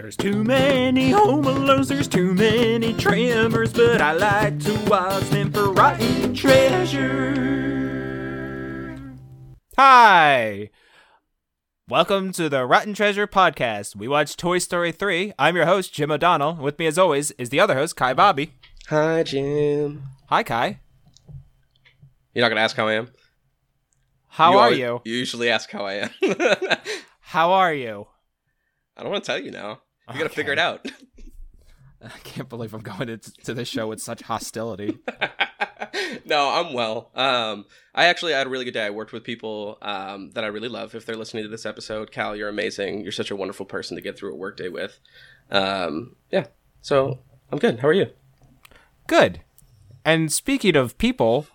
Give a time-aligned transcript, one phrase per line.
[0.00, 5.52] There's too many home alones, there's too many tremors, but I like to watch them
[5.52, 7.36] for rotten treasure.
[9.76, 10.70] Hi!
[11.86, 13.94] Welcome to the Rotten Treasure Podcast.
[13.94, 15.34] We watch Toy Story 3.
[15.38, 16.54] I'm your host, Jim O'Donnell.
[16.54, 18.54] With me, as always, is the other host, Kai Bobby.
[18.88, 20.04] Hi, Jim.
[20.30, 20.80] Hi, Kai.
[22.32, 23.10] You're not gonna ask how I am.
[24.28, 25.02] How are always- you?
[25.04, 26.10] You usually ask how I am.
[27.20, 28.06] How are you?
[28.96, 29.80] I don't want to tell you now.
[30.12, 30.34] You gotta Okay.
[30.34, 30.86] figure it out.
[32.02, 34.98] I can't believe I'm going to, to this show with such hostility.
[36.24, 37.10] no, I'm well.
[37.14, 38.86] Um, I actually had a really good day.
[38.86, 40.94] I worked with people um, that I really love.
[40.94, 43.02] If they're listening to this episode, Cal, you're amazing.
[43.02, 44.98] You're such a wonderful person to get through a workday with.
[45.50, 46.46] Um, yeah.
[46.80, 47.18] So
[47.52, 47.80] I'm good.
[47.80, 48.06] How are you?
[49.06, 49.42] Good.
[50.02, 51.48] And speaking of people,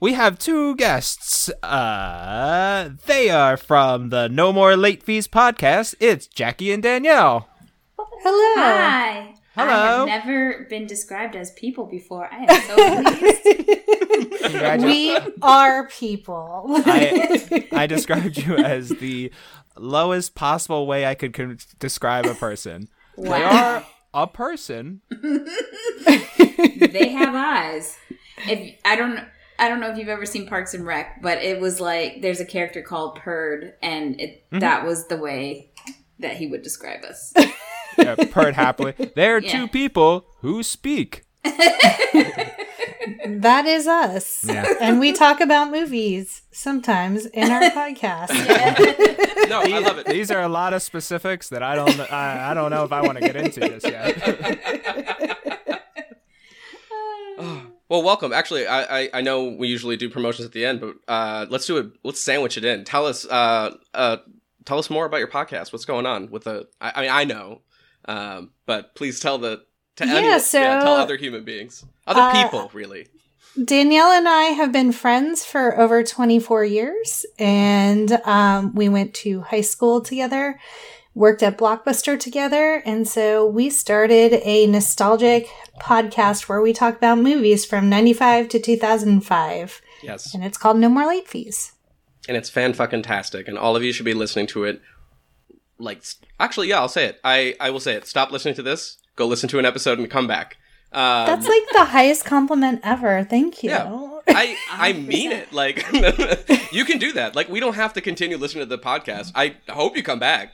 [0.00, 1.50] we have two guests.
[1.62, 5.94] Uh, they are from the No More Late Fees podcast.
[6.00, 7.48] It's Jackie and Danielle.
[8.22, 8.54] Hello.
[8.62, 9.34] Hi.
[9.54, 9.68] Hello.
[9.68, 10.06] I Hello.
[10.06, 12.28] have never been described as people before.
[12.32, 12.74] I am so
[13.18, 14.84] pleased.
[14.84, 16.66] We are people.
[16.86, 19.30] I, I described you as the
[19.76, 22.88] lowest possible way I could con- describe a person.
[23.18, 25.02] They are a person.
[25.10, 27.96] they have eyes.
[28.48, 29.20] If I don't
[29.58, 32.40] I don't know if you've ever seen Parks and Rec, but it was like there's
[32.40, 34.60] a character called Perd and it Mm-hmm.
[34.60, 35.70] that was the way
[36.18, 37.32] that he would describe us.
[37.98, 38.94] Uh, Perd Hapley.
[39.14, 39.50] They're Yeah.
[39.52, 41.22] two people who speak.
[41.44, 42.54] that
[43.66, 44.44] is us.
[44.46, 44.66] Yeah.
[44.80, 48.30] And we talk about movies sometimes in our podcast.
[49.48, 50.06] No, I love it.
[50.06, 52.00] These are a lot of specifics that I don't.
[52.12, 55.42] I, I don't know if I want to get into this yet.
[57.88, 58.32] Well, welcome.
[58.32, 61.66] Actually, I, I I know we usually do promotions at the end, but uh, let's
[61.66, 61.86] do it.
[62.02, 62.84] Let's sandwich it in.
[62.84, 64.16] Tell us uh uh
[64.64, 65.72] tell us more about your podcast.
[65.74, 66.68] What's going on with the?
[66.80, 67.60] I, I mean, I know,
[68.06, 69.62] um, but please tell the
[69.96, 73.08] to Yeah, anyone- so- tell other human beings, other Uh, people, really.
[73.62, 79.42] Danielle and I have been friends for over 24 years, and um, we went to
[79.42, 80.58] high school together,
[81.14, 87.18] worked at Blockbuster together, and so we started a nostalgic podcast where we talk about
[87.18, 91.72] movies from 95 to 2005, Yes, and it's called No More Late Fees.
[92.28, 94.80] and it's fan fucking tastic, and all of you should be listening to it.
[95.82, 97.20] Like, s- actually, yeah, I'll say it.
[97.24, 98.06] I I will say it.
[98.06, 98.98] Stop listening to this.
[99.16, 100.56] Go listen to an episode and come back.
[100.92, 103.24] Um, That's like the highest compliment ever.
[103.24, 103.70] Thank you.
[103.70, 104.08] Yeah.
[104.28, 105.52] I I mean it.
[105.52, 105.84] Like
[106.72, 107.34] you can do that.
[107.34, 109.32] Like we don't have to continue listening to the podcast.
[109.34, 110.52] I hope you come back.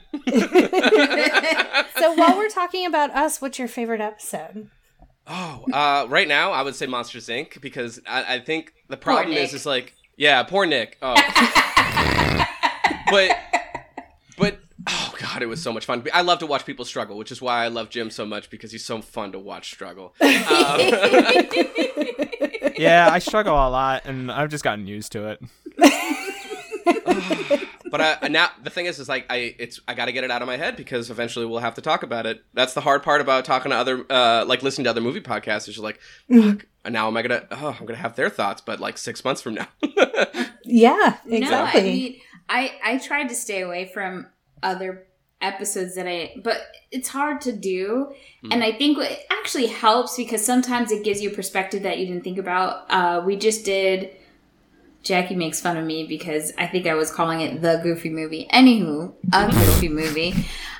[1.97, 4.69] So while we're talking about us, what's your favorite episode?
[5.27, 7.61] oh, uh, right now I would say Monsters Inc.
[7.61, 9.53] because I, I think the problem is Nick.
[9.53, 10.97] is like yeah, poor Nick.
[11.03, 11.13] Oh.
[13.11, 13.37] but
[14.37, 16.05] but oh god, it was so much fun.
[16.13, 18.71] I love to watch people struggle, which is why I love Jim so much because
[18.71, 20.13] he's so fun to watch struggle.
[20.21, 20.27] Um,
[22.77, 25.41] Yeah, I struggle a lot, and I've just gotten used to it.
[27.91, 30.31] but I, now the thing is, is like I it's I got to get it
[30.31, 32.41] out of my head because eventually we'll have to talk about it.
[32.53, 35.67] That's the hard part about talking to other uh like listening to other movie podcasts.
[35.67, 35.99] Is you're like,
[36.33, 36.65] fuck.
[36.85, 37.45] And now am I gonna?
[37.51, 39.67] Oh, I'm gonna have their thoughts, but like six months from now.
[40.63, 41.81] Yeah, No, exactly.
[41.81, 44.27] I mean, I I tried to stay away from
[44.63, 45.05] other
[45.41, 46.61] episodes that I, but
[46.91, 48.13] it's hard to do.
[48.41, 48.51] Hmm.
[48.53, 52.05] And I think it actually helps because sometimes it gives you a perspective that you
[52.07, 52.85] didn't think about.
[52.89, 54.15] Uh, we just did.
[55.01, 58.49] Jackie makes fun of me because I think I was calling it the Goofy movie.
[58.51, 60.33] Anywho, a Goofy movie.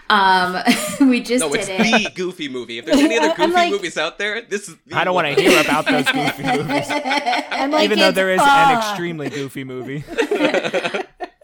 [0.09, 0.57] Um,
[1.09, 2.03] we just no, it's did it.
[2.03, 2.79] the Goofy movie.
[2.79, 4.75] If there's any other Goofy like- movies out there, this is.
[4.87, 8.41] The I don't want to hear about those goofy movies, like, even though there is
[8.43, 8.71] ah.
[8.71, 10.03] an extremely goofy movie.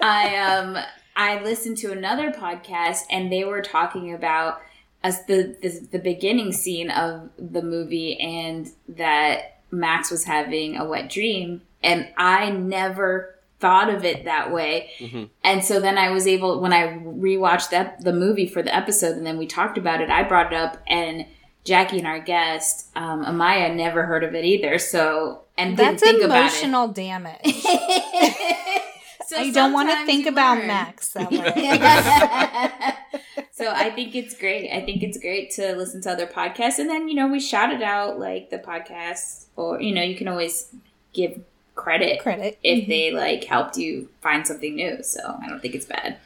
[0.02, 0.78] I um
[1.16, 4.62] I listened to another podcast and they were talking about
[5.04, 10.86] us the, the the beginning scene of the movie and that Max was having a
[10.86, 14.90] wet dream and I never thought of it that way.
[15.00, 15.30] Mhm.
[15.44, 19.16] And so then I was able when I rewatched that the movie for the episode
[19.16, 21.26] and then we talked about it, I brought it up and
[21.64, 24.78] Jackie and our guest, um, Amaya never heard of it either.
[24.80, 26.40] So and didn't That's think about it.
[26.42, 27.66] emotional damage.
[29.28, 30.68] So I don't want to think about learn.
[30.68, 31.32] Max that
[33.32, 33.48] way.
[33.52, 34.72] so I think it's great.
[34.72, 37.72] I think it's great to listen to other podcasts, and then you know we shout
[37.72, 40.74] it out like the podcasts, or you know you can always
[41.14, 41.40] give
[41.76, 42.58] credit Credit.
[42.64, 42.90] if mm-hmm.
[42.90, 45.04] they like helped you find something new.
[45.04, 46.18] So I don't think it's bad.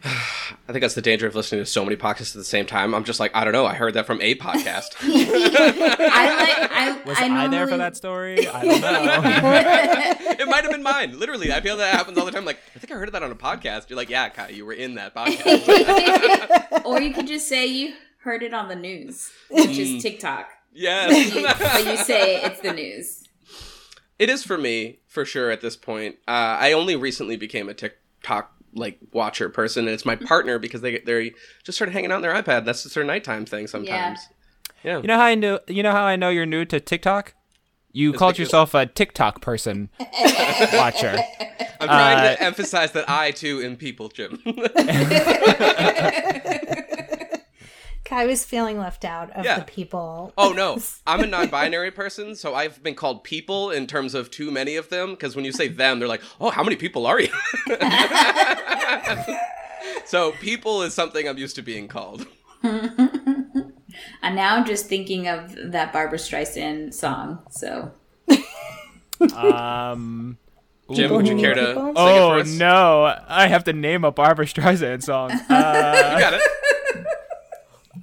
[0.04, 2.94] I think that's the danger of listening to so many podcasts at the same time.
[2.94, 3.66] I'm just like, I don't know.
[3.66, 4.94] I heard that from a podcast.
[5.00, 6.70] I like.
[6.70, 8.46] I Was I, I, there for that story?
[8.48, 9.20] I don't know.
[10.38, 11.18] it might have been mine.
[11.18, 12.44] Literally, I feel that happens all the time.
[12.44, 13.90] Like, I think think I heard of that on a podcast.
[13.90, 16.84] You're like, yeah, Kai, you were in that podcast.
[16.84, 19.96] or you could just say you heard it on the news, which Mm.
[19.96, 20.48] is TikTok.
[20.72, 21.34] yes.
[21.34, 23.24] You- but you say it's the news.
[24.18, 26.16] It is for me, for sure, at this point.
[26.26, 30.80] Uh, I only recently became a TikTok like watcher person, and it's my partner because
[30.80, 31.32] they they
[31.64, 32.64] just started hanging out on their iPad.
[32.64, 34.20] That's just their nighttime thing sometimes.
[34.84, 34.98] Yeah.
[34.98, 35.60] You know how I know?
[35.66, 37.34] You know how I know you're new to TikTok?
[37.92, 39.88] You It's called because- yourself a TikTok person
[40.72, 41.18] watcher.
[41.80, 44.40] I'm trying uh, to emphasize that I too am people, Jim.
[48.08, 49.58] Kai was feeling left out of Yeah.
[49.58, 50.32] the people.
[50.38, 54.50] oh no, I'm a non-binary person, so I've been called people in terms of too
[54.50, 55.10] many of them.
[55.10, 57.28] Because when you say them, they're like, "Oh, how many people are you?"
[60.06, 62.26] so people is something I'm used to being called.
[64.22, 67.40] And now I'm just thinking of that Barbra Streisand song.
[67.50, 67.90] So
[69.34, 70.38] Um.
[70.92, 71.82] Jim, would you care to People?
[71.82, 72.48] sing it Oh for us?
[72.54, 73.14] no!
[73.28, 75.32] I have to name a Barbra Streisand song.
[75.32, 76.42] Uh, You got it.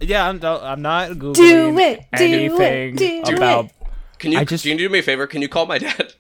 [0.02, 0.44] Yeah, I'm.
[0.44, 3.66] I'm not googling Do it, do anything it, do about.
[3.66, 3.72] it.
[4.20, 5.28] Can you I just- can you do me a favor?
[5.28, 6.14] Can you call my dad?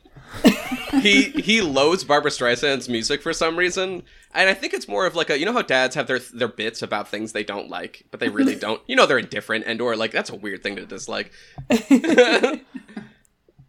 [1.01, 5.15] he he loathes Barbra Streisand's music for some reason, and I think it's more of
[5.15, 8.05] like a you know how dads have their their bits about things they don't like,
[8.11, 8.81] but they really don't.
[8.87, 11.31] You know they're indifferent and or like that's a weird thing to dislike.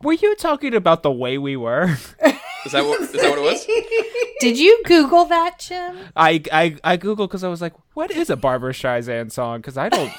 [0.02, 1.96] Were you talking about the way we were?
[2.66, 3.64] Is that what is that what it was?
[4.40, 5.96] Did you Google that, Jim?
[6.16, 9.60] I I I googled because I was like, what is a Barbra Streisand song?
[9.60, 10.12] Because I don't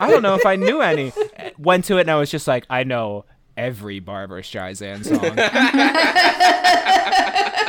[0.00, 1.12] I don't know if I knew any.
[1.58, 3.24] Went to it and I was just like, I know
[3.56, 5.38] every Barbra Streisand song.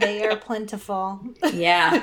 [0.00, 1.20] They are plentiful.
[1.52, 2.02] yeah,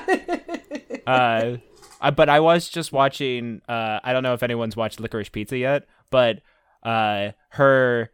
[1.06, 1.58] uh,
[2.00, 3.62] I, but I was just watching.
[3.68, 6.40] Uh, I don't know if anyone's watched Licorice Pizza yet, but
[6.84, 8.12] uh, her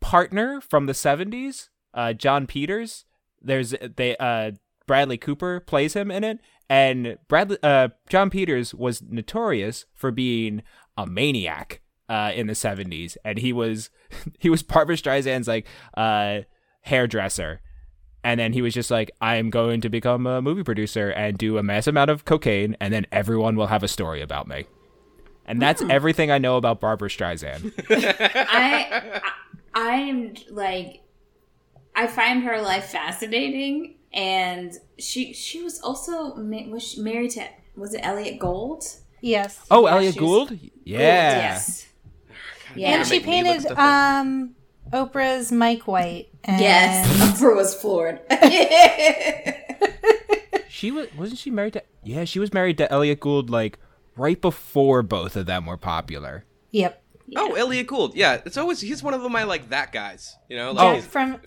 [0.00, 3.04] partner from the '70s, uh, Jon Peters.
[3.42, 4.52] There's they uh,
[4.86, 6.38] Bradley Cooper plays him in it,
[6.68, 10.62] and Bradley uh, John Peters was notorious for being
[10.96, 13.90] a maniac uh, in the '70s, and he was
[14.38, 15.66] he was Barbra Streisand's like
[15.96, 16.40] uh,
[16.82, 17.60] hairdresser.
[18.24, 21.58] And then he was just like i'm going to become a movie producer and do
[21.58, 24.66] a mass amount of cocaine and then everyone will have a story about me.
[25.44, 27.72] And that's everything i know about barbra streisand.
[27.88, 29.30] I, I
[29.74, 31.02] I'm like
[31.96, 37.44] I find her life fascinating, and she she was also ma- was she married to
[37.76, 38.84] was it Elliott Gould?
[39.22, 39.64] Yes.
[39.70, 41.86] oh Yeah, elliott she was- gould yeah Yes.
[42.76, 42.88] Yeah.
[42.98, 44.54] and she make me look painted um
[44.92, 46.28] Oprah's Mike White.
[46.44, 47.08] And Yes.
[47.40, 48.20] Oprah was floored.
[50.68, 53.78] she was wasn't she married to yeah she was married to elliott gould like
[54.16, 57.02] right before both of them were popular Yep.
[57.36, 58.14] Oh, Elliott Gould.
[58.14, 60.36] Yeah, it's always he's one of my like that guys.
[60.48, 61.00] You know, like, Oh.
[61.00, 61.40] From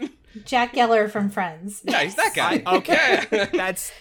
[0.46, 1.82] Jack Geller from Friends.
[1.84, 2.62] yeah, he's that guy.
[2.66, 3.92] okay that's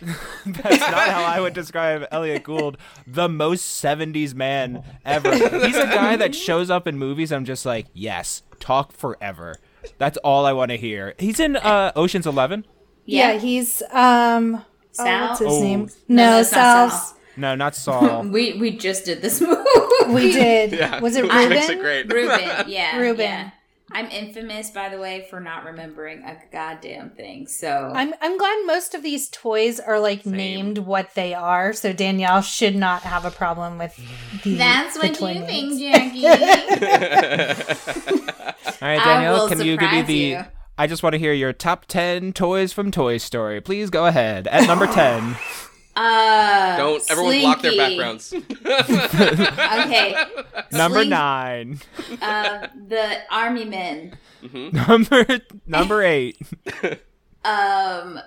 [0.47, 2.77] that's not how i would describe elliott gould
[3.07, 7.65] the most 70s man ever he's a guy that shows up in movies i'm just
[7.65, 9.55] like yes talk forever
[9.97, 12.67] that's all i want to hear he's in uh oceans 11
[13.07, 15.29] Yeah, he's um oh, Sal?
[15.29, 15.63] what's his Oh.
[15.63, 15.89] name?
[16.09, 16.93] No, No, not Sal's.
[16.93, 17.19] Sal.
[17.37, 19.63] no not saul we we just did this movie.
[20.09, 20.73] We did.
[20.73, 21.49] Yeah, Was it which Reuben?
[21.51, 22.11] makes it great.
[22.13, 22.97] Reuben, yeah.
[22.99, 23.21] Reuben.
[23.25, 23.51] yeah.
[23.91, 27.47] I'm infamous, by the way, for not remembering a goddamn thing.
[27.47, 31.93] So I'm I'm glad most of these toys are like named what they are, so
[31.93, 33.97] Danielle should not have a problem with
[34.45, 34.57] the.
[34.57, 35.79] that's the what toy you names.
[35.79, 36.27] think, Jackie.
[38.81, 40.45] all right danielle can you give me the you.
[40.77, 44.47] i just want to hear your top 10 toys from toy story please go ahead
[44.49, 45.37] at number 10
[46.01, 48.33] Uh, Don't everyone block their backgrounds.
[48.63, 50.15] Okay,
[50.73, 51.81] number Slink- 9
[52.23, 54.17] uh, the army men.
[54.73, 55.27] number
[55.67, 56.37] number 8
[57.45, 58.21] Um,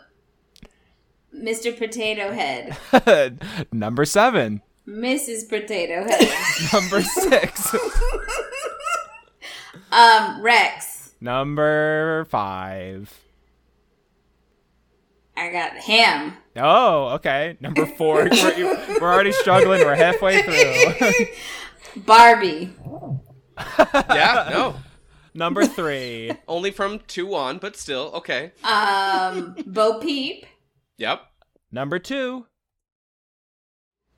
[1.34, 1.78] Mr.
[1.78, 5.48] Potato Head, number 7 Mrs.
[5.48, 6.30] Potato Head,
[6.74, 7.76] number 6
[9.92, 11.12] um, Rex.
[11.22, 13.20] number 5
[15.38, 16.38] I got Hamm.
[16.56, 17.58] Oh, okay.
[17.60, 18.28] Number four.
[18.32, 19.82] we're, we're already struggling.
[19.82, 21.26] We're halfway through.
[22.04, 22.74] Barbie.
[23.94, 24.76] yeah, no.
[25.34, 26.32] Number three.
[26.48, 28.52] Only from two on, but still okay.
[28.64, 30.46] Um, Bo Peep.
[30.98, 31.22] Yep.
[31.72, 32.48] Number two.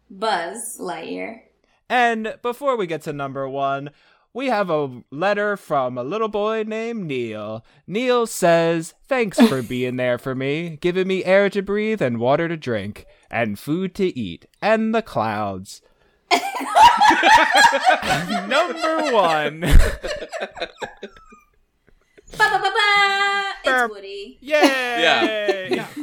[0.10, 1.42] Buzz Lightyear.
[1.90, 3.92] And before we get to number one,
[4.34, 7.63] we have a letter from a little boy named Neil.
[7.86, 12.48] Neil says, Thanks for being there for me, giving me air to breathe and water
[12.48, 15.82] to drink, and food to eat, and the clouds.
[18.48, 19.60] number one.
[22.38, 23.54] Ba ba ba ba.
[23.63, 23.86] Burp.
[23.86, 24.38] It's Woody.
[24.42, 25.70] Yay!
[25.72, 25.88] Yeah.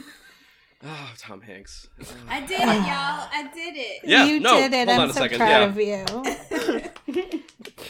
[0.83, 1.91] Oh, Tom Hanks.
[2.27, 3.29] I did it, y'all.
[3.31, 4.01] I did it.
[4.03, 4.89] Yeah, you no, did it.
[4.89, 6.07] hold I'm on a so second, proud yeah.
[6.07, 7.41] of you.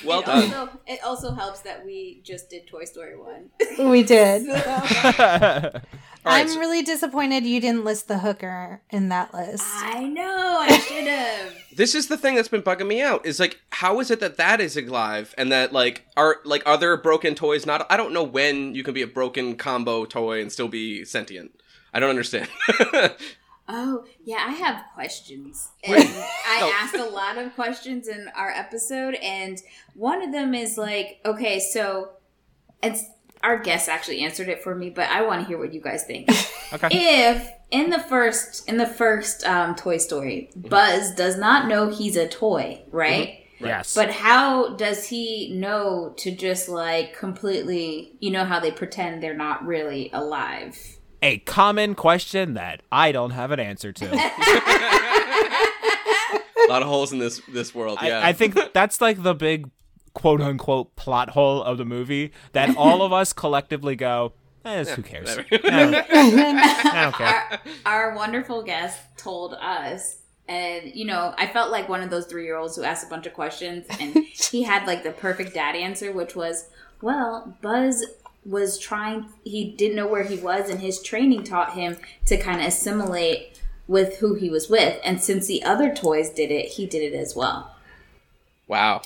[0.04, 0.42] Well it done.
[0.54, 3.90] Also, it also helps that we just did Toy Story 1.
[3.90, 4.48] We did.
[6.26, 9.64] All right, I'm so- really disappointed you didn't list the hooker in that list.
[9.66, 10.58] I know.
[10.60, 11.54] I should have.
[11.76, 13.24] This is the thing that's been bugging me out.
[13.24, 16.76] Is like, how is it that that is alive, and that like are like are
[16.76, 17.64] there broken toys?
[17.64, 21.06] Not, I don't know when you can be a broken combo toy and still be
[21.06, 21.52] sentient.
[21.94, 22.48] I don't understand.
[23.72, 25.70] Oh, yeah, I have questions.
[25.84, 29.62] And I asked a lot of questions in our episode, and
[29.94, 32.10] one of them is like, okay, so
[32.82, 33.04] it's
[33.42, 36.04] our guest actually answered it for me, but I want to hear what you guys
[36.04, 36.28] think.
[36.72, 36.88] okay.
[36.90, 42.16] if in the first in the first um, Toy Story, Buzz does not know he's
[42.16, 43.44] a toy, right?
[43.60, 43.94] Yes.
[43.94, 49.34] But how does he know to just like completely, you know, how they pretend they're
[49.34, 50.98] not really alive?
[51.22, 54.06] A common question that I don't have an answer to.
[54.06, 54.06] a
[56.68, 57.98] lot of holes in this this world.
[58.02, 59.70] Yeah, I, I think that's like the big
[60.14, 64.32] quote unquote plot hole of the movie that all of us collectively go,
[64.64, 65.36] eh, who cares?
[65.36, 65.46] whatever.
[65.64, 67.60] Yeah, I don't care.
[67.86, 70.16] our, our wonderful guest told us
[70.48, 73.08] and you know i felt like one of those three year olds who asked a
[73.08, 76.68] bunch of questions and he had like the perfect dad answer which was
[77.00, 78.04] well buzz
[78.44, 82.60] was trying he didn't know where he was and his training taught him to kind
[82.60, 84.98] of assimilate with who he was with.
[85.04, 87.74] And since the other toys did it he did it as well.
[88.66, 89.02] Wow,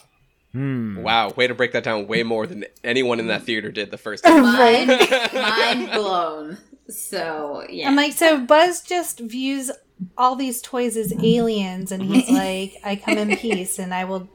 [0.52, 1.02] Hmm.
[1.02, 3.98] wow, way to break that down way more than anyone in that theater did the
[3.98, 4.42] first time.
[4.42, 4.88] mind,
[5.34, 6.58] mind blown.
[6.88, 7.88] So yeah.
[7.88, 9.72] I'm like, so Buzz just views
[10.16, 14.28] all these toys as aliens, and he's like, I come in peace, and I will,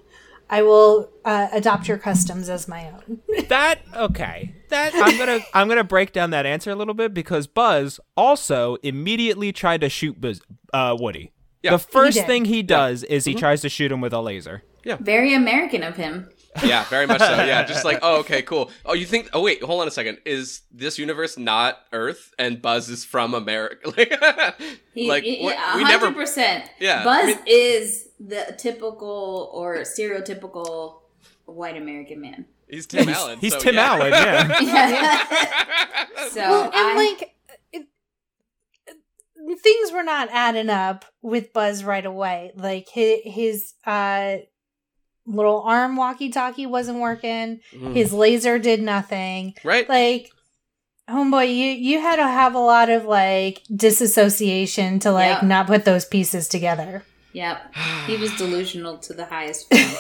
[0.50, 3.20] I will uh, adopt your customs as my own.
[3.50, 4.54] That okay.
[4.70, 8.76] That I'm gonna I'm gonna break down that answer a little bit because Buzz also
[8.84, 10.42] immediately tried to shoot Buzz,
[10.74, 11.32] uh, Woody.
[11.64, 11.72] Yeah.
[11.72, 12.28] The first did.
[12.28, 14.64] thing he does is he tries to shoot him with a laser.
[14.86, 14.96] Yeah.
[15.00, 16.30] very american of him
[16.64, 17.30] Yeah, very much so.
[17.44, 18.72] Yeah, just like, oh, okay, cool.
[18.86, 19.30] Oh, you think?
[19.34, 20.18] Oh, wait, hold on a second.
[20.26, 23.90] Is this universe not Earth and Buzz is from America?
[23.96, 24.14] Like,
[24.94, 26.12] He, like he- what- yeah, we never.
[26.12, 26.68] 100%.
[26.80, 31.00] Yeah, Buzz I mean- is the typical or stereotypical
[31.46, 32.46] white American man.
[32.70, 33.40] He's Tim Allen.
[33.40, 33.86] He's so Tim yeah.
[33.86, 35.26] Allen, yeah.
[36.30, 37.36] so Well, and I, like,
[37.74, 37.88] it,
[38.86, 42.52] it- things were not adding up with Buzz right away.
[42.56, 44.38] Like his, his uh,
[45.26, 47.62] little arm walkie-talkie wasn't working.
[47.74, 47.96] Mm.
[47.96, 49.56] His laser did nothing.
[49.64, 49.88] right?
[49.90, 50.32] like
[51.10, 55.48] homeboy you you had to have a lot of like disassociation to like Yeah.
[55.48, 57.74] not put those pieces together yep,
[58.08, 59.84] he was delusional to the highest form.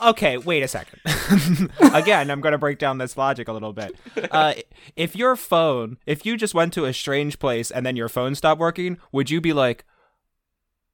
[0.00, 1.00] Okay, wait a second.
[1.92, 3.96] Again, I'm going to break down this logic a little bit.
[4.30, 4.54] Uh,
[4.96, 8.36] if your phone, if you just went to a strange place and then your phone
[8.36, 9.84] stopped working, would you be like,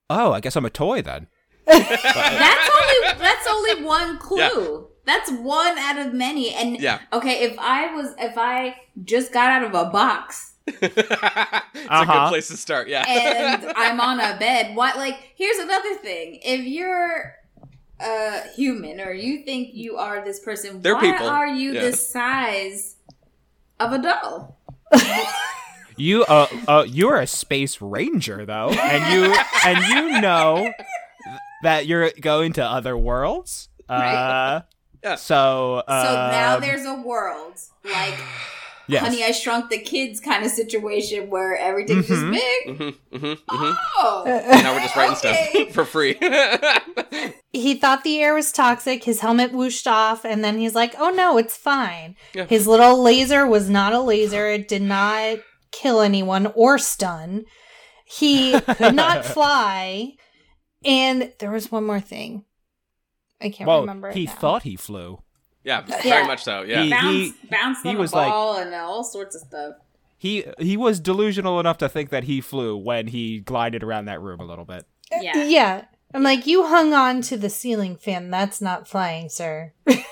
[0.09, 1.27] "Oh, I guess I'm a toy then"?
[1.67, 4.87] that's only that's only one clue.
[5.05, 6.51] That's one out of many.
[6.55, 6.99] And Yeah.
[7.13, 11.11] okay, if I was if I just got out of a box it's a good
[11.89, 12.29] Uh-huh.
[12.29, 12.87] place to start.
[12.87, 13.05] Yeah.
[13.07, 14.75] and I'm on a bed.
[14.75, 14.97] What?
[14.97, 16.39] Like, here's another thing.
[16.43, 17.35] If you're
[17.99, 21.27] a human or you think you are this person, They're why people.
[21.27, 21.81] are you Yeah.
[21.81, 22.95] the size
[23.79, 24.57] of a doll?
[25.97, 29.33] You uh, uh you're a space ranger though, and you
[29.65, 30.69] and you know
[31.63, 33.69] that you're going to other worlds.
[33.87, 34.63] Uh, Right.
[35.05, 35.15] Yeah.
[35.15, 37.53] So uh, so now there's a world
[37.85, 38.19] like
[38.87, 39.01] yes.
[39.03, 42.33] Honey, I Shrunk the Kids kind of situation where everything's Mhm.
[42.33, 42.79] just big.
[42.79, 45.49] Mm-hmm, hmm hmm Oh, Now we're just writing Okay.
[45.51, 46.13] stuff for free.
[47.53, 51.09] he thought the air was toxic his helmet whooshed off and then he's like oh
[51.09, 52.45] no it's fine Yeah.
[52.45, 55.37] his little laser was not a laser it did not
[55.71, 57.45] kill anyone or stun
[58.05, 60.13] he could not fly
[60.83, 62.43] and there was one more thing
[63.41, 64.31] i can't well, remember it he now.
[64.33, 65.19] thought he flew.
[65.65, 66.27] Yeah, very Yeah.
[66.27, 66.61] much so.
[66.61, 66.83] Yeah.
[66.83, 69.75] He- bounce, bounced he on was a like- ball and all sorts of stuff.
[70.17, 74.21] He he was delusional enough to think that he flew when he glided around that
[74.21, 74.85] room a little bit.
[75.21, 75.33] Yeah.
[75.35, 79.71] Uh, yeah i'm like you hung on to the ceiling fan that's not flying sir
[79.87, 80.03] And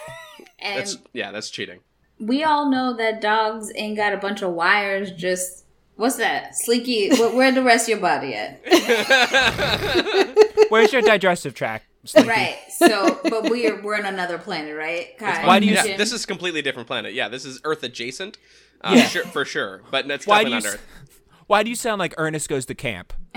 [0.59, 1.79] that's yeah, that's cheating.
[2.19, 7.09] we all know that dogs ain't got a bunch of wires just what's that slinky
[7.17, 8.61] where, where the rest of your body at
[10.69, 11.85] Where's your digestive tract?
[12.05, 12.29] Slinky?
[12.29, 16.11] right so but we're we're on another planet right Kai, Why do you- Yeah, this
[16.11, 17.13] is a completely different planet.
[17.13, 18.37] Yeah, this is Earth adjacent.
[18.81, 19.07] Uh, Yeah.
[19.07, 19.81] sure, for sure.
[19.89, 21.11] But it's Why do definitely you not s- Earth.
[21.47, 23.13] Why do you sound like Ernest goes to camp?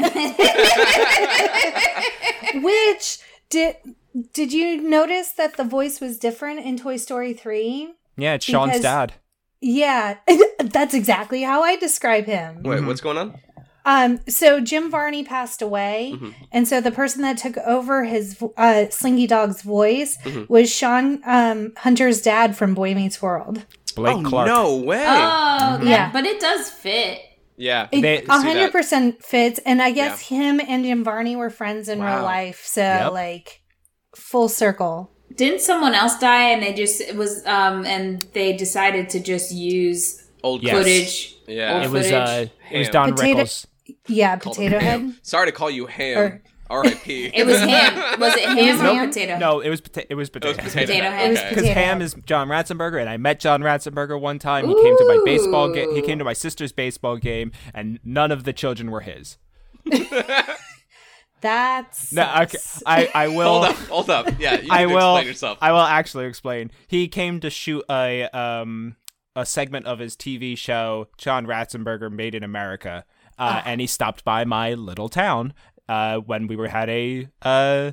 [2.54, 3.18] Which
[3.50, 3.76] did
[4.32, 7.92] did you notice that the voice was different in Toy Story 3?
[8.16, 9.12] Yeah, it's Sean's Because- dad.
[9.60, 10.16] Yeah,
[10.64, 12.62] that's exactly how I describe him.
[12.62, 12.86] Wait, Mhm.
[12.86, 13.38] what's going on?
[13.86, 16.34] Um, so Jim Varney passed away, Mhm.
[16.52, 20.48] and so the person that took over his vo- uh, Slinky Dog's voice Mhm.
[20.50, 23.64] was Sean um, Hunter's dad from Boy Meets World.
[23.94, 24.48] Blake oh Clark.
[24.48, 24.98] no way!
[25.06, 26.10] Oh, that- Yeah.
[26.12, 27.20] but it does fit.
[27.56, 31.88] yeah, It a hundred percent fits, and I guess him and Jim Varney were friends
[31.88, 32.16] in Wow.
[32.16, 33.12] real life, so Yep.
[33.12, 33.60] like
[34.14, 35.10] full circle.
[35.34, 39.52] Didn't someone else die and they just it was um and they decided to just
[39.52, 40.76] use old Yes.
[40.76, 41.34] footage?
[41.46, 43.66] Yeah, old It was uh, it was Don Potato- Rickles.
[44.08, 45.00] Yeah, Potato Head.
[45.00, 45.16] Ham.
[45.22, 46.18] Sorry to call you ham.
[46.18, 47.26] Or- R.I.P.
[47.32, 48.18] It was ham.
[48.18, 49.08] Was it ham or ham?
[49.08, 49.38] potato?
[49.38, 50.48] No, it was pota- it was It potato.
[50.64, 51.36] was potato, Potato head.
[51.36, 51.36] head.
[51.36, 51.48] Okay.
[51.50, 54.66] Because Hamm is John Ratzenberger, and I met John Ratzenberger one time.
[54.66, 55.94] He came to my baseball game.
[55.94, 59.38] He came to my sister's baseball game, and none of the children were his.
[61.40, 63.44] That's No, okay, I I will.
[63.48, 64.40] Hold up, hold up.
[64.40, 65.16] Yeah, you I to will.
[65.16, 65.58] explain yourself.
[65.60, 66.70] I will actually explain.
[66.88, 68.96] He came to shoot a um
[69.36, 73.04] a segment of his TV show, John Ratzenberger Made in America,
[73.38, 75.52] uh, and he stopped by my little town
[75.88, 77.92] uh, when we were had a uh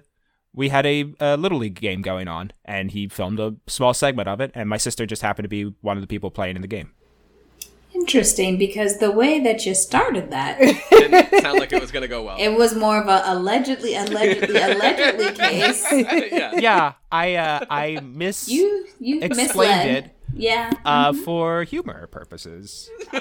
[0.56, 4.28] we had a, uh little league game going on, and he filmed a small segment
[4.28, 6.62] of it, and my sister just happened to be one of the people playing in
[6.62, 6.92] the game.
[7.96, 10.58] Interesting, because the way that you started that,
[10.90, 12.38] Didn't sound like it was gonna go well.
[12.40, 15.86] it was more of a allegedly, allegedly, allegedly case.
[15.92, 16.52] yeah.
[16.56, 19.88] Yeah, I uh, I miss You you explained misled.
[20.06, 20.72] it Yeah.
[20.86, 22.90] uh, for humor purposes.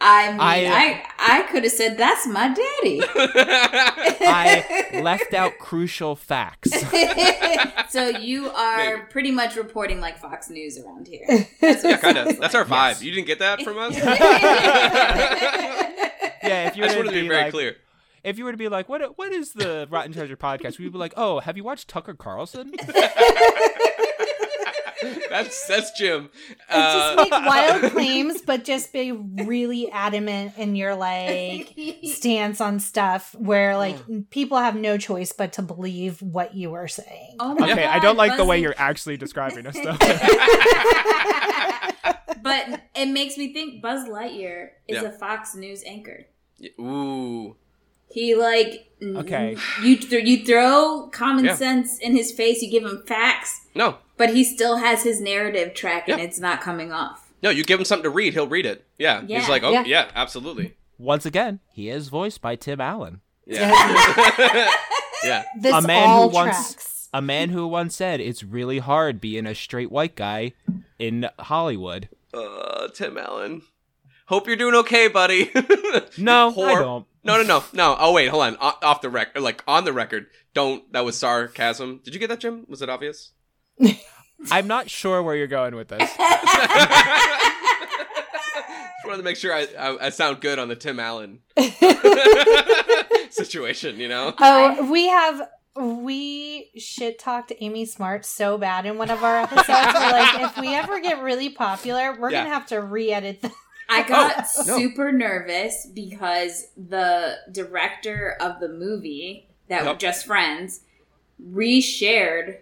[0.00, 3.02] I mean, I- I I, could have said that's my daddy.
[4.20, 6.70] I left out crucial facts.
[7.90, 9.02] so you are Maybe.
[9.10, 11.26] pretty much reporting like Fox News around here.
[11.60, 12.26] That's Yeah, kind of.
[12.26, 12.96] sounds That's our like.
[12.98, 13.02] vibe.
[13.02, 13.96] You didn't get that from us?
[16.42, 17.76] Yeah, if you I were just to wanted to be be very like, clear.
[18.24, 20.78] if you were to be like, what what is the Rotten Treasure podcast?
[20.78, 22.72] We'd be like, oh, have you watched Tucker Carlson?
[25.30, 26.30] That's that's Jim.
[26.68, 31.74] And Uh, just make wild claims, but just be really adamant in your like
[32.04, 33.96] stance on stuff where like
[34.30, 37.36] people have no choice but to believe what you are saying.
[37.38, 39.96] Oh my Okay, I don't like the way you're actually describing us, though.
[42.42, 45.08] but it makes me think Buzz Lightyear is Yeah.
[45.08, 46.26] a Fox News anchor.
[46.80, 47.56] ooh.
[48.10, 49.56] He like Okay.
[49.82, 51.54] You th- you throw common Yeah.
[51.54, 52.62] sense in his face.
[52.62, 56.60] You give him facts, No, but he still has his narrative track, and it's not
[56.60, 57.28] coming off.
[57.42, 57.50] no.
[57.50, 58.84] You give him something to read, he'll read it.
[58.98, 59.22] Yeah.
[59.26, 59.38] Yeah.
[59.40, 59.84] He's like, oh Yeah.
[59.86, 60.74] yeah, absolutely.
[60.98, 63.70] Once again, he is voiced by Tim Allen, Yeah.
[65.24, 65.44] yeah.
[65.60, 67.08] This a man all who once tracks.
[67.14, 70.52] a man who once said it's really hard being a straight white guy
[70.98, 72.08] in Hollywood.
[72.34, 73.62] Uh, Tim Allen.
[74.26, 75.50] Hope you're doing okay, buddy.
[76.18, 77.06] No, You I don't.
[77.24, 77.96] No, no, no, no.
[77.98, 78.56] Oh wait, hold on.
[78.60, 80.26] O- off the record, like on the record.
[80.54, 80.90] Don't.
[80.92, 82.00] That was sarcasm.
[82.04, 82.64] Did you get that, Jim?
[82.68, 83.32] Was it obvious?
[84.50, 85.98] I'm not sure where you're going with this.
[88.98, 91.40] Just wanted to make sure I, I, I sound good on the Tim Allen
[93.30, 93.98] situation.
[93.98, 94.34] You know.
[94.38, 99.68] Oh, we have we shit talked Amy Smart so bad in one of our episodes.
[99.68, 102.42] We're like, if we ever get really popular, we're Yeah.
[102.44, 103.42] gonna have to re-edit.
[103.42, 103.52] Them.
[103.88, 104.78] I oh, got Oh, no.
[104.78, 109.98] super nervous because the director of the movie that were Yep.
[109.98, 110.80] just friends
[111.42, 112.58] reshared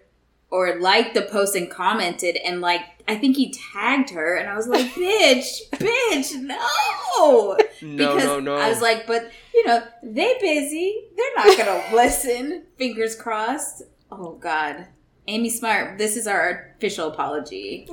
[0.49, 4.55] or liked the post and commented and like I think he tagged her and I
[4.55, 6.57] was like, bitch, bitch, no.
[7.17, 8.55] No, because no, no.
[8.57, 11.05] I was like, but you know, they busy.
[11.15, 12.63] They're not gonna listen.
[12.77, 13.83] Fingers crossed.
[14.11, 14.87] Oh God.
[15.29, 17.85] Amy Smart, this is our official apology.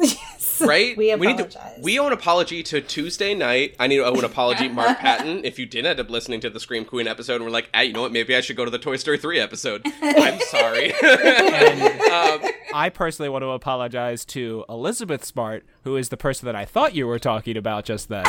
[0.60, 0.68] yes.
[0.68, 0.96] right?
[0.96, 1.48] We need to.
[1.80, 3.74] We owe an apology to Tuesday Knight.
[3.78, 5.44] I need to owe an apology, Mark Patton.
[5.44, 7.86] If you didn't end up listening to the Scream Queen episode and we're like, hey,
[7.86, 8.12] you know what?
[8.12, 9.82] Maybe I should go to the Toy Story three episode.
[10.02, 10.92] I'm sorry.
[10.94, 12.40] um,
[12.74, 16.94] I personally want to apologize to Elizabeth Smart, who is the person that I thought
[16.94, 18.24] you were talking about just then.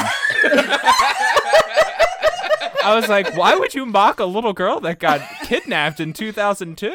[2.84, 6.88] I was like, why would you mock a little girl that got kidnapped in 2002?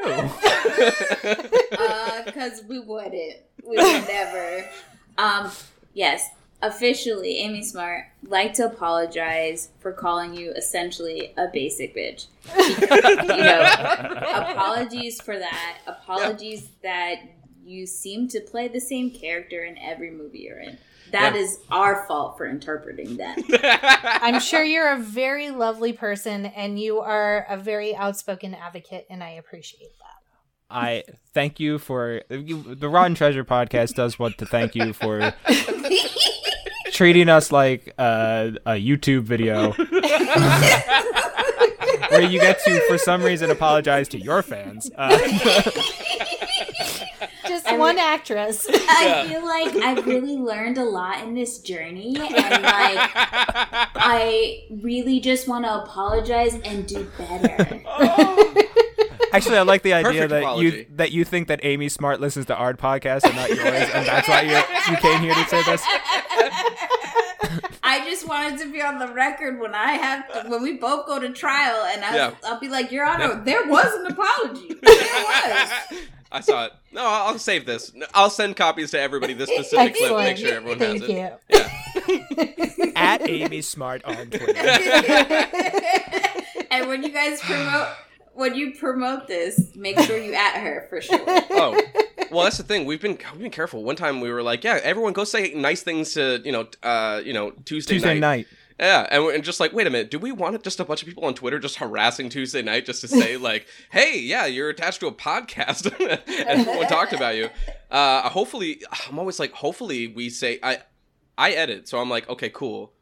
[1.76, 3.38] Uh, because we wouldn't.
[3.64, 4.68] We would never.
[5.20, 5.50] Um,
[5.94, 6.28] yes,
[6.62, 12.26] officially, Amy Smart like to apologize for calling you essentially a basic bitch.
[12.56, 13.62] you know,
[14.50, 15.78] apologies for that.
[15.86, 17.16] Apologies that
[17.64, 20.78] you seem to play the same character in every movie you're in.
[21.12, 21.40] That Yeah.
[21.40, 23.38] is our fault for interpreting that.
[24.22, 29.22] I'm sure you're a very lovely person, and you are a very outspoken advocate, and
[29.22, 30.09] I appreciate that.
[30.70, 31.04] I
[31.34, 35.34] thank you for you, the Rotten Treasure podcast does want to thank you for
[36.92, 39.72] treating us like uh, a YouTube video
[42.10, 44.90] where you get to, for some reason, apologize to your fans.
[44.96, 45.16] Uh,
[47.48, 48.66] Just one actress.
[48.70, 55.18] I feel like I've really learned a lot in this journey, and like I really
[55.20, 57.82] just want to apologize and do better.
[59.32, 60.66] Actually, I like the idea Perfect that apology.
[60.66, 63.60] you that you think that Amy Smart listens to our podcast and not yours,
[63.94, 64.56] and that's why you
[64.92, 65.82] you came here to say this.
[67.82, 71.06] I just wanted to be on the record when I have to, when we both
[71.06, 72.34] go to trial, and I, Yeah.
[72.44, 73.40] I'll be like, Your Honor, Yeah.
[73.44, 74.74] there was an apology.
[74.82, 75.70] There was.
[76.32, 76.72] I saw it.
[76.92, 77.90] No, I'll I'll save this.
[78.14, 80.12] I'll send copies to everybody this specific clip.
[80.12, 80.28] Excellent.
[80.28, 81.40] Make sure everyone Thank has it.
[81.48, 81.68] Yeah.
[82.94, 84.54] At Amy Smart on Twitter.
[86.70, 87.88] and when you guys promote
[88.40, 91.20] when you promote this, make sure you at her for sure.
[91.52, 91.78] Oh,
[92.30, 92.86] well, that's the thing.
[92.86, 93.82] We've been we've been careful.
[93.82, 97.20] One time we were like, yeah, everyone go say nice things to you know, uh,
[97.24, 98.46] you know, Tuesday, Tuesday Knight.
[98.78, 101.02] Yeah, and, we're, and just like, wait a minute, do we want just a bunch
[101.02, 104.70] of people on Twitter just harassing Tuesday Knight just to say like, hey, yeah, you're
[104.70, 107.50] attached to a podcast and everyone talked about you?
[107.90, 110.78] Uh, hopefully, I'm always like, hopefully we say I,
[111.36, 112.92] I edit, so I'm like, okay, cool.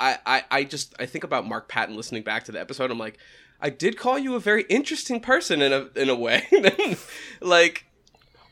[0.00, 2.90] I, I, I just I think about Mark Patton listening back to the episode.
[2.90, 3.18] I'm like,
[3.60, 6.46] I did call you a very interesting person in a in a way,
[7.40, 7.86] like.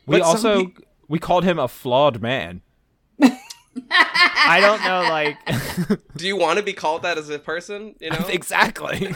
[0.05, 2.61] We also pe- we called him a flawed man.
[3.89, 5.37] I don't know, like
[6.15, 7.95] do you want to be called that as a person?
[7.99, 9.13] You know, exactly.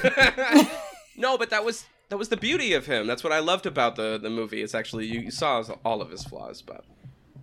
[1.18, 3.08] no, but that was that was the beauty of him.
[3.08, 4.62] That's what I loved about the the movie.
[4.62, 6.84] It's actually you, you saw all of his flaws, but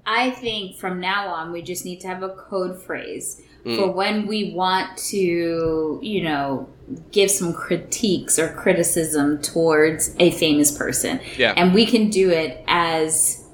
[0.06, 3.42] I think from now on we just need to have a code phrase
[3.76, 6.68] for when we want to, you know,
[7.12, 11.20] give some critiques or criticism towards a famous person.
[11.36, 11.52] Yeah.
[11.56, 13.44] And we can do it as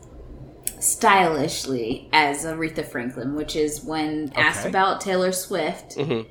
[0.79, 4.69] stylishly as Aretha Franklin, which is when asked Okay.
[4.69, 6.27] about Taylor Swift, Mhm.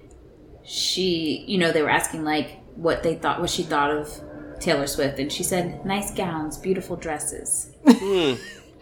[0.64, 4.10] she, you know, they were asking like what they thought, what she thought of
[4.60, 8.34] Taylor Swift, and she said, "Nice gowns, beautiful dresses," Hmm.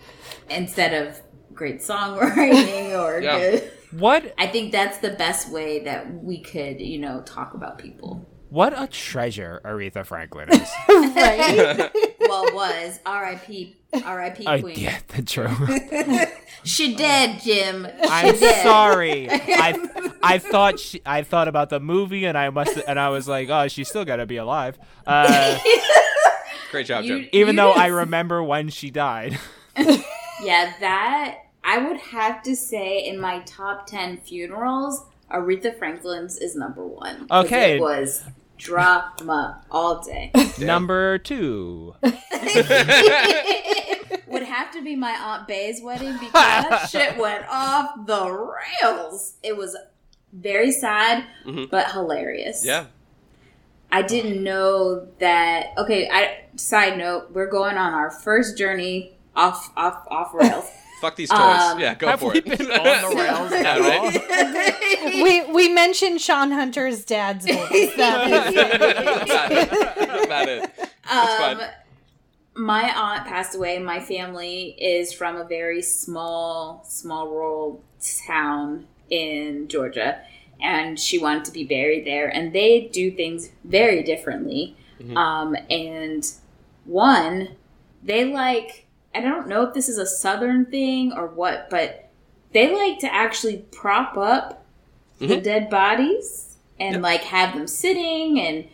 [0.50, 1.20] instead of
[1.54, 3.40] great songwriting or Yeah.
[3.40, 3.72] good.
[3.92, 8.28] What I think that's the best way that we could, you know, talk about people.
[8.50, 10.70] what a treasure Aretha Franklin is.
[10.90, 11.92] right?
[12.32, 13.76] Well, was R.I.P.
[14.06, 14.46] R.I.P.
[14.48, 14.76] oh Queen.
[14.80, 15.50] yeah, the true.
[16.64, 17.86] She dead, Jim.
[18.04, 18.64] She I'm dead.
[18.64, 19.28] sorry.
[19.30, 23.28] I I thought she, I thought about the movie and I must and I was
[23.28, 24.78] like, oh, she's still gotta be alive.
[25.06, 25.58] Uh,
[26.70, 27.30] great job, You- Jim.
[27.34, 29.38] even you though I remember when she died.
[29.76, 36.56] Yeah, that I would have to say in my top ten funerals, Aretha Franklin's is
[36.56, 37.28] number one.
[37.32, 37.76] Okay.
[37.78, 38.24] it was
[38.58, 40.32] drama all day.
[40.60, 41.96] Number two.
[44.28, 49.34] would have to be my aunt Bay's wedding because that shit went off the rails.
[49.44, 49.76] It was
[50.34, 51.70] very sad, Mhm.
[51.70, 52.64] but hilarious.
[52.66, 52.86] Yeah.
[53.92, 55.68] I didn't know that.
[55.78, 60.70] Okay, I side note, we're going on our first journey off off off rails.
[61.02, 61.40] Fuck these toys.
[61.40, 62.46] Um, yeah, go Have for we it.
[62.46, 65.14] been on the rails at all?
[65.24, 67.92] we we mentioned Sean Hunter's dad's voice.
[67.98, 68.56] That is
[69.26, 70.72] about it.
[70.78, 71.60] That's about fine.
[71.62, 71.62] Um,
[72.54, 73.80] my aunt passed away.
[73.80, 77.84] My family is from a very small, small rural
[78.28, 80.22] town in Georgia,
[80.62, 82.28] and she wanted to be buried there.
[82.28, 84.76] And they do things very differently.
[85.02, 85.16] Mhm.
[85.18, 86.30] Um, and
[86.86, 87.56] one,
[88.04, 92.10] they like, and I don't know if this is a southern thing or what, but
[92.54, 94.66] they like to actually prop up
[95.20, 95.44] the Mhm.
[95.44, 97.04] dead bodies and Yep.
[97.04, 98.66] like have them sitting and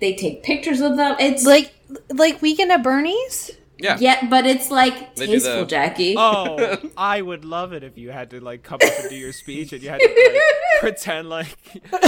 [0.00, 1.16] they take pictures of them.
[1.18, 1.72] It's like
[2.14, 3.50] like Weekend at Bernie's.
[3.80, 3.96] Yeah.
[4.00, 6.14] yeah, but it's like They tasteful, the- Jackie.
[6.18, 9.32] Oh, I would love it if you had to like come up and do your
[9.32, 10.42] speech and you had to like,
[10.80, 11.56] pretend like
[11.90, 12.02] but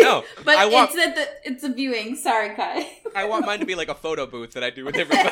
[0.00, 2.16] No, but I want it's at the it's a viewing.
[2.16, 2.88] Sorry, Kai.
[3.14, 5.30] I want mine to be like a photo booth that I do with everybody.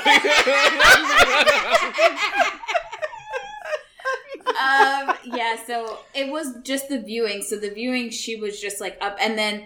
[4.46, 7.42] um, yeah, so it was just the viewing.
[7.42, 9.64] So the viewing, she was just like up, and then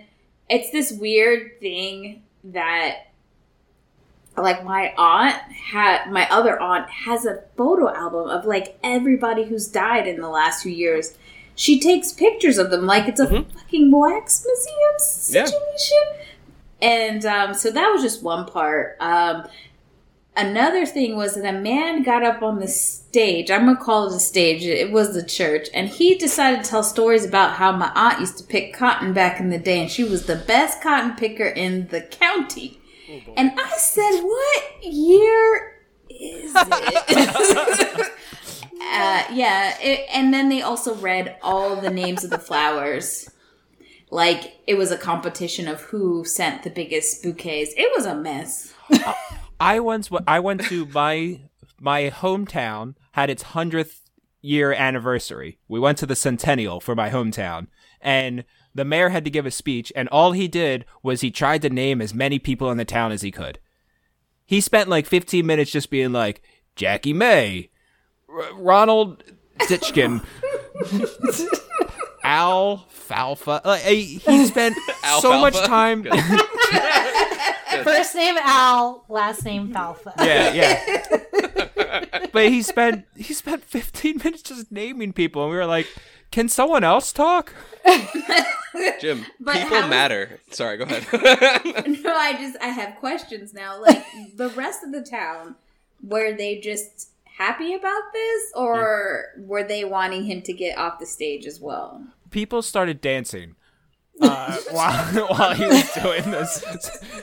[0.49, 3.10] it's this weird thing that,
[4.37, 9.67] like, my aunt had, my other aunt has a photo album of like everybody who's
[9.69, 11.17] died in the last few years.
[11.55, 13.53] She takes pictures of them like it's a Mhm.
[13.53, 15.45] fucking wax museum Yeah.
[15.47, 16.27] situation.
[16.81, 18.97] And um, so that was just one part.
[19.01, 19.47] Um,
[20.37, 23.51] another thing was that a man got up on the stage.
[23.51, 24.65] I'm gonna call it a stage.
[24.65, 28.39] It was the church, and he decided to tell stories about how my aunt used
[28.39, 31.89] to pick cotton back in the day, and she was the best cotton picker in
[31.89, 32.80] the county.
[33.37, 38.13] And I said, "What year is it?"
[38.83, 43.29] uh, yeah, it, and then they also read all the names of the flowers.
[44.11, 47.73] Like it was a competition of who sent the biggest bouquets.
[47.77, 48.75] It was a mess.
[49.61, 51.41] I once w- I went to my
[51.79, 54.01] my hometown had its 100th
[54.41, 55.59] year anniversary.
[55.69, 57.69] We went to the Centennial for my hometown,
[58.01, 58.45] and
[58.75, 61.71] the mayor had to give a speech, and all he did was he tried to
[61.71, 63.59] name as many people in the town as he could.
[64.47, 66.43] He spent like 15 minutes just being like,
[66.77, 67.71] Jackie May,
[68.29, 69.23] R- Ronald
[69.59, 70.25] Ditchkin,
[72.25, 73.61] Alfalfa.
[73.65, 74.77] Like, he he spent
[75.21, 76.05] so much time.
[77.85, 80.13] First name Al, last name Falfa.
[80.19, 82.27] yeah, yeah.
[82.33, 85.87] but he spent he spent 15 minutes just naming people, and we were like,
[86.31, 87.53] "Can someone else talk?"
[89.01, 90.41] Jim, But people how- matter.
[90.51, 91.07] Sorry, go ahead.
[92.03, 93.81] No, I just I have questions now.
[93.81, 94.05] Like
[94.37, 95.57] the rest of the town,
[96.03, 101.07] were they just happy about this, or were they wanting him to get off the
[101.07, 102.05] stage as well?
[102.31, 103.57] People started dancing.
[104.21, 106.63] Uh, while while he was doing this,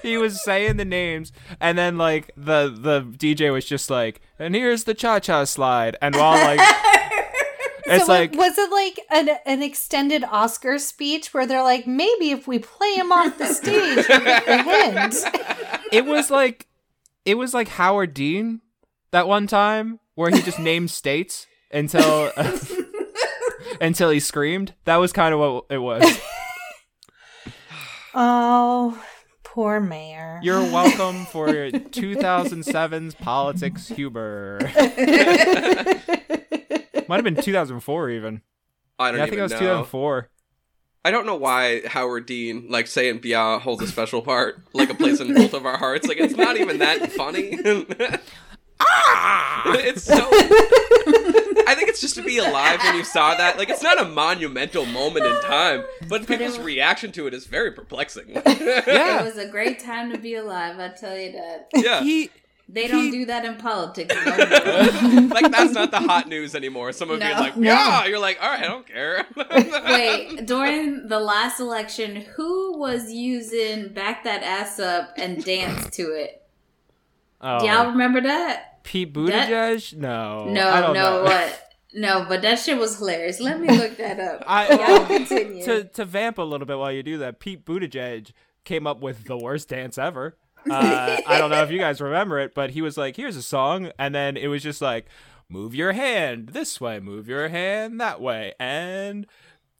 [0.01, 4.55] he was saying the names, and then like the the DJ was just like, "And
[4.55, 6.59] here's the cha cha slide," and while like
[7.87, 12.31] it's so like was it like an, an extended Oscar speech where they're like, maybe
[12.31, 15.15] if we play him off the stage, we'll get the hint.
[15.91, 16.67] it was like
[17.25, 18.61] it was like Howard Dean
[19.11, 22.31] that one time where he just named states until
[23.81, 24.73] until he screamed.
[24.85, 26.03] That was kind of what it was.
[28.19, 28.99] Oh,
[29.43, 30.39] poor mayor.
[30.41, 34.57] You're welcome for 2007's politics humor.
[37.09, 38.41] Might have been 2004 even.
[38.99, 39.17] I don't know.
[39.19, 39.59] Yeah, I think it was know.
[39.59, 40.29] 2004.
[41.05, 44.93] I don't know why Howard Dean, like saying Bia holds a special part, like a
[44.93, 46.07] place in both of our hearts.
[46.07, 47.57] Like it's not even that funny.
[48.79, 49.63] Ah!
[49.77, 50.15] it's so.
[50.15, 53.57] I think it's just to be alive when you saw that.
[53.57, 57.45] Like it's not a monumental moment in time, but people's it- reaction to it is
[57.45, 58.29] very perplexing.
[58.29, 59.21] Yeah.
[59.21, 60.79] It was a great time to be alive.
[60.79, 61.67] I tell you that.
[61.73, 62.01] yeah.
[62.01, 62.29] He
[62.69, 64.13] They don't He- do that in politics.
[64.25, 66.91] like that's not the hot news anymore.
[66.91, 67.39] Someone being No.
[67.39, 67.71] like, No.
[67.71, 73.11] "Yeah," you're like, "All right, I don't care." Wait, during the last election, who was
[73.11, 76.43] using "Back That Ass Up" and dance to it?
[77.41, 77.91] oh, Do y'all oh.
[77.91, 78.83] remember that?
[78.83, 79.95] Pete Buttigieg?
[79.95, 80.45] no.
[80.49, 81.23] No, I don't no, know.
[81.23, 81.63] what?
[81.93, 83.39] No, but that shit was hilarious.
[83.39, 84.43] Let me look that up.
[84.45, 85.63] I- Y'all continue.
[85.63, 88.31] to to vamp a little bit while you do that, Pete Buttigieg
[88.65, 90.37] came up with the worst dance ever.
[90.69, 93.43] Uh, I don't know if you guys remember it, but he was like, "Here's a
[93.43, 95.05] song," and then it was just like,
[95.49, 99.25] "Move your hand this way, move your hand that way, and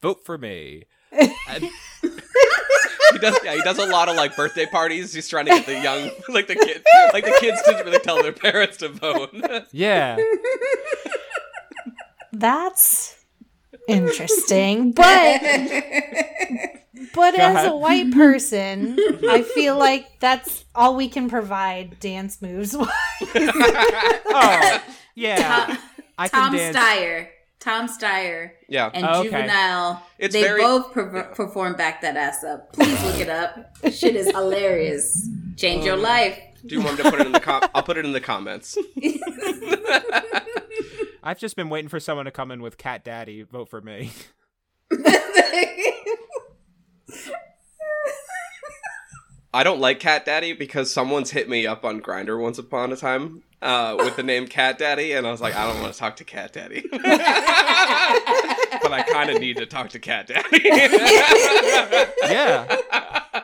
[0.02, 1.70] vote for me." And-
[2.04, 3.38] he does.
[3.44, 5.14] Yeah, he does a lot of like birthday parties.
[5.14, 8.22] He's trying to get the young, like the kids, like the kids to really tell
[8.22, 9.30] their parents to vote.
[9.72, 10.18] yeah,
[12.34, 13.26] That's
[13.88, 14.94] interesting.
[14.94, 15.42] But
[17.14, 18.98] but Go as a white person,
[19.30, 22.76] I feel like that's all we can provide dance moves.
[22.80, 22.88] oh
[25.16, 25.78] yeah, Tom,
[26.18, 26.78] I can Tom dance.
[26.78, 27.28] Steyer,
[27.60, 29.30] Tom Steyer, yeah, and Oh, okay.
[29.30, 30.04] Juvenile.
[30.20, 33.76] It's they very- both per- perform "Back That Ass Up." Please look it up.
[33.92, 35.30] Shit is hilarious.
[35.56, 36.38] Change Um, your life.
[36.66, 37.62] Do you want me to put it in the com?
[37.74, 38.78] I'll put it in the comments.
[41.28, 43.42] I've just been waiting for someone to come in with Cat Daddy.
[43.42, 44.12] Vote for me.
[49.54, 52.96] I don't like Cat Daddy because someone's hit me up on Grindr once upon a
[52.96, 56.00] time uh, with the name Cat Daddy, and I was like, I don't want to
[56.00, 60.62] talk to Cat Daddy, but I kind of need to talk to Cat Daddy.
[62.30, 62.78] Yeah,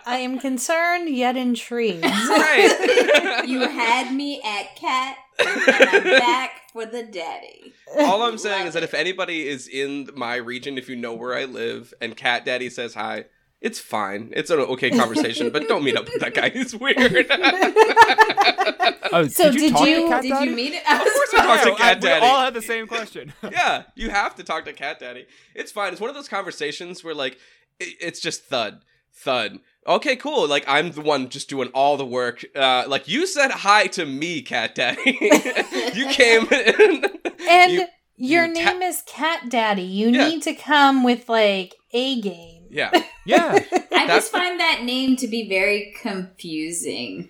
[0.06, 2.06] I am concerned yet intrigued.
[2.06, 3.44] right.
[3.46, 7.74] you had me at cat, and I'm back for the daddy.
[8.00, 11.36] All I'm saying is that if anybody is in my region, if you know where
[11.38, 13.26] I live, and Cat Daddy says hi,
[13.62, 14.34] it's fine.
[14.36, 16.50] It's an okay conversation, but don't meet up with that guy.
[16.54, 17.28] He's weird.
[19.16, 20.50] Oh, So did you did talk you- to Cat Did Daddy?
[20.50, 20.82] you meet it?
[20.90, 22.22] Of course I talked to Cat I- Daddy.
[22.26, 23.32] We all had the same question.
[23.44, 25.28] yeah, you have to talk to Cat Daddy.
[25.54, 25.92] It's fine.
[25.92, 27.38] It's one of those conversations where like
[27.80, 28.82] it, it's just thud,
[29.14, 29.60] thud.
[29.86, 30.48] Okay, cool.
[30.48, 32.46] Like I'm the one just doing all the work.
[32.56, 35.18] Uh, like you said hi to me, Cat Daddy.
[35.94, 36.48] you came.
[36.52, 37.06] In,
[37.50, 39.82] And You- your you ta- name is Cat Daddy.
[39.84, 40.30] You Yeah.
[40.30, 42.68] need to come with like a game.
[42.70, 42.92] yeah,
[43.26, 43.60] yeah,
[43.92, 47.30] I just find that name to be very confusing.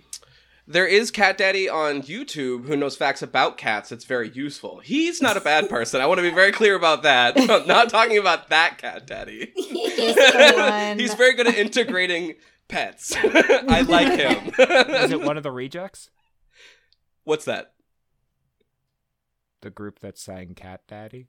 [0.65, 3.91] There is Cat Daddy on YouTube who knows facts about cats.
[3.91, 4.79] It's very useful.
[4.79, 5.99] He's not a bad person.
[5.99, 7.37] I want to be very clear about that.
[7.49, 9.51] I'm not talking about that Cat Daddy.
[9.57, 10.99] Just.
[10.99, 12.35] He's very good at integrating
[12.67, 13.13] pets.
[13.23, 14.53] I like him.
[14.57, 16.09] is it one of the rejects?
[17.25, 17.73] What's that?
[19.61, 21.27] The group that sang Cat Daddy.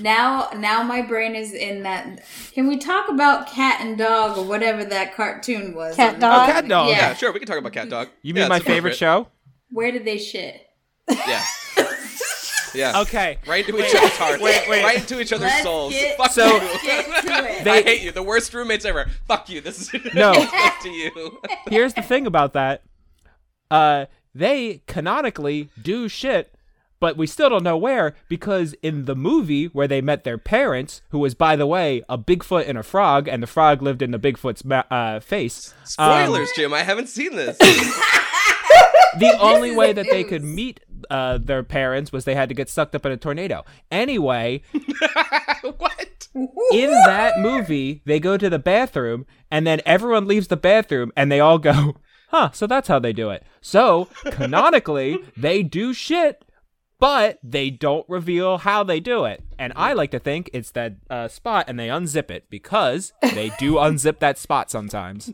[0.00, 2.22] Now now my brain is in that.
[2.52, 5.96] Can we talk about cat and dog or whatever that cartoon was?
[5.96, 6.48] Cat Dog?
[6.48, 6.88] Oh, Cat Dog.
[6.88, 6.94] Yeah.
[7.08, 7.32] Yeah, sure.
[7.32, 8.08] We can talk about cat dog.
[8.22, 9.28] You Yeah, mean my favorite show?
[9.70, 10.66] Where did they shit?
[11.08, 11.42] Yeah.
[12.74, 13.02] Yeah.
[13.02, 13.38] Okay.
[13.46, 14.42] Right into each other's hearts.
[14.42, 14.82] wait, wait.
[14.82, 15.92] Right into each other's Let's souls.
[15.92, 16.60] get- Fuck So- you.
[16.82, 17.62] Get to it.
[17.64, 18.10] They- I hate you.
[18.10, 19.06] The worst roommates ever.
[19.28, 19.60] Fuck you.
[19.60, 20.32] This is No.
[20.32, 21.40] up to you.
[21.68, 22.82] Here's the thing about that.
[23.70, 26.52] Uh, they canonically do shit,
[27.04, 31.02] but we still don't know where because in the movie where they met their parents,
[31.10, 34.10] who was by the way a Bigfoot and a frog, and the frog lived in
[34.10, 35.74] the Bigfoot's ma- uh, face.
[35.98, 36.72] um, Spoilers, Jim.
[36.72, 37.58] I haven't seen this.
[39.18, 42.70] the only way that they could meet uh, their parents was they had to get
[42.70, 43.66] sucked up in a tornado.
[43.90, 44.62] Anyway,
[45.76, 46.28] what?
[46.72, 51.30] in that movie, they go to the bathroom, and then everyone leaves the bathroom, and
[51.30, 51.96] they all go,
[52.30, 53.44] huh, so that's how they do it.
[53.60, 56.42] So, canonically, they do shit,
[56.98, 59.42] but they don't reveal how they do it.
[59.58, 63.50] And I like to think it's that uh, spot, and they unzip it, because they
[63.58, 65.32] do unzip that spot sometimes.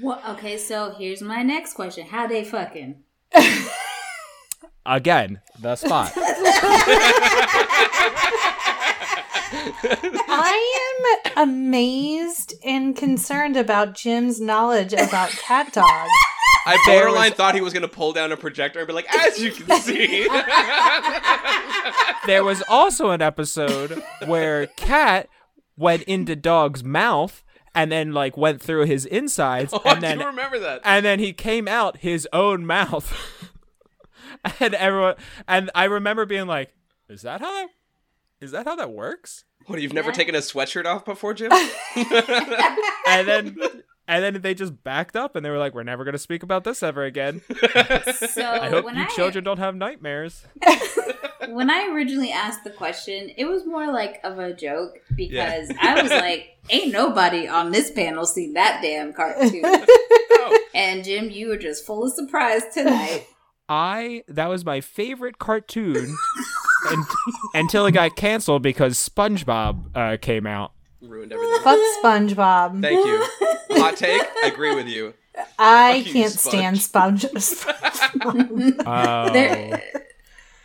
[0.00, 0.22] What?
[0.30, 3.02] Okay, so here's my next question: How they fucking?
[4.84, 6.12] Again, the spot.
[10.28, 16.10] I am amazed and concerned about Jim's knowledge about cat dogs.
[16.66, 19.12] I borderline was- thought he was going to pull down a projector and be like,
[19.14, 20.28] as you can see.
[22.26, 25.28] there was also an episode where Cat
[25.76, 27.42] went into Dog's mouth
[27.74, 30.82] and then like went through his insides oh, I and then do remember that.
[30.84, 33.12] and then he came out his own mouth.
[34.60, 35.14] and everyone
[35.48, 36.74] and I remember being like,
[37.08, 37.68] "Is that how that
[38.40, 40.14] is that how that works?" What, you've never Yeah.
[40.14, 41.52] taken a sweatshirt off before, Jim?
[43.06, 43.56] And then
[44.12, 46.42] and then they just backed up and they were like, "We're never going to speak
[46.42, 47.42] about this ever again."
[48.32, 50.44] So I hope when you I children don't have nightmares.
[51.48, 56.00] when I originally asked the question, it was more like of a joke because I
[56.02, 61.48] was like, "Ain't nobody on this panel seen that damn cartoon." oh, and Jim, you
[61.48, 63.26] were just full of surprise tonight.
[63.68, 66.16] I that was my favorite cartoon
[66.90, 67.04] and,
[67.54, 70.72] until it got canceled because SpongeBob uh, came out.
[71.02, 71.58] Ruined everything.
[71.62, 72.80] Fuck SpongeBob.
[72.82, 73.26] Thank you.
[73.80, 74.22] Hot take.
[74.42, 75.14] I agree with you.
[75.58, 76.80] I Fuck can't Sponge.
[76.80, 77.26] stand Sponge.
[78.86, 79.78] Oh,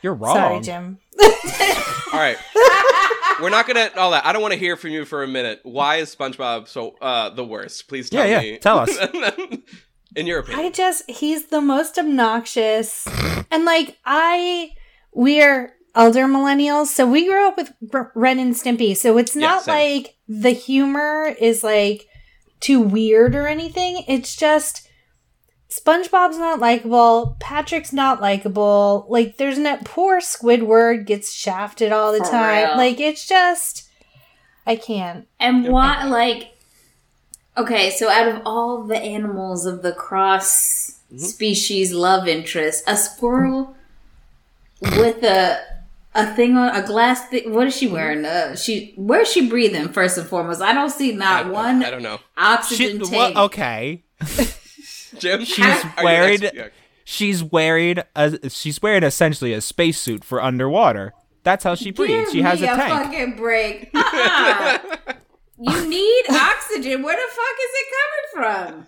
[0.04, 0.36] you're wrong.
[0.36, 1.00] Sorry, Jim.
[2.14, 2.38] All right.
[3.42, 4.26] We're not gonna all that.
[4.26, 5.60] I don't want to hear from you for a minute.
[5.64, 7.88] Why is SpongeBob so uh the worst?
[7.88, 8.58] Please tell Yeah, yeah, me.
[8.60, 8.98] tell us.
[10.16, 10.66] In your opinion.
[10.66, 13.08] I just he's the most obnoxious.
[13.52, 14.72] and like I
[15.14, 18.96] we're elder millennials, so we grew up with R- Ren and Stimpy.
[18.98, 19.76] So it's not same.
[19.76, 22.08] like the humor is like
[22.60, 24.04] too weird or anything.
[24.08, 24.88] It's just
[25.70, 29.06] SpongeBob's not likable, Patrick's not likable.
[29.10, 32.70] Like there's no poor Squidward gets shafted all the For time.
[32.70, 32.78] real.
[32.78, 33.88] Like it's just
[34.68, 35.28] I can't.
[35.40, 36.58] And why, like,
[37.56, 41.20] okay, so out of all the animals of the cross mm-hmm.
[41.20, 43.78] species love interest, a squirrel
[44.82, 45.60] with a
[46.18, 47.54] a thing on a glass thing.
[47.54, 48.26] What is she wearing?
[48.26, 49.88] Uh, she where's she breathing?
[49.90, 52.20] First and foremost, I don't see I, not one I don't know.
[52.36, 53.36] oxygen She, tank.
[53.36, 54.04] well, okay.
[55.20, 56.42] Jim, She's wearing
[57.06, 61.14] she's wearing a she's wearing essentially a spacesuit for underwater.
[61.44, 62.26] That's how she breathes.
[62.26, 62.92] Give she has me a tank.
[62.92, 63.90] fucking break.
[63.96, 64.80] Uh-uh.
[65.60, 67.04] you need oxygen.
[67.04, 68.86] Where the fuck is it coming from?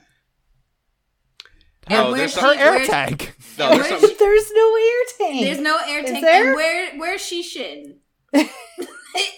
[1.89, 3.36] And Oh, where there's she- Her air where- tank.
[3.58, 4.17] No, there's Where's.
[4.17, 5.41] There's no air tank.
[5.45, 6.23] There's no air Is tank.
[6.25, 6.47] there?
[6.47, 7.95] And where where's she shitting?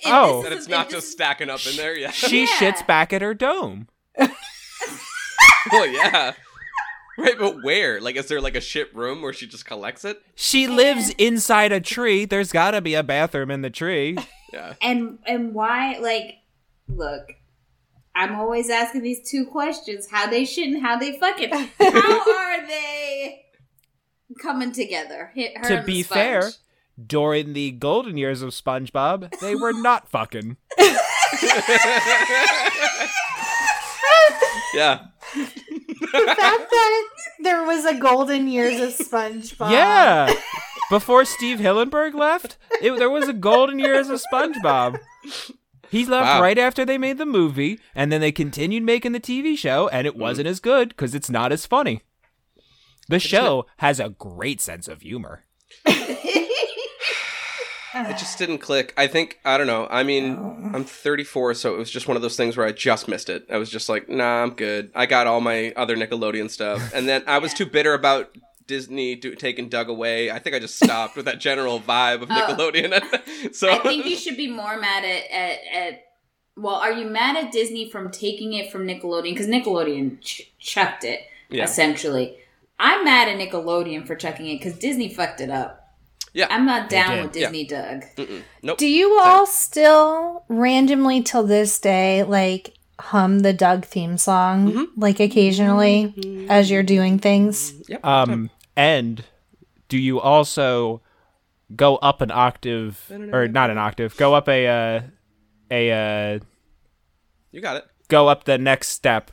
[0.06, 0.42] Oh.
[0.42, 1.98] this That is it's not just this- stacking up in there.
[1.98, 2.12] Yeah.
[2.12, 2.48] She Yeah.
[2.48, 3.88] shits back at her dome.
[5.72, 6.34] well, yeah.
[7.18, 8.02] Right, but where?
[8.02, 10.22] Like, is there like a shit room where she just collects it?
[10.36, 12.26] She lives inside a tree.
[12.26, 14.18] There's got to be a bathroom in the tree.
[14.54, 14.74] Yeah.
[14.82, 15.98] and and why?
[16.00, 16.36] Like,
[16.90, 17.34] look,
[18.16, 21.50] I'm always asking these two questions: how they shitting, how they fucking.
[21.80, 23.44] How are they
[24.42, 25.32] coming together?
[25.34, 26.52] Hit her to be fair,
[27.04, 30.58] during the golden years of SpongeBob, they were not fucking.
[34.74, 35.08] Yeah.
[35.36, 35.46] the
[36.38, 37.04] fact that
[37.42, 39.72] there was a golden years of SpongeBob.
[39.72, 40.34] Yeah.
[40.90, 45.00] Before Steve Hillenburg left, it, there was a golden years of SpongeBob.
[45.92, 46.42] He left Wow.
[46.42, 50.08] right after they made the movie, and then they continued making the TV show, and
[50.08, 50.22] it mm-hmm.
[50.22, 52.02] wasn't as good because it's not as funny.
[53.10, 55.44] The show has a great sense of humor.
[57.94, 58.94] It just didn't click.
[58.96, 59.86] I think I don't know.
[59.92, 60.72] I mean, Oh.
[60.74, 63.46] I'm 34, so it was just one of those things where I just missed it.
[63.52, 64.92] I was just like, nah, I'm good.
[64.96, 68.30] I got all my other Nickelodeon stuff, and then I was too bitter about
[68.72, 70.32] Disney do, taking Doug away.
[70.32, 72.34] I think I just stopped with that general vibe of Oh.
[72.34, 73.54] Nickelodeon.
[73.54, 76.04] so I think you should be more mad at, at, at
[76.56, 79.34] well, are you mad at Disney from taking it from Nickelodeon?
[79.34, 81.66] Because Nickelodeon ch- chucked it, Yeah.
[81.66, 82.38] essentially.
[82.80, 85.78] I'm mad at Nickelodeon for chucking it because Disney fucked it up.
[86.34, 86.48] Yeah.
[86.50, 88.06] I'm not down with Disney Doug.
[88.16, 88.42] Mm-mm.
[88.64, 88.78] nope.
[88.78, 94.86] Do you all still randomly till this day like hum the Doug theme song Mhm.
[94.96, 97.74] like occasionally as you're doing things?
[97.90, 98.06] Yep.
[98.06, 99.24] Um, and
[99.90, 101.02] do you also
[101.76, 104.16] go up an octave, or not an octave?
[104.18, 105.02] Go up a uh,
[105.70, 105.92] a
[106.36, 106.40] uh,
[107.52, 107.86] you got it.
[108.08, 109.32] go up the next step.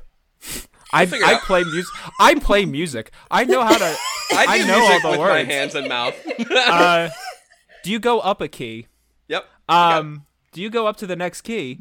[0.93, 1.43] I I out.
[1.43, 1.95] play music.
[2.19, 3.11] I play music.
[3.31, 3.97] I know how to.
[4.33, 6.15] I do know music all with the my hands and mouth.
[6.51, 7.09] Uh,
[7.85, 8.87] do you go up a key?
[9.29, 9.47] yep.
[9.69, 11.81] Um, do you go up to the next key?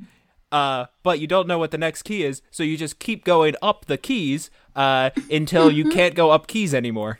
[0.52, 3.56] Uh, but you don't know what the next key is, so you just keep going
[3.62, 7.20] up the keys uh, until you can't go up keys anymore.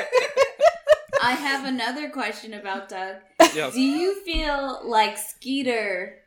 [1.21, 3.17] I have another question about Doug.
[3.53, 3.73] Yes.
[3.73, 6.17] Do you feel like Skeeter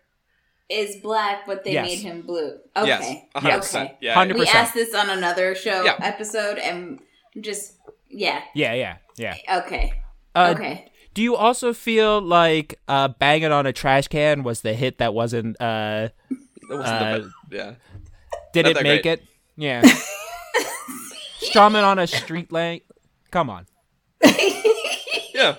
[0.69, 1.87] is black, but they Yes.
[1.87, 2.59] made him blue?
[2.77, 2.87] Okay.
[2.87, 3.23] Yes.
[3.43, 3.89] hundred percent.
[3.91, 3.99] Okay.
[4.03, 4.15] Yeah.
[4.15, 4.39] 100%.
[4.39, 5.97] We asked this on another show Yeah.
[6.01, 7.01] episode, and
[7.41, 7.75] just
[8.09, 8.43] yeah.
[8.55, 9.35] Yeah, yeah, yeah.
[9.59, 9.93] Okay.
[10.35, 10.91] Uh, okay.
[11.15, 15.15] Do you also feel like uh, "Banging on a Trash Can" was the hit that
[15.15, 16.09] wasn't uh,
[16.69, 17.19] That wasn't Uh,
[17.51, 17.73] the yeah.
[18.53, 19.21] did Not it make great.
[19.21, 19.25] it?
[19.57, 19.83] Yeah.
[21.39, 22.83] Strumming on a street lamp.
[23.31, 23.67] Come on.
[25.35, 25.57] Yeah.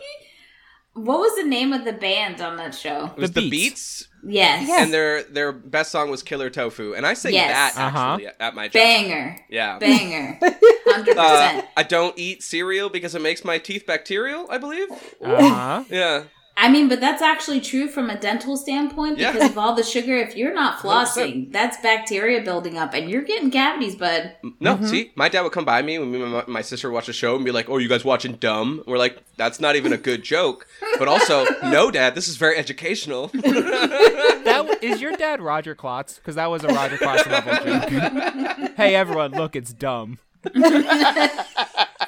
[0.93, 3.11] What was the name of the band on that show?
[3.17, 4.03] It was The the, Beets.
[4.03, 4.07] Beets.
[4.27, 4.67] Yes.
[4.67, 4.83] Yeah.
[4.83, 7.75] and their their best song was Killer Tofu, and I sing Yes.
[7.75, 8.73] that actually at my job.
[8.73, 9.37] Banger.
[9.49, 9.77] Yeah.
[9.77, 10.39] Banger.
[10.87, 11.67] Hundred Uh, percent.
[11.75, 14.47] I don't eat cereal because it makes my teeth bacterial.
[14.49, 14.87] I believe.
[15.21, 15.83] Uh huh.
[15.89, 16.23] Yeah.
[16.57, 19.33] I mean, but that's actually true from a dental standpoint Yeah.
[19.33, 20.15] because of all the sugar.
[20.15, 24.35] If you're not flossing, that's bacteria building up, and you're getting cavities, bud.
[24.61, 24.85] No, Mm-hmm.
[24.85, 27.13] see, my dad would come by me when me and my, my sister watch a
[27.13, 29.97] show and be like, "Oh, you guys watching Dumb?" We're like, "That's not even a
[29.97, 30.65] good joke."
[30.97, 33.27] But also, no, Dad, this is very educational.
[33.33, 36.15] that is your dad Roger Klotz?
[36.15, 38.71] Because that was a Roger Klotz level joke.
[38.77, 40.19] hey everyone, look, it's dumb.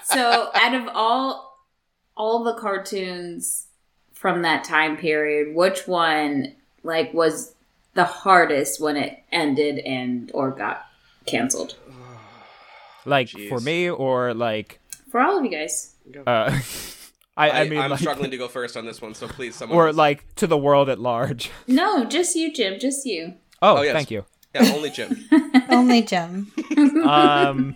[0.04, 1.58] So, out of all
[2.16, 3.68] all the cartoons
[4.18, 6.54] from that time period, which one
[6.84, 7.54] like was
[7.94, 10.86] the hardest when it ended and or got
[11.26, 11.76] canceled
[13.06, 13.48] Like Jeez.
[13.50, 14.80] for me, or like,
[15.12, 15.94] for all of you guys?
[16.26, 16.60] uh,
[17.38, 19.56] I, I, I, mean, am like, struggling to go first on this one, so please,
[19.56, 19.78] someone.
[19.78, 19.96] or else.
[19.96, 21.50] like to the world at large.
[21.68, 22.80] No, just you, Jim.
[22.80, 23.36] Just you.
[23.62, 23.94] Oh, Oh, yes.
[23.94, 24.26] thank you.
[24.56, 25.24] yeah, only Jim.
[25.70, 26.52] Only Jim.
[27.06, 27.76] Um,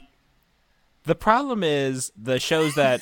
[1.04, 3.02] the problem is the shows that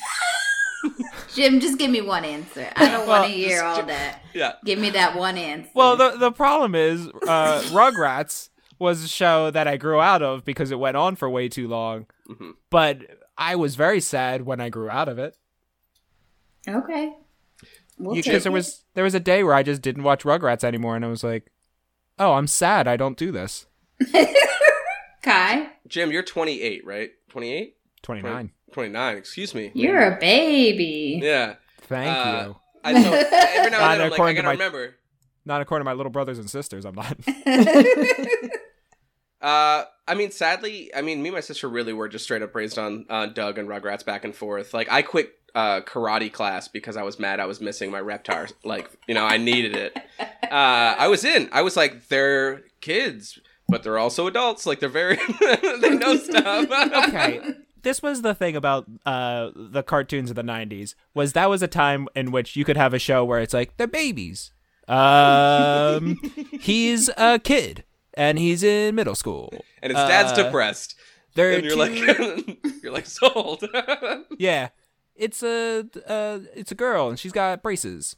[1.35, 2.67] Jim, just give me one answer.
[2.75, 4.23] I don't Well, want to hear all that.
[4.33, 4.53] Yeah.
[4.65, 5.69] Give me that one answer.
[5.73, 8.49] Well, the the problem is uh, Rugrats
[8.79, 11.67] was a show that I grew out of because it went on for way too
[11.67, 12.05] long.
[12.29, 12.53] Mhm.
[12.69, 12.99] But
[13.37, 15.35] I was very sad when I grew out of it
[16.67, 17.13] okay.
[17.97, 20.95] We'll because there was there was a day where I just didn't watch Rugrats anymore,
[20.95, 21.51] and I was like,
[22.17, 22.87] "Oh, I'm sad.
[22.87, 23.65] I don't do this."
[25.21, 25.69] Kai.
[25.87, 27.11] Jim, you're 28, right?
[27.29, 27.75] 28?
[28.01, 28.51] Twenty nine.
[28.73, 29.71] 29, excuse me.
[29.73, 31.19] You're a baby.
[31.23, 31.55] Yeah.
[31.81, 32.55] Thank Uh, you.
[32.83, 33.21] I so every
[33.71, 34.95] now Not and then I'm like, I according to gotta my- remember.
[35.45, 36.85] Not according to my little brothers and sisters.
[36.85, 37.17] I'm not.
[39.41, 42.53] Uh, I mean, sadly, I mean, me and my sister really were just straight up
[42.53, 44.73] raised on uh, Doug and Rugrats back and forth.
[44.73, 48.51] Like, I quit uh, karate class because I was mad I was missing my reptar.
[48.65, 49.97] Like, you know, I needed it.
[50.19, 51.47] Uh, I was in.
[51.53, 53.39] I was like, they're kids,
[53.69, 54.65] but they're also adults.
[54.65, 55.15] Like, they're very,
[55.81, 56.69] they know stuff.
[57.07, 57.39] okay
[57.83, 61.67] this was the thing about uh the cartoons of the 90s was that was a
[61.67, 64.51] time in which you could have a show where it's like they're babies
[64.87, 66.17] um
[66.59, 67.83] he's a kid
[68.15, 70.95] and he's in middle school and his dad's Uh, depressed.
[71.35, 73.63] they're And you're two- like, you're like sold.
[74.37, 74.69] yeah
[75.15, 78.15] it's a uh it's a girl and she's got braces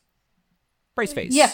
[0.95, 1.51] brace face Yeah.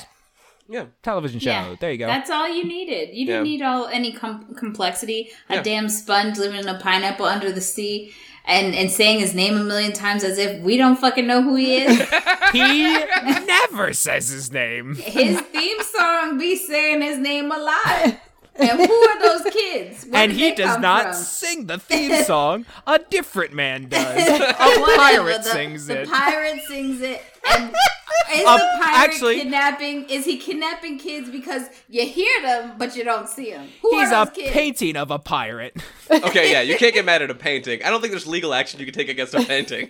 [0.69, 0.85] Yeah.
[1.03, 3.15] television show there you go That's all you needed.
[3.15, 3.51] You didn't Yeah.
[3.51, 5.29] need all any com- complexity.
[5.49, 5.61] A Yeah.
[5.63, 8.13] damn sponge living in a pineapple under the sea
[8.45, 11.55] and, and saying his name a million times as if we don't fucking know who
[11.55, 12.09] he is.
[12.53, 12.83] he
[13.45, 18.19] never says his name his theme song be saying his name a lot.
[18.59, 20.05] And who are those kids?
[20.05, 21.13] Where and he does not from?
[21.13, 22.65] sing the theme song.
[22.85, 24.27] A different man does.
[24.39, 26.09] A pirate the, sings the it.
[26.09, 27.21] pirate sings it.
[27.49, 27.69] And
[28.33, 30.09] is Uh, the pirate actually- kidnapping?
[30.09, 33.67] Is he kidnapping kids because you hear them but you don't see them?
[33.81, 34.51] Who He's are a kids?
[34.51, 35.75] painting of a pirate.
[36.09, 37.83] Okay, yeah, you can't get mad at a painting.
[37.83, 39.89] I don't think there's legal action you can take against a painting.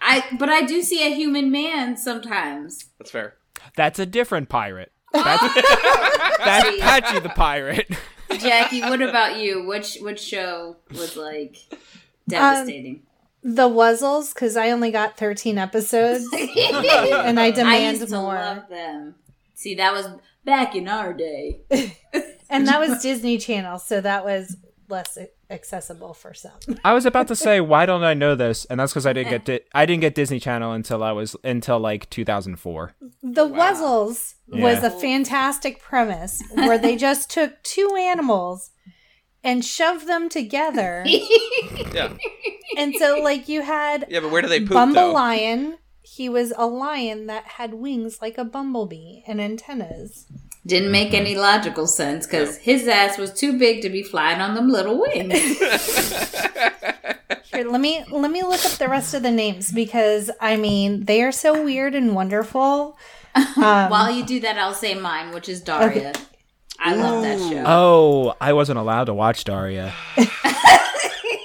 [0.00, 2.84] I but I do see a human man sometimes.
[2.98, 3.34] That's fair.
[3.74, 4.92] That's a different pirate.
[5.12, 5.54] That's,
[6.38, 6.80] that's See?
[6.80, 7.90] Patchy the pirate.
[8.38, 9.64] Jackie, what about you?
[9.66, 11.56] Which which show was like
[12.28, 13.02] devastating?
[13.44, 18.16] Um, the Wuzzles, because I only got 13 episodes and I I demand used to
[18.20, 18.34] more.
[18.34, 19.16] love them.
[19.54, 20.08] See, that was
[20.44, 21.62] back in our day.
[22.54, 24.58] And that was Disney Channel, so that was
[24.92, 25.18] less
[25.50, 26.52] accessible for some.
[26.84, 28.64] I was about to say, why don't I know this?
[28.66, 31.34] And that's because I didn't get Di- I didn't get Disney Channel until I was
[31.42, 32.94] until like 2004.
[33.22, 38.70] The Wuzzles was a fantastic premise where they just took two animals
[39.42, 41.04] and shoved them together.
[41.94, 42.14] Yeah.
[42.78, 45.12] and so, like, you had Yeah, but where do they poop Bumble though?
[45.12, 45.78] Lion.
[46.00, 50.26] He was a lion that had wings like a bumblebee and antennas.
[50.64, 54.54] Didn't make any logical sense because his ass was too big to be flying on
[54.54, 55.32] them little wings.
[57.52, 61.04] Here, let me let me look up the rest of the names because I mean
[61.04, 62.96] they are so weird and wonderful.
[63.34, 66.12] Um, While you do that, I'll say mine, which is Daria.
[66.78, 67.64] I love that show.
[67.66, 69.94] Oh, I wasn't allowed to watch Daria.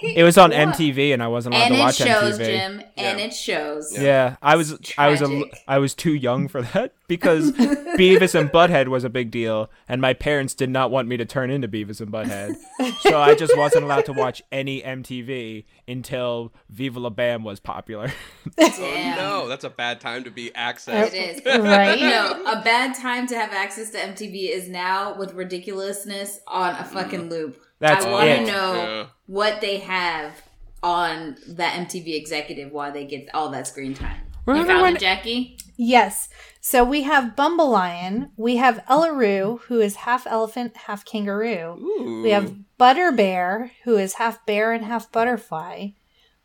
[0.01, 2.45] it was on MTV, and I wasn't allowed and to it watch shows, MTV.
[2.45, 3.25] Jim, and Yeah.
[3.25, 3.97] it shows.
[3.97, 5.63] Yeah, I was I was a, tragic.
[5.67, 10.01] I was too young for that because Beavis and Butthead was a big deal, and
[10.01, 12.55] my parents did not want me to turn into Beavis and Butthead,
[13.01, 18.11] so I just wasn't allowed to watch any MTV until Viva La Bam was popular.
[18.59, 19.17] Oh, Damn.
[19.17, 21.13] No, that's a bad time to be accessed.
[21.13, 21.45] It is.
[21.45, 21.99] right?
[21.99, 26.83] No, a bad time to have access to MTV is now with ridiculousness on a
[26.83, 27.29] fucking mm.
[27.29, 27.61] loop.
[27.79, 29.05] That's I want to know Yeah.
[29.27, 30.41] what they have
[30.83, 34.21] on that MTV executive while they get all that screen time.
[34.47, 35.57] You Remember found when- it, Jackie?
[35.75, 36.29] Yes.
[36.61, 38.31] So we have Bumble Lion.
[38.37, 41.77] We have Eleroo, who is half elephant, half kangaroo.
[41.79, 42.21] Ooh.
[42.23, 45.89] We have Butter Bear, who is half bear and half butterfly.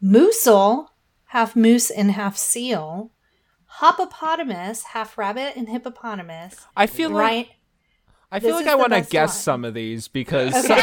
[0.02, 0.88] Moosel,
[1.26, 3.12] half moose and half seal.
[3.80, 6.56] Hoppopotamus, half rabbit and hippopotamus.
[6.76, 7.48] I feel like Right.
[8.34, 9.42] I feel This like I want to guess one.
[9.42, 10.74] some of these because Okay.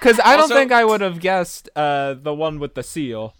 [0.00, 3.34] because I don't Also- think I would have guessed uh, the one with the seal.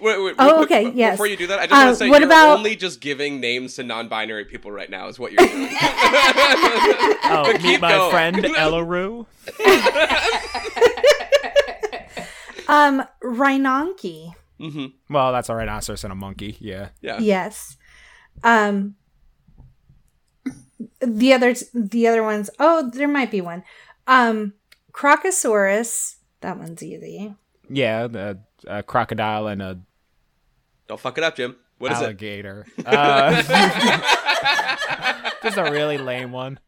[0.00, 1.14] Wait, wait, Oh, real okay, b- yes.
[1.14, 3.00] Before you do that, I just Uh, want to say what you're about- only just
[3.00, 5.08] giving names to non-binary people right now.
[5.08, 5.68] Is what you're doing.
[7.28, 8.10] Oh, But meet my going.
[8.12, 9.26] friend Eleroo.
[12.68, 14.32] Um, Rhinonki.
[14.58, 16.56] hmm Well, that's a rhinoceros and a monkey.
[16.60, 16.88] Yeah.
[17.00, 17.18] Yeah.
[17.20, 17.76] Yes.
[18.42, 18.96] Um
[21.00, 23.62] the other the other ones oh there might be one.
[24.06, 24.54] Um
[24.92, 27.34] Crocosaurus, that one's easy.
[27.68, 29.78] Yeah, the a crocodile and a
[30.88, 31.56] Don't fuck it up, Jim.
[31.78, 32.04] What is it?
[32.04, 32.66] alligator.
[32.86, 33.42] Uh,
[35.42, 36.58] just a really lame one.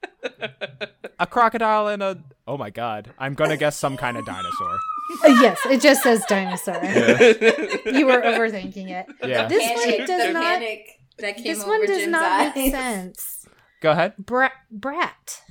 [1.18, 3.14] A crocodile and a oh my god!
[3.18, 4.78] I'm gonna guess some kind of dinosaur.
[5.24, 6.74] Uh, yes, it just says dinosaur.
[6.84, 9.06] You were overthinking it.
[9.24, 9.48] Yeah.
[9.48, 12.54] This Panic, one does not panic that came this one does Jim's not eyes.
[12.54, 13.37] make sense.
[13.80, 14.14] Go ahead.
[14.18, 15.42] Brat brat.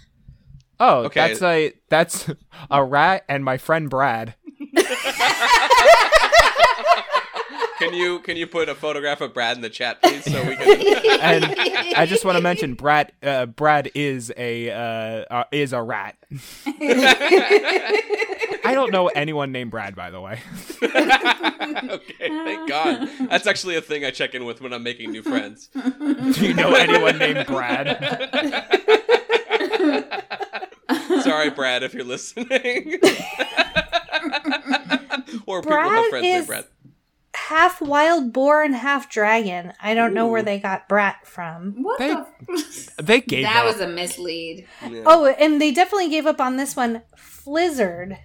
[0.79, 1.27] Oh, Okay.
[1.29, 2.29] that's a that's
[2.69, 4.35] a rat and my friend Brad.
[7.79, 10.55] Can you can you put a photograph of Brad in the chat, please, so we
[10.55, 10.67] can?
[11.21, 11.45] And
[11.95, 13.11] I just want to mention Brad.
[13.21, 16.15] Uh, Brad is a uh, uh, is a rat.
[18.67, 20.39] I don't know anyone named Brad, by the way.
[20.83, 23.09] okay, thank God.
[23.29, 25.67] That's actually a thing I check in with when I'm making new friends.
[25.73, 27.87] Do you know anyone named Brad?
[31.21, 32.47] Sorry, Brad, if you're listening.
[35.45, 36.65] or people Brad have friends named is- Brad.
[37.35, 39.71] Half wild boar and half dragon.
[39.81, 41.81] I don't know where they got brat from.
[41.83, 42.91] What They- the?
[43.03, 43.65] They gave that up.
[43.73, 44.67] was a mislead.
[44.81, 45.03] Yeah.
[45.05, 47.03] Oh, and they definitely gave up on this one.
[47.17, 48.17] Flizzard.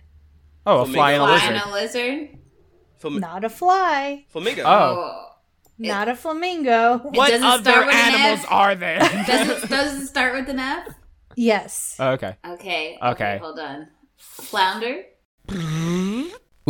[0.66, 0.92] Oh, a Flamingo.
[0.94, 1.68] flying Flying lizard.
[1.68, 2.28] a lizard.
[2.98, 4.24] Flam- Not a fly.
[4.30, 4.62] flamingo.
[4.64, 5.28] Oh.
[5.78, 6.98] Not a flamingo.
[6.98, 8.98] What other start with an animals are there?
[9.00, 10.94] Does it, does it start with an F?
[11.34, 11.96] Yes.
[11.98, 12.36] Oh, okay.
[12.46, 12.98] Okay.
[13.02, 13.38] Okay.
[13.42, 13.88] Hold on.
[14.16, 15.02] Flounder.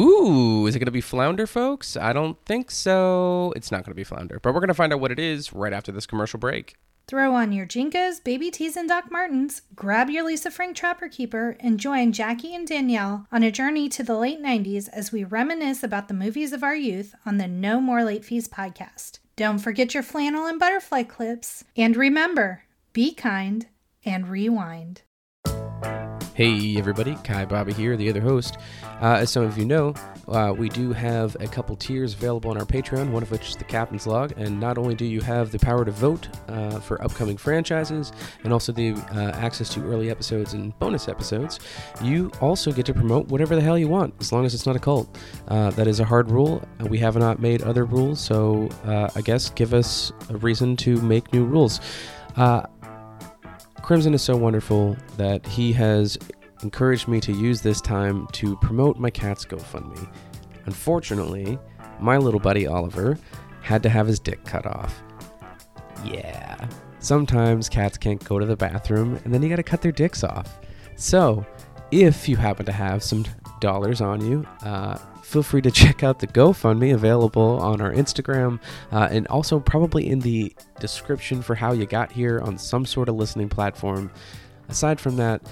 [0.00, 1.96] Ooh, is it going to be flounder, folks?
[1.98, 3.52] I don't think so.
[3.54, 5.52] It's not going to be flounder, but we're going to find out what it is
[5.52, 6.76] right after this commercial break.
[7.06, 11.56] Throw on your JNCOs, Baby Tees, and Doc Martens, grab your Lisa Frank Trapper Keeper,
[11.60, 15.82] and join Jackie and Danielle on a journey to the late 90s as we reminisce
[15.82, 19.18] about the movies of our youth on the No More Late Fees podcast.
[19.36, 21.64] Don't forget your flannel and butterfly clips.
[21.76, 23.66] And remember, be kind
[24.04, 25.02] and rewind.
[26.34, 28.56] Hey everybody, Kai Bobby here, the other host.
[29.02, 29.92] Uh, as some of you know,
[30.28, 33.56] uh, we do have a couple tiers available on our Patreon, one of which is
[33.56, 37.02] the Captain's Log, and not only do you have the power to vote uh, for
[37.04, 38.12] upcoming franchises
[38.44, 41.60] and also the uh, access to early episodes and bonus episodes,
[42.02, 44.74] you also get to promote whatever the hell you want, as long as it's not
[44.74, 45.18] a cult.
[45.48, 46.66] Uh, that is a hard rule.
[46.80, 50.96] Uh, We have not made other rules, so I guess give us a reason to
[51.02, 51.78] make new rules.
[53.92, 56.16] Crimson is so wonderful that he has
[56.62, 60.10] encouraged me to use this time to promote my cat's GoFundMe.
[60.64, 61.58] Unfortunately,
[62.00, 63.18] my little buddy Oliver
[63.60, 65.02] had to have his dick cut off.
[66.06, 66.70] Yeah.
[67.00, 70.58] Sometimes cats can't go to the bathroom and then you gotta cut their dicks off.
[70.96, 71.44] So,
[71.92, 73.24] if you happen to have some
[73.60, 78.58] dollars on you, uh, feel free to check out the GoFundMe available on our Instagram
[78.90, 83.08] uh, and also probably in the description for how you got here on some sort
[83.08, 84.10] of listening platform.
[84.68, 85.42] Aside from that,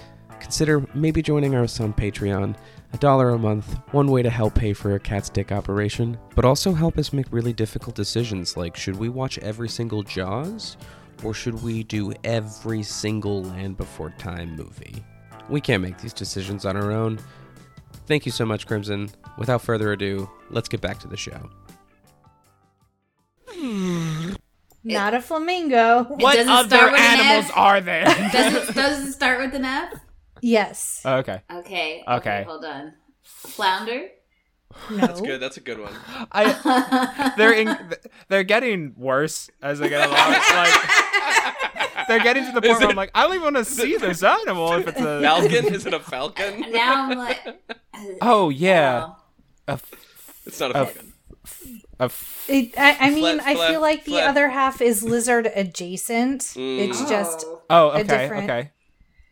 [0.41, 2.57] consider maybe joining us on Patreon.
[2.93, 6.45] A dollar a month, one way to help pay for a cat's dick operation, but
[6.45, 10.77] also help us make really difficult decisions like should we watch every single Jaws
[11.23, 15.05] or should we do every single Land Before Time movie?
[15.51, 17.19] We can't make these decisions on our own.
[18.07, 19.11] Thank you so much, Crimson.
[19.37, 21.51] Without further ado, let's get back to the show.
[24.83, 26.05] Not a flamingo.
[26.05, 27.57] What doesn't other start with an animals F.
[27.57, 28.05] are there?
[28.33, 29.93] Does it, does it start with an F?
[30.41, 31.03] Yes.
[31.05, 31.43] Oh, okay.
[31.53, 32.03] Okay.
[32.09, 32.45] Okay.
[32.47, 32.95] Hold on.
[33.23, 34.09] Flounder?
[34.91, 34.97] No.
[34.97, 35.39] That's good.
[35.41, 35.93] That's a good one.
[36.33, 37.77] I they're in,
[38.29, 40.17] they're getting worse as they get along.
[41.81, 43.57] Like they're getting to the point Is where it- I'm like, I don't even want
[43.57, 45.75] to see this animal if it's a Falcon?
[45.75, 46.61] Is it a falcon?
[46.73, 47.39] now I'm like,
[48.21, 49.09] Oh yeah.
[49.11, 49.17] oh.
[49.69, 51.13] A, f- It's not a a falcon.
[52.01, 54.29] a f- It, I, I mean, Flap, I flap, feel like the flap.
[54.31, 56.41] other half is lizard adjacent.
[56.43, 56.89] Mm.
[56.89, 57.91] It's just Oh.
[57.91, 58.03] A okay.
[58.05, 58.71] different- Okay.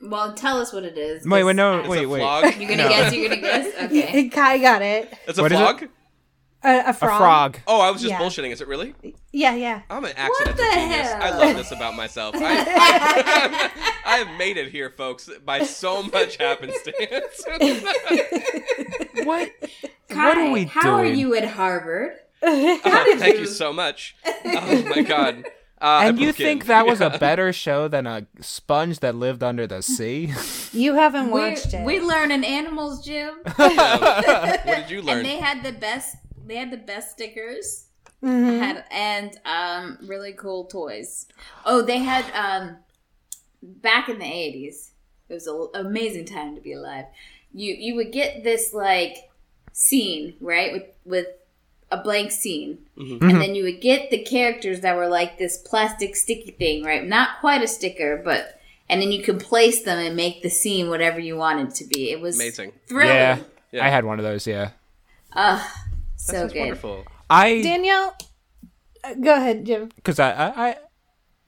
[0.01, 1.27] Well, tell us what it is.
[1.27, 2.21] Wait, wait, 'cause no, wait, wait.
[2.21, 2.89] You're gonna No.
[2.89, 3.13] guess.
[3.13, 3.83] You're gonna guess.
[3.85, 4.29] Okay.
[4.29, 5.13] Kai got it.
[5.27, 5.91] It's a What is it?
[6.63, 6.75] Flog.
[6.75, 7.19] A, a A frog.
[7.19, 7.59] frog.
[7.67, 8.19] Oh, I was just Yeah.
[8.21, 8.51] bullshitting.
[8.53, 8.95] Is it really?
[9.33, 9.83] Yeah, yeah.
[9.91, 11.09] I'm an accidental the genius.
[11.13, 11.23] hell?
[11.23, 12.35] I love this about myself.
[12.37, 13.71] I, I,
[14.15, 17.45] I have made it here, folks, by so much happenstance.
[19.25, 19.51] What?
[20.09, 22.13] Kai, what are we how are you at Harvard?
[22.43, 24.17] Oh, thank you- you so much.
[24.45, 25.45] Oh my god.
[25.81, 26.47] Uh, And you pumpkin.
[26.47, 27.13] think that was Yeah.
[27.15, 30.33] a better show than a sponge that lived under the sea?
[30.73, 31.85] You haven't We're, watched it.
[31.85, 35.19] we're learning animals, Jim, what did you learn?
[35.19, 35.23] and learn?
[35.25, 36.17] they had the best.
[36.49, 37.85] They had the best stickers.
[38.23, 38.59] Mhm.
[38.59, 41.27] Had and um really cool toys.
[41.65, 42.79] Oh, they had um
[43.63, 44.91] back in the eighties.
[45.29, 47.05] It was an amazing time to be alive.
[47.55, 49.31] You you would get this like
[49.73, 51.27] scene right with with
[51.91, 53.19] a blank scene, Mhm.
[53.21, 53.31] Mhm.
[53.31, 57.07] and then you would get the characters that were like this plastic sticky thing, right?
[57.07, 60.89] Not quite a sticker, but and then you could place them and make the scene
[60.91, 62.11] whatever you wanted to be.
[62.11, 62.73] It was Amazing.
[62.87, 63.15] thrilling.
[63.15, 63.39] yeah,
[63.71, 63.87] Yeah.
[63.87, 64.47] I had one of those.
[64.47, 64.71] Yeah,
[65.35, 65.88] Ugh, That
[66.19, 66.61] so sounds good.
[66.61, 67.05] wonderful.
[67.31, 68.15] I Danielle,
[69.05, 69.89] uh, go ahead, Jim.
[69.97, 70.77] because I, I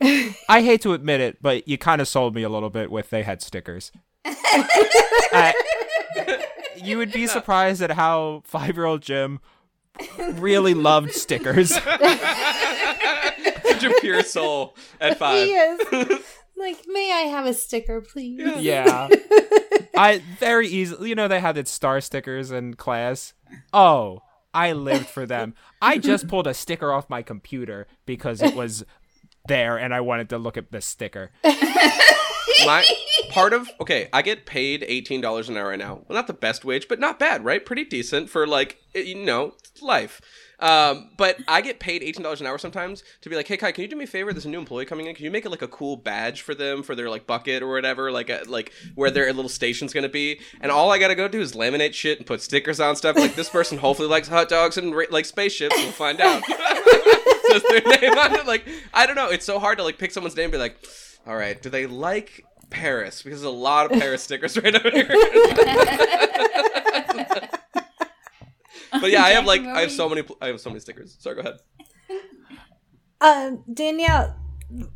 [0.00, 2.90] I I hate to admit it, but you kind of sold me a little bit
[2.90, 3.92] with they had stickers.
[4.24, 5.54] I-
[6.76, 9.40] you would be surprised at how five year old Jim
[10.34, 11.70] really loved stickers.
[11.74, 11.84] Such
[13.84, 15.44] a pure soul at five.
[15.46, 16.22] He is.
[16.56, 18.40] like, may I have a sticker, please?
[18.58, 19.08] yeah.
[19.96, 23.34] I very easily, you know, they had the star stickers in class.
[23.72, 24.20] Oh,
[24.52, 25.54] I lived for them.
[25.80, 28.84] I just pulled a sticker off my computer because it was
[29.46, 31.30] there and I wanted to look at the sticker.
[31.44, 32.84] My
[33.30, 36.02] part of okay, I get paid eighteen dollars an hour right now.
[36.06, 37.64] Well, not the best wage, but not bad, right?
[37.64, 40.20] Pretty decent for like you know life.
[40.60, 43.72] Um, but I get paid eighteen dollars an hour sometimes to be like, hey Kai,
[43.72, 44.32] can you do me a favor?
[44.32, 45.14] There's a new employee coming in.
[45.14, 47.70] Can you make it like a cool badge for them for their like bucket or
[47.70, 50.40] whatever, like a, like where their little station's gonna be?
[50.60, 53.16] And all I gotta go do is laminate shit and put stickers on stuff.
[53.16, 55.74] Like this person hopefully likes hot dogs and ra- like spaceships.
[55.76, 56.42] We'll find out.
[57.50, 58.46] Says their name on it.
[58.46, 59.28] Like I don't know.
[59.30, 60.76] It's so hard to like pick someone's name and be like,
[61.26, 63.22] all right, do they like Paris?
[63.22, 65.08] Because there's a lot of Paris stickers right over here.
[68.92, 71.16] but yeah, I have like I have so many I have so many stickers.
[71.20, 71.58] Sorry, go ahead.
[73.22, 74.34] Um, Danielle,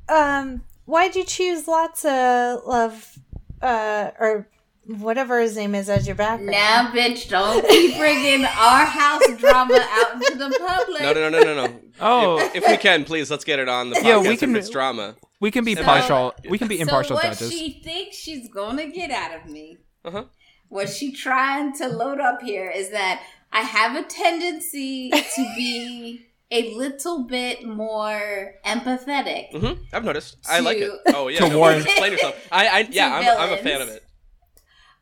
[0.09, 3.19] um, why'd you choose lots of love,
[3.61, 4.49] uh, or
[4.87, 6.51] whatever his name is as your background?
[6.53, 11.03] Now, bitch, don't keep bringing our house drama out into the public.
[11.03, 11.81] No, no, no, no, no, no.
[12.01, 12.39] Oh.
[12.39, 14.05] if, if we can, please let's get it on the podcast.
[14.05, 15.17] Yeah, we can- If it's drama.
[15.41, 16.35] We can be So- partial.
[16.49, 17.53] We can be impartial so what judges.
[17.53, 20.25] she thinks she's gonna get out of me, Uh-huh.
[20.69, 23.23] what she trying to load up here is that
[23.53, 29.51] I have a tendency to be a little bit more empathetic.
[29.53, 30.37] hmm I've noticed.
[30.49, 30.91] I like it.
[31.09, 31.39] Oh yeah.
[31.45, 32.37] To no, warn- Explain yourself.
[32.51, 34.05] I, I yeah, I'm, I'm a fan of it.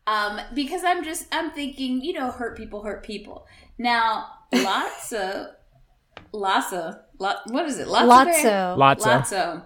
[0.05, 3.45] Um, because I'm just I'm thinking, you know, hurt people hurt people.
[3.77, 5.51] Now, Lotso,
[6.33, 7.87] Lotso, Lot, what is it?
[7.87, 8.77] Lotso.
[8.77, 9.03] Lotso.
[9.05, 9.65] Lotso.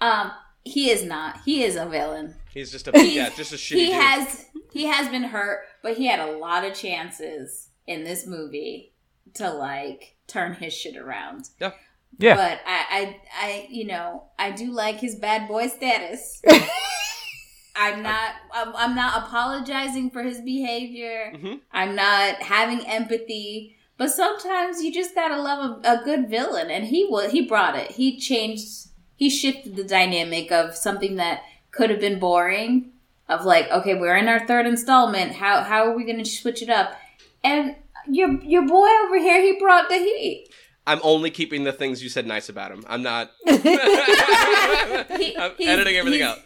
[0.00, 0.32] Um,
[0.64, 1.40] he is not.
[1.44, 2.34] He is a villain.
[2.52, 3.94] He's just a yeah, just a shitty he dude.
[3.94, 8.92] has he has been hurt, but he had a lot of chances in this movie
[9.34, 11.48] to like turn his shit around.
[11.60, 11.72] Yeah.
[12.18, 12.36] Yeah.
[12.36, 16.42] But I, I, I, you know, I do like his bad boy status.
[17.76, 18.32] I'm not.
[18.52, 21.32] I'm, I'm not apologizing for his behavior.
[21.36, 21.60] Mhm.
[21.72, 23.76] I'm not having empathy.
[23.96, 27.30] But sometimes you just gotta love a, a good villain, and he was.
[27.30, 27.92] He brought it.
[27.92, 28.88] He changed.
[29.16, 32.92] He shifted the dynamic of something that could have been boring.
[33.28, 35.32] Of like, okay, we're in our third installment.
[35.32, 36.94] How how are we gonna switch it up?
[37.44, 37.76] And
[38.08, 40.48] your your boy over here, he brought the heat.
[40.86, 42.84] I'm only keeping the things you said nice about him.
[42.88, 43.30] I'm not.
[45.18, 46.38] He- I'm editing everything out.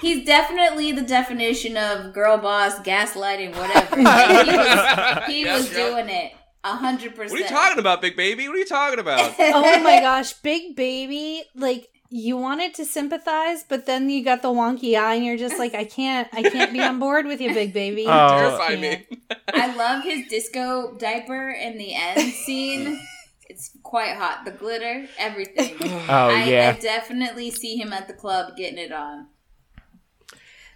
[0.00, 3.96] He's definitely the definition of girl boss, gaslighting, whatever.
[3.96, 5.76] He was, he Yep, was yep.
[5.76, 6.32] doing it
[6.64, 7.30] a hundred percent.
[7.30, 8.48] What are you talking about, big baby?
[8.48, 9.34] What are you talking about?
[9.38, 14.48] oh my gosh, big baby, like you wanted to sympathize, but then you got the
[14.48, 17.52] wonky eye and you're just like, I can't I can't be on board with you,
[17.52, 18.06] big baby.
[18.16, 18.28] Oh.
[18.28, 19.10] Terrify Can't.
[19.10, 19.18] me.
[19.52, 23.00] I love his disco diaper in the end scene.
[23.48, 24.44] It's quite hot.
[24.44, 25.76] The glitter, everything.
[26.08, 26.74] Oh I, yeah.
[26.76, 29.26] I definitely see him at the club getting it on.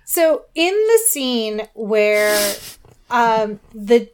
[0.04, 2.54] So in the scene where
[3.10, 4.10] um the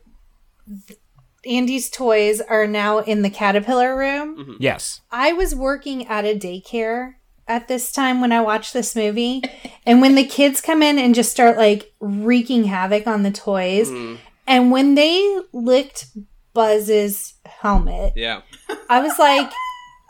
[1.47, 5.01] Andy's toys are now in the caterpillar room, yes.
[5.11, 7.15] I was working at a daycare
[7.49, 9.43] at this time when I watched this movie.
[9.87, 13.89] And when the kids come in and just start like wreaking havoc on the toys,
[13.89, 14.19] Mm,
[14.49, 16.07] and when they licked
[16.55, 18.43] Buzz's helmet, yeah.
[18.89, 19.51] I was like,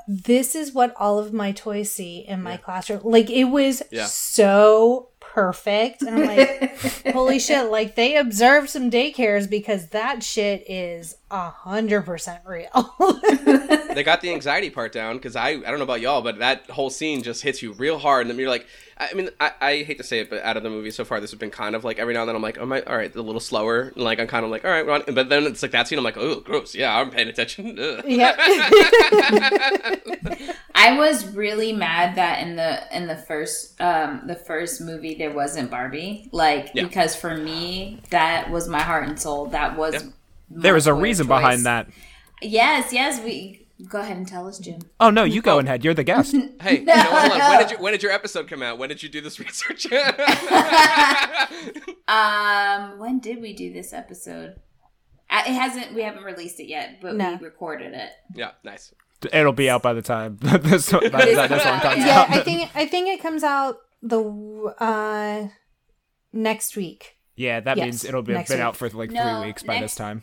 [0.09, 3.01] this is what all of my toys see in my classroom.
[3.05, 4.07] Like it was Yeah.
[4.07, 6.01] so perfect.
[6.03, 6.79] And I'm like,
[7.13, 12.69] holy shit, like they observed some daycares because that shit is a hundred percent real.
[13.97, 16.69] They got the anxiety part down because I I don't know about y'all, but that
[16.69, 18.67] whole scene just hits you real hard, and then you're like,
[18.99, 21.19] I mean, I, I hate to say it, but out of the movie so far,
[21.19, 22.95] this has been kind of like every now and then I'm like, oh my, all
[22.95, 25.03] right, a little slower, and like I'm kind of like, all right, we're on.
[25.15, 27.79] but then it's like that scene, I'm like, oh, gross, yeah, I'm paying attention.
[27.81, 28.05] Ugh.
[28.07, 28.37] yeah.
[30.75, 35.33] I was really mad that in the in the first um the first movie there
[35.33, 36.29] wasn't Barbie.
[36.33, 36.85] Like Yeah.
[36.85, 39.47] because for me that was my heart and soul.
[39.47, 40.11] That was Yeah.
[40.51, 41.41] There was a reason choice.
[41.41, 41.89] behind that.
[42.43, 44.81] Yes, yes, we go ahead and tell us, Jim.
[45.01, 45.85] Oh no, you go ahead.
[45.85, 46.35] You're the guest.
[46.61, 47.39] Hey, no, hold on.
[47.51, 48.79] When did your when did your episode come out?
[48.79, 49.87] When did you do this research?
[52.09, 54.57] Um when did we do this episode?
[55.29, 57.37] Uh, It hasn't we haven't released it yet, but No.
[57.41, 58.11] we recorded it.
[58.35, 58.95] yeah, nice.
[59.33, 62.31] It'll be out by the time this, by the time this one comes yeah, out.
[62.31, 64.21] I think I think it comes out the
[64.79, 65.49] uh
[66.33, 67.17] next week.
[67.35, 68.51] Yeah, that Yes, means it'll be been week.
[68.61, 70.23] out for like No, three weeks by next- this time.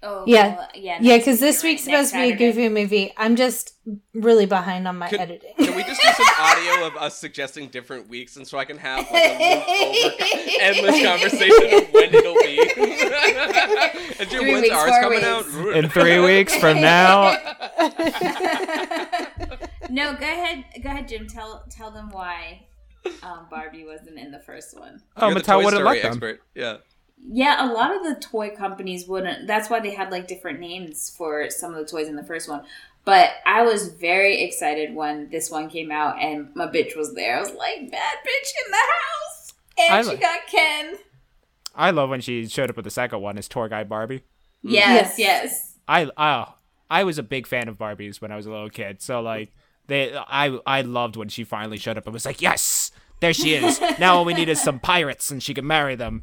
[0.00, 0.54] Oh Yeah.
[0.56, 0.98] well, yeah.
[1.00, 3.12] Yeah, because this week's right, supposed to be a goofy movie.
[3.16, 3.74] I'm just
[4.14, 5.54] really behind on my Could- editing.
[5.58, 8.78] Can we just do some audio of us suggesting different weeks, and so I can
[8.78, 9.64] have like a
[10.04, 10.14] over
[10.60, 12.58] endless conversation of when it'll be?
[14.20, 15.26] and Jim, Three when's weeks, ours four coming weeks.
[15.26, 15.76] out?
[15.76, 17.32] In three weeks from now,
[19.90, 21.26] no, go ahead, go ahead, Jim.
[21.26, 22.66] Tell tell them why
[23.22, 25.00] um, Barbie wasn't in the first one.
[25.16, 26.10] oh, You're the Mattel Toy would have Story let them.
[26.12, 26.40] expert.
[26.54, 26.76] Yeah.
[27.30, 29.46] Yeah, a lot of the toy companies wouldn't.
[29.46, 32.48] That's why they had like different names for some of the toys in the first
[32.48, 32.62] one.
[33.04, 37.36] But I was very excited when this one came out and my bitch was there.
[37.36, 40.94] I was like, bad bitch in the house, and I she like- got Ken.
[41.74, 44.24] I love when she showed up with the second one as tour guide Barbie.
[44.62, 45.18] Yes, Yes.
[45.18, 45.74] yes.
[45.86, 46.52] I I
[46.90, 49.00] I was a big fan of Barbies when I was a little kid.
[49.02, 49.52] So like
[49.86, 52.90] they I I loved when she finally showed up and was like, "Yes,
[53.20, 53.80] there she is.
[53.98, 56.22] now all we need is some pirates and she can marry them."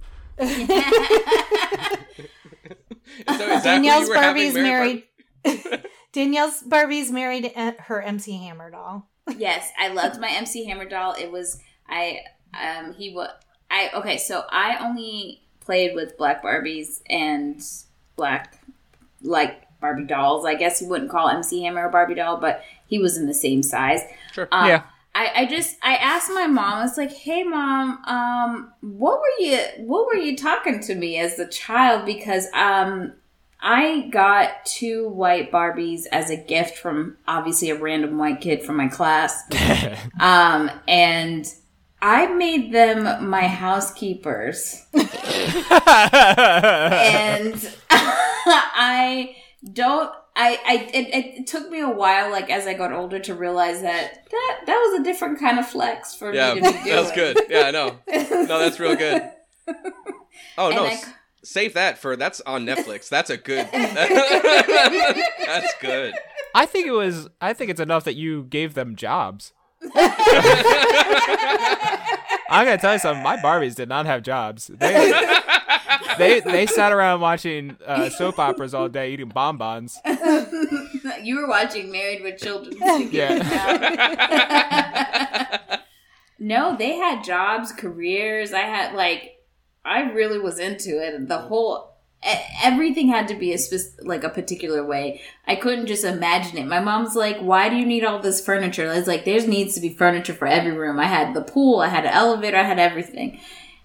[3.27, 5.07] So is that who Danielle's you were having Barbie's Mary
[5.45, 5.85] married.
[6.13, 9.07] Danielle's Barbie's married her MC Hammer doll.
[9.37, 11.13] yes, I loved my MC Hammer doll.
[11.13, 12.19] It was I
[12.59, 13.29] um he was
[13.71, 17.61] I okay, so I only played with black Barbies and
[18.15, 18.59] black
[19.21, 20.45] like Barbie dolls.
[20.45, 23.33] I guess you wouldn't call MC Hammer a Barbie doll, but he was in the
[23.33, 24.01] same size.
[24.33, 24.47] Sure.
[24.51, 24.83] Um, Yeah.
[25.15, 26.79] I, I just I asked my mom.
[26.79, 31.17] I was like, "Hey, mom, um, what were you what were you talking to me
[31.17, 32.05] as a child?
[32.05, 33.13] Because um,
[33.61, 38.75] I got two white Barbies as a gift from obviously a random white kid from
[38.75, 39.41] my class,
[40.19, 41.47] um, and
[42.01, 45.07] I made them my housekeepers, and
[47.89, 49.35] I
[49.71, 50.11] don't.
[50.37, 53.81] I, I it, it took me a while, like as I got older, to realize
[53.81, 56.85] that that that was a different kind of flex for Yeah, me to be doing.
[56.87, 57.39] that was good.
[57.49, 57.97] Yeah, I know.
[58.47, 59.31] No, that's real good.
[60.57, 61.11] Oh no, And I s- c-
[61.43, 63.07] save that for that's on Netflix.
[63.15, 63.67] That's a good.
[63.71, 66.13] that's good.
[66.53, 67.27] I think it was.
[67.41, 69.51] I think it's enough that you gave them jobs.
[72.47, 73.23] I'm gonna tell you something.
[73.23, 74.67] My Barbies did not have jobs.
[74.67, 75.11] They
[76.17, 79.99] they, they sat around watching uh, soap operas all day, eating bonbons.
[81.23, 82.75] you were watching Married with Children.
[83.11, 83.37] Yeah.
[86.39, 88.53] no, they had jobs, careers.
[88.53, 89.31] I had like,
[89.83, 91.27] I really was into it.
[91.27, 95.21] The whole e- everything had to be a spec- like a particular way.
[95.47, 96.65] I couldn't just imagine it.
[96.65, 99.75] My mom's like, "Why do you need all this furniture?" I was like, "There needs
[99.75, 102.63] to be furniture for every room." I had the pool, I had an elevator, I
[102.63, 103.39] had everything,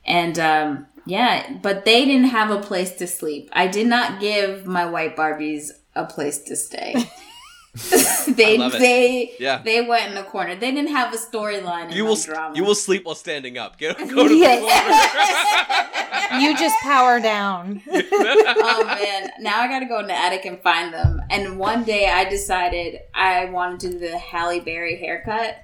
[0.05, 3.49] and um, yeah, but they didn't have a place to sleep.
[3.53, 6.95] I did not give my white Barbies a place to stay.
[8.27, 8.81] they I love it.
[8.81, 9.63] they Yeah.
[9.65, 10.57] they went in the corner.
[10.57, 11.95] They didn't have a storyline.
[11.95, 12.57] You will drama.
[12.57, 13.79] you will sleep while standing up.
[13.79, 16.33] Get, go to the Yes.
[16.43, 17.81] you just power down.
[17.89, 21.23] oh man, now I gotta go in the attic and find them.
[21.31, 25.57] And one day I decided I wanted to do the Halle Berry haircut.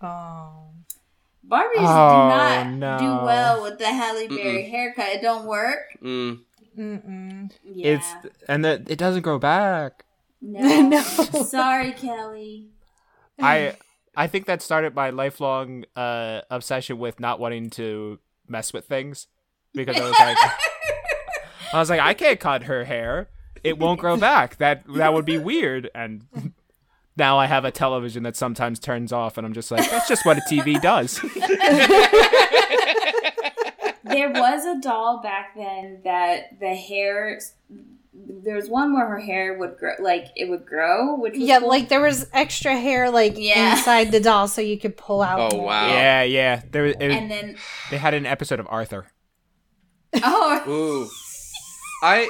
[0.00, 0.67] Oh.
[1.50, 2.98] Barbies Oh, do not no.
[2.98, 5.06] do well with the Halle Berry haircut.
[5.08, 5.96] It don't work.
[6.02, 6.40] Mm.
[6.78, 7.50] Mm-mm.
[7.64, 7.94] Yeah.
[7.96, 8.06] It's
[8.48, 10.04] and the, it doesn't grow back.
[10.40, 10.60] no.
[10.88, 11.00] No.
[11.00, 12.68] Sorry, Kelly.
[13.40, 13.76] I
[14.16, 18.18] I think that started my lifelong uh, obsession with not wanting to
[18.48, 19.26] mess with things
[19.74, 20.36] because I was like,
[21.72, 23.28] I was like, I can't cut her hair;
[23.62, 24.56] it won't grow back.
[24.56, 25.90] That that would be weird.
[25.94, 26.26] And
[27.18, 30.24] now I have a television that sometimes turns off, and I'm just like, that's just
[30.24, 31.20] what a TV does.
[34.04, 37.40] there was a doll back then that the hair.
[38.20, 41.60] There was one where her hair would grow, like it would grow, which was Yeah,
[41.60, 41.68] cool.
[41.68, 43.76] like there was extra hair like Yeah.
[43.76, 45.52] inside the doll so you could pull out.
[45.52, 45.66] Oh, more.
[45.66, 45.88] wow.
[45.88, 46.62] yeah, yeah.
[46.70, 47.56] There, it, and then
[47.92, 49.06] they had an episode of Arthur.
[50.16, 51.08] oh Ooh.
[52.04, 52.28] I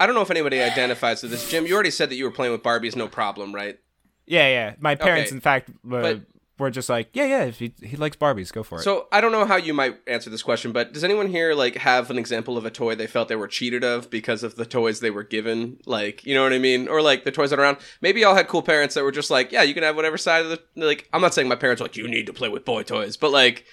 [0.00, 1.48] I don't know if anybody identifies with this.
[1.48, 3.78] Jim, you already said that you were playing with Barbies, no problem, right?
[4.26, 4.74] Yeah, yeah.
[4.80, 6.20] My parents, Okay, in fact, uh, but-
[6.58, 7.44] were just like, yeah, yeah.
[7.44, 8.82] If he, he likes Barbies, go for it.
[8.82, 11.76] So I don't know how you might answer this question, but does anyone here like
[11.76, 14.66] have an example of a toy they felt they were cheated of because of the
[14.66, 15.78] toys they were given?
[15.86, 16.86] Like, you know what I mean?
[16.86, 17.78] Or like the toys that are around.
[18.02, 20.44] Maybe y'all had cool parents that were just like, yeah, you can have whatever side
[20.44, 21.08] of the like.
[21.14, 23.30] I'm not saying my parents were like you need to play with boy toys, but
[23.30, 23.64] like,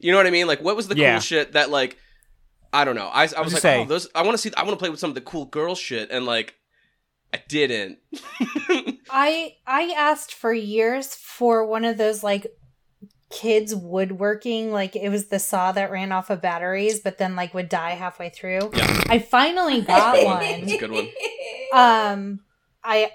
[0.00, 0.48] you know what I mean?
[0.48, 1.12] Like, what was the Yeah.
[1.14, 1.96] cool shit that like?
[2.72, 3.08] I don't know.
[3.12, 3.86] I, I was like, saying.
[3.86, 4.08] oh, those.
[4.14, 4.50] I want to see.
[4.56, 6.54] I want to play with some of the cool girl shit, and like,
[7.34, 7.98] I didn't.
[9.10, 12.46] I I asked for years for one of those like
[13.30, 17.54] kids woodworking like it was the saw that ran off of batteries but then like
[17.54, 18.70] would die halfway through.
[18.74, 19.04] Yeah.
[19.08, 20.78] I finally got It's a one.
[20.78, 21.08] good one.
[21.72, 22.40] Um
[22.84, 23.10] I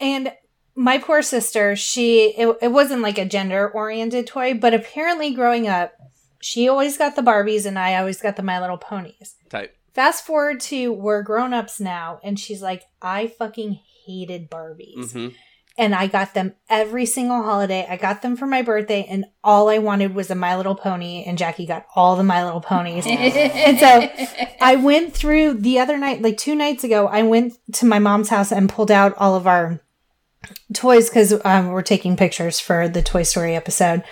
[0.00, 0.32] and
[0.74, 5.68] my poor sister, she it, it wasn't like a gender oriented toy, but apparently growing
[5.68, 5.92] up
[6.40, 9.34] she always got the Barbies and I always got the My Little Ponies.
[9.48, 9.76] Type.
[9.94, 15.12] Fast forward to we're grown ups now, and she's like, I fucking hated Barbies.
[15.12, 15.28] hmm
[15.76, 17.86] And I got them every single holiday.
[17.88, 21.24] I got them for my birthday, and all I wanted was a My Little Pony,
[21.24, 23.06] and Jackie got all the My Little Ponies.
[23.08, 24.08] and so
[24.60, 28.28] I went through the other night, like two nights ago, I went to my mom's
[28.28, 29.80] house and pulled out all of our
[30.72, 34.04] toys because um, we're taking pictures for the Toy Story episode.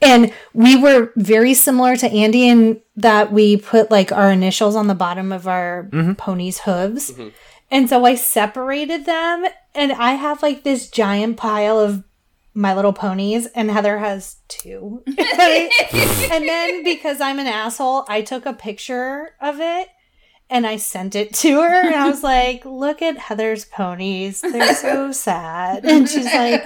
[0.00, 4.86] And we were very similar to Andy in that we put like our initials on
[4.86, 6.12] the bottom of our mm-hmm.
[6.12, 7.10] pony's hooves.
[7.10, 7.28] Mm-hmm.
[7.70, 9.44] And so I separated them
[9.74, 12.04] and I have like this giant pile of
[12.54, 15.02] my little ponies and Heather has two.
[15.06, 19.88] and then because I'm an asshole, I took a picture of it
[20.50, 24.40] and I sent it to her and I was like, "Look at Heather's ponies.
[24.40, 26.64] They're so sad." And she's like,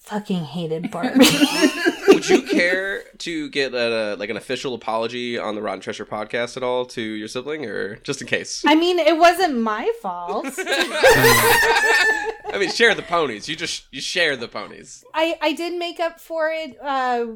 [0.00, 1.24] "Fucking hated Barbie."
[2.20, 6.58] Would you care to get a, like an official apology on the Rotten Treasure podcast
[6.58, 8.62] at all to your sibling, or just in case?
[8.66, 10.46] I mean, it wasn't my fault.
[10.58, 13.48] I mean, share the ponies.
[13.48, 15.02] You just you share the ponies.
[15.14, 17.26] I I did make up for it uh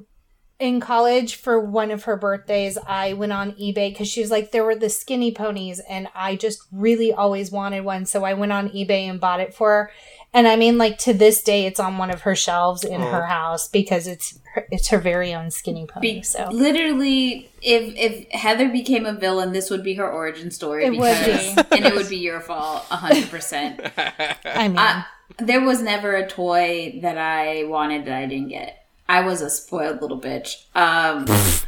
[0.60, 2.76] in college for one of her birthdays.
[2.86, 6.36] I went on eBay cuz she was like there were the skinny ponies and I
[6.36, 9.92] just really always wanted one, so I went on eBay and bought it for her.
[10.34, 13.10] And I mean like to this day it's on one of her shelves in Aw.
[13.12, 16.14] her house because it's her, it's her very own skinny pony.
[16.16, 20.84] Be- so literally, if if Heather became a villain, this would be her origin story.
[20.84, 23.80] It would because, and it would be your fault, hundred percent.
[24.44, 25.04] I mean I-
[25.38, 28.86] There was never a toy that I wanted that I didn't get.
[29.08, 30.64] I was a spoiled little bitch.
[30.74, 31.26] Um,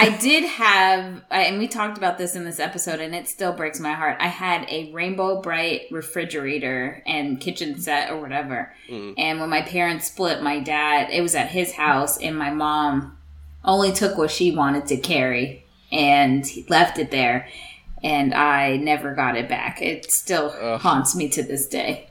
[0.00, 3.52] I did have, I, and we talked about this in this episode, and it still
[3.52, 4.16] breaks my heart.
[4.20, 8.74] I had a Rainbow Brite refrigerator and kitchen set or whatever.
[8.88, 9.14] Mm-hmm.
[9.18, 13.18] And when my parents split, my dad, it was at his house, and my mom
[13.64, 15.64] only took what she wanted to carry.
[15.92, 17.48] and left it there,
[18.02, 19.82] and I never got it back.
[19.82, 20.80] It still Ugh.
[20.80, 22.08] haunts me to this day.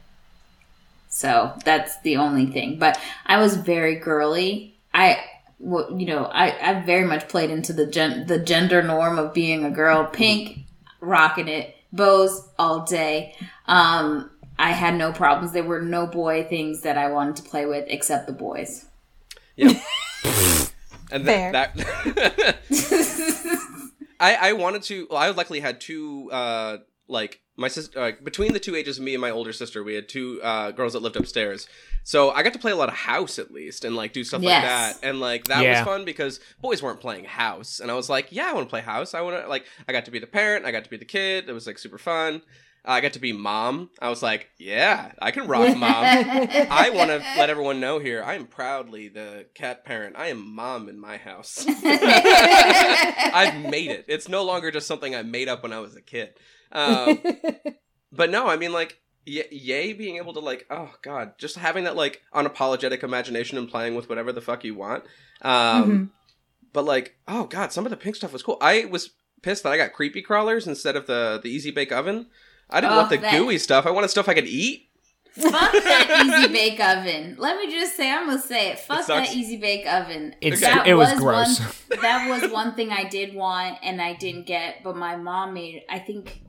[1.07, 2.77] So that's the only thing.
[2.77, 4.75] But I was very girly.
[4.93, 5.23] I,
[5.59, 9.65] you know, I, I very much played into the gen- the gender norm of being
[9.65, 10.05] a girl.
[10.05, 10.59] Pink,
[11.01, 13.35] rocking it, bows all day.
[13.65, 15.53] Um, I had no problems.
[15.53, 18.85] There were no boy things that I wanted to play with except the boys.
[19.55, 19.67] Yeah.
[21.11, 21.51] and Fair.
[21.51, 22.57] that, that
[24.19, 25.07] I I wanted to.
[25.09, 26.29] Well, I luckily had two.
[26.31, 29.83] Uh, like my sister, uh, between the two ages of me and my older sister,
[29.83, 31.67] we had two uh, girls that lived upstairs.
[32.03, 34.41] So I got to play a lot of house at least, and like do stuff
[34.41, 34.97] like that.
[35.03, 35.79] And like that Yeah.
[35.79, 38.69] was fun because boys weren't playing house, and I was like, yeah, I want to
[38.69, 39.13] play house.
[39.13, 39.65] I want to like.
[39.87, 40.65] I got to be the parent.
[40.65, 41.47] I got to be the kid.
[41.49, 42.41] It was like super fun.
[42.85, 43.89] I got to be mom.
[44.01, 46.05] I was like, yeah, I can rock mom.
[46.05, 48.23] I want to let everyone know here.
[48.23, 50.15] I am proudly the cat parent.
[50.17, 51.65] I am mom in my house.
[52.47, 54.05] I've made it.
[54.07, 56.33] It's no longer just something I made up when I was a kid.
[56.71, 57.19] Um,
[58.11, 61.83] but no, I mean, like, y- yay being able to, like, oh, God, just having
[61.85, 65.03] that, like, unapologetic imagination and playing with whatever the fuck you want.
[65.41, 65.51] Um,
[65.91, 66.09] Mhm.
[66.73, 68.57] But, like, oh, God, some of the pink stuff was cool.
[68.61, 69.11] I was
[69.41, 72.27] pissed that I got creepy crawlers instead of the, the Easy Bake Oven.
[72.69, 73.85] I didn't Oh, want the that- gooey stuff.
[73.87, 74.85] I wanted stuff I could eat.
[75.35, 77.35] Fuck that easy bake oven.
[77.39, 78.79] Let me just say, I'm gonna say it.
[78.79, 79.29] Fuck sucks.
[79.29, 80.35] that easy bake oven.
[80.41, 81.59] It's- That it was gross.
[81.59, 85.53] One, that was one thing I did want and I didn't get, but my mom
[85.53, 85.83] made.
[85.89, 86.41] I think,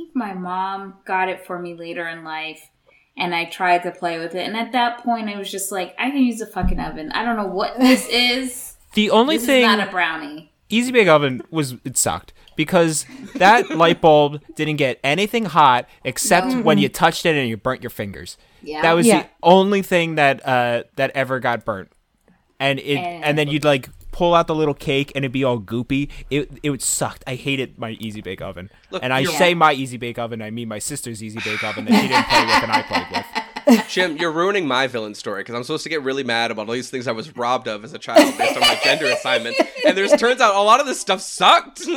[0.00, 2.60] think my mom got it for me later in life,
[3.16, 4.46] and I tried to play with it.
[4.46, 7.12] And at that point, I was just like, I can use a fucking oven.
[7.12, 8.76] I don't know what this is.
[8.94, 10.52] The only this thing is not a brownie.
[10.68, 16.46] Easy Bake Oven was it sucked because that light bulb didn't get anything hot except
[16.48, 16.62] No.
[16.62, 18.36] when you touched it and you burnt your fingers.
[18.62, 19.22] Yeah, That was Yeah.
[19.22, 21.90] the only thing that uh that ever got burnt.
[22.60, 25.44] And it And- and then you'd like pull out the little cake and it'd be
[25.44, 26.10] all goopy.
[26.30, 27.24] It it would sucked.
[27.26, 28.70] I hated my Easy Bake Oven.
[28.90, 31.84] Look, and I say my Easy Bake Oven, I mean my sister's Easy Bake Oven
[31.86, 33.26] that she didn't play with and I played with.
[33.88, 36.74] Jim, you're ruining my villain story because I'm supposed to get really mad about all
[36.74, 39.56] these things I was robbed of as a child based on my gender assignment,
[39.86, 41.82] and there's turns out a lot of this stuff sucked.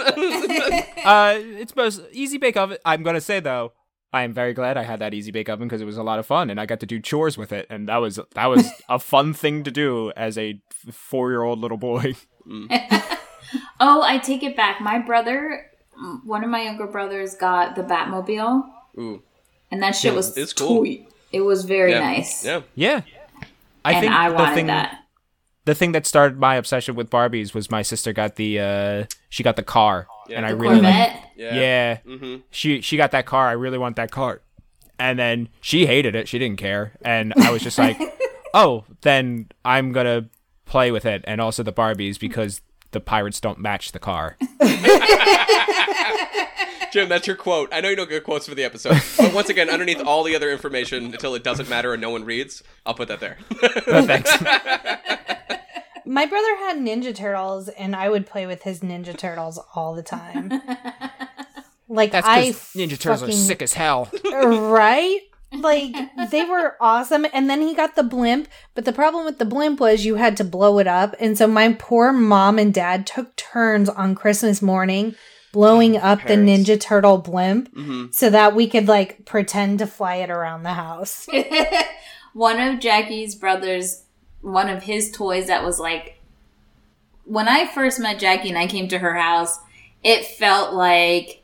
[1.03, 2.77] Uh, it's most Easy Bake Oven.
[2.85, 3.73] I'm gonna say though,
[4.13, 6.17] I am very glad I had that Easy Bake Oven because it was a lot
[6.17, 8.69] of fun, and I got to do chores with it, and that was that was
[8.87, 10.61] a fun thing to do as a
[10.91, 12.15] four year old little boy.
[13.79, 14.81] Oh, I take it back.
[14.81, 15.69] My brother,
[16.23, 18.63] one of my younger brothers, got the Batmobile,
[18.97, 19.21] Ooh,
[19.69, 20.79] and that shit was it's cool.
[20.79, 21.07] sweet.
[21.31, 22.43] It was very yeah, nice.
[22.45, 23.01] Yeah, Yeah,
[23.85, 25.03] I and think I the wanted thing that.
[25.65, 29.43] the thing that started my obsession with Barbies was my sister got the uh she
[29.43, 30.37] got the car, Yeah.
[30.37, 31.31] and I really like Corvette.
[31.35, 31.97] yeah, yeah.
[32.07, 32.35] Mm-hmm.
[32.49, 33.49] She she got that car.
[33.49, 34.41] I really want that car.
[34.97, 36.27] And then she hated it.
[36.27, 36.93] She didn't care.
[37.03, 37.99] And I was just like,
[38.53, 40.29] "Oh, then I'm going to
[40.73, 42.61] play with it and also the Barbies because
[42.91, 44.37] the pirates don't match the car."
[46.91, 47.69] Jim, that's your quote.
[47.73, 50.35] I know you don't get quotes for the episode, but once again, underneath all the
[50.35, 53.37] other information, until it doesn't matter and no one reads, I'll put that there.
[53.59, 54.31] But thanks.
[56.05, 60.03] My brother had Ninja Turtles, and I would play with his Ninja Turtles all the
[60.03, 60.61] time.
[61.89, 64.09] Like That's I because Ninja Turtles are sick as hell.
[64.23, 65.19] right?
[65.53, 65.95] Like
[66.31, 67.25] they were awesome.
[67.33, 70.37] And then he got the blimp, but the problem with the blimp was you had
[70.37, 71.15] to blow it up.
[71.19, 75.15] And so my poor mom and dad took turns on Christmas morning
[75.51, 80.15] blowing up the Ninja Turtle blimp hmm so that we could like pretend to fly
[80.15, 81.27] it around the house.
[82.33, 84.03] one of Jackie's brothers,
[84.41, 86.19] one of his toys that was like,
[87.25, 89.57] when I first met Jackie and I came to her house,
[90.03, 91.42] it felt like,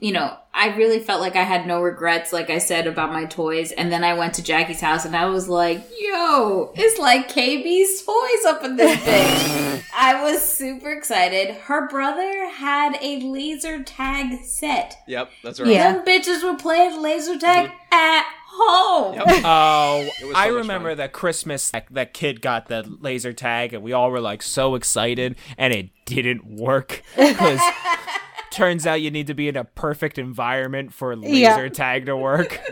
[0.00, 3.26] you know, I really felt like I had no regrets, like I said about my
[3.26, 3.70] toys.
[3.72, 8.02] And then I went to Jackie's house and I was like, yo, it's like KB's
[8.02, 9.84] toys up in this bitch.
[9.96, 11.54] I was super excited.
[11.54, 14.96] Her brother had a laser tag set.
[15.06, 15.68] Yep, that's right.
[15.70, 15.92] Yeah.
[15.92, 17.94] Them bitches were playing laser tag mm-hmm.
[17.94, 19.14] at home.
[19.14, 19.24] Yep.
[19.44, 23.72] Oh, It was oh, I remember that Christmas that, that kid got the laser tag
[23.72, 27.60] and we all were like so excited and it didn't work because
[28.52, 31.68] turns out you need to be in a perfect environment for laser Yeah.
[31.68, 32.60] tag to work.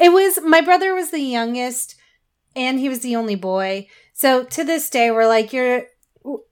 [0.00, 1.96] It was my brother was the youngest
[2.54, 3.88] and he was the only boy.
[4.12, 5.86] So to this day we're like you're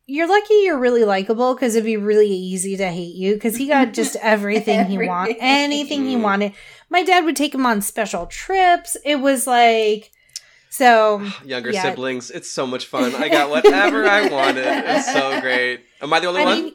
[0.06, 3.68] you're lucky you're really likable because it'd be really easy to hate you because he
[3.68, 6.22] got just everything he wanted, anything he mm.
[6.22, 6.52] wanted.
[6.90, 8.96] My dad would take him on special trips.
[9.04, 10.10] It was like
[10.68, 11.82] so Younger Yeah.
[11.82, 13.14] siblings, it's so much fun.
[13.14, 14.66] I got whatever I wanted.
[14.66, 15.85] It's so great.
[16.02, 16.72] Am I the only I one?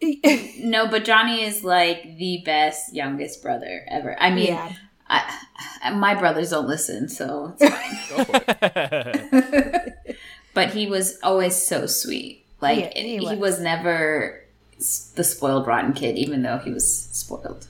[0.00, 0.20] mean
[0.70, 4.16] No, but Johnny is like the best youngest brother ever.
[4.20, 4.72] I mean, yeah.
[5.08, 8.16] I, my brothers don't listen, so it's fine.
[8.16, 8.40] Go for
[9.32, 10.16] it.
[10.54, 12.44] but he was always so sweet.
[12.60, 13.38] Like Yeah, and he he, was.
[13.38, 13.60] was.
[13.60, 14.40] never
[15.14, 17.68] the spoiled rotten kid, even though he was spoiled.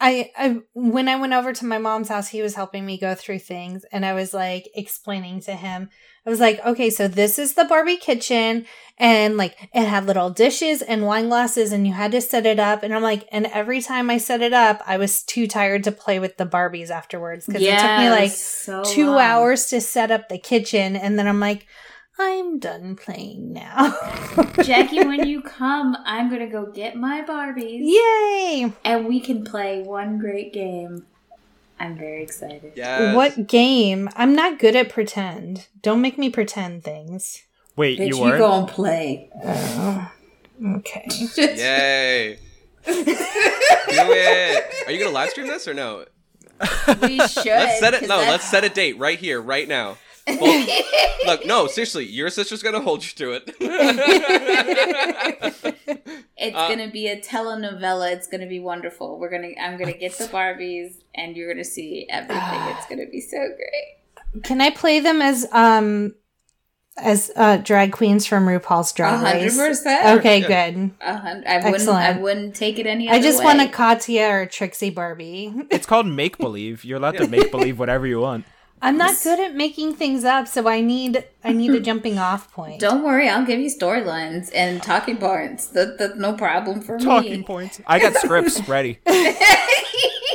[0.00, 3.14] I, I when I went over to my mom's house, he was helping me go
[3.14, 5.88] through things, and I was like explaining to him.
[6.26, 8.66] I was like, okay, so this is the Barbie kitchen,
[8.98, 12.58] and like it had little dishes and wine glasses, and you had to set it
[12.58, 12.82] up.
[12.82, 15.92] And I'm like, and every time I set it up, I was too tired to
[15.92, 19.20] play with the Barbies afterwards because it took me like so two long.
[19.20, 21.66] hours to set up the kitchen, and then I'm like,
[22.18, 23.98] I'm done playing now.
[24.62, 28.72] Jackie, when you come, I'm gonna go get my Barbies, Yay!
[28.84, 31.06] and we can play one great game.
[31.80, 32.72] I'm very excited.
[32.76, 33.16] Yes.
[33.16, 34.08] What game?
[34.14, 35.66] I'm not good at pretend.
[35.82, 37.42] Don't make me pretend things.
[37.76, 38.38] Wait, Bitch, you you, were?
[38.38, 39.28] go and play.
[39.44, 40.12] Oh,
[40.76, 41.06] okay.
[41.36, 42.38] Yay.
[42.86, 44.86] Do it.
[44.86, 46.04] Are you gonna live stream this or no?
[47.02, 47.46] we should.
[47.46, 48.08] Let's set it.
[48.08, 49.96] No, let's set a date right here, right now.
[50.26, 50.68] Both-
[51.26, 53.54] look, no, seriously, your sister's gonna hold you to it.
[56.36, 58.12] It's Uh, gonna be a telenovela.
[58.12, 59.18] It's gonna be wonderful.
[59.18, 59.52] We're gonna.
[59.60, 62.60] I'm gonna get the Barbies, and you're gonna see everything.
[62.76, 64.42] It's gonna be so great.
[64.42, 66.14] Can I play them as um
[66.98, 69.56] as uh drag queens from RuPaul's A Drag hundred Race?
[69.56, 70.18] percent.
[70.18, 70.70] Okay, Yeah.
[70.72, 70.90] good.
[71.00, 71.46] A hundred.
[71.46, 71.74] I wouldn't.
[71.76, 72.04] Excellent.
[72.04, 73.44] I wouldn't take it any other I just way.
[73.46, 75.54] want a Katya or a Trixie Barbie.
[75.70, 76.84] It's called make believe.
[76.84, 78.44] You're allowed to make believe whatever you want.
[78.84, 82.52] I'm not good at making things up, so I need I need a jumping off
[82.52, 82.80] point.
[82.80, 85.66] Don't worry, I'll give you storylines and talking points.
[85.68, 87.28] That, that's no problem for Talking me.
[87.38, 87.80] Talking points.
[87.86, 88.98] I got scripts ready.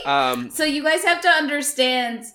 [0.06, 2.26] um, So you guys have to understand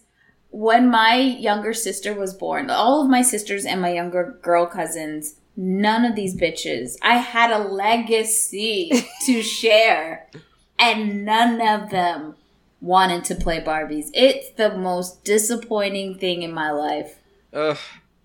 [0.51, 5.35] when my younger sister was born, all of my sisters and my younger girl cousins,
[5.57, 6.97] none of these bitches.
[7.03, 8.93] I had a legacy
[9.27, 10.29] to share
[10.79, 12.37] and none of them
[12.81, 14.07] wanted to play Barbies.
[14.15, 17.19] It's the most disappointing thing in my life.
[17.53, 17.79] ugh,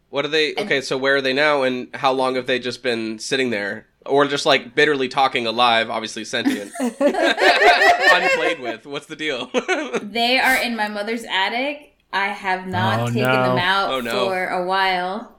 [0.09, 0.53] what are they?
[0.55, 3.85] Okay, so where are they now, and how long have they just been sitting there,
[4.05, 8.85] or just like bitterly talking alive, obviously sentient, unplayed with?
[8.85, 9.49] What's the deal?
[10.01, 11.95] They are in my mother's attic.
[12.11, 13.43] I have not Oh, taken no.
[13.49, 14.25] them out Oh, no.
[14.25, 15.37] for a while.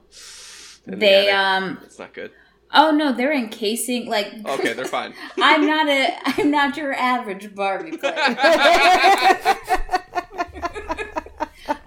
[0.87, 1.33] In They attic.
[1.35, 2.31] um it's not good.
[2.73, 5.13] Oh no, they're encasing like Okay, they're fine.
[5.37, 8.15] I'm not a I'm not your average Barbie player.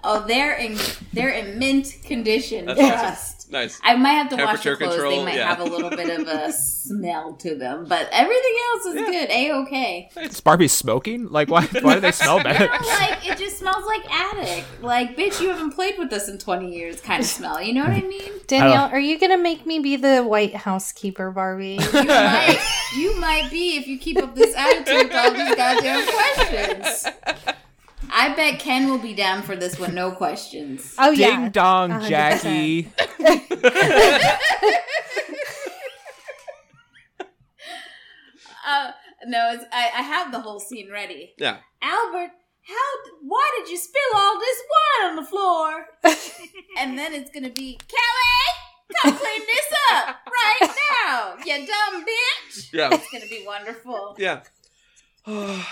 [0.03, 0.77] oh, they're in
[1.13, 2.65] they're in mint condition.
[2.65, 3.34] That's Trust.
[3.49, 3.79] Nice.
[3.83, 4.93] I might have to wash Temperature clothes.
[4.95, 5.47] control, they might yeah.
[5.55, 6.51] have a little bit of a
[6.85, 9.05] smell to them, but everything else is Yeah.
[9.11, 9.29] good.
[9.29, 10.09] A okay.
[10.17, 11.29] Is Barbie smoking?
[11.29, 11.65] Like, why?
[11.81, 12.69] Why do they smell bad?
[12.81, 14.65] like it just smells like attic.
[14.81, 17.01] Like bitch, you haven't played with us in twenty years.
[17.01, 17.61] Kind of smell.
[17.61, 18.31] You know what I mean?
[18.47, 21.79] Danielle, are you gonna make me be the White Housekeeper Barbie?
[21.93, 22.59] You might,
[22.97, 27.07] you might be if you keep up this attitude with all these goddamn questions.
[28.11, 30.95] I bet Ken will be down for this one, no questions.
[30.97, 32.09] Oh Ding yeah, dong, 100.
[32.09, 32.91] Jackie.
[38.67, 38.91] Uh,
[39.27, 41.33] no, it's, I, I have the whole scene ready.
[41.37, 41.57] Yeah.
[41.81, 42.31] Albert,
[42.67, 43.11] how?
[43.21, 45.85] Why did you spill all this wine on the floor?
[46.79, 49.01] and then it's gonna be Kelly.
[49.03, 50.75] Come clean this up right
[51.05, 52.73] now, you dumb bitch.
[52.73, 52.89] Yeah.
[52.91, 54.15] It's gonna be wonderful.
[54.17, 54.41] Yeah.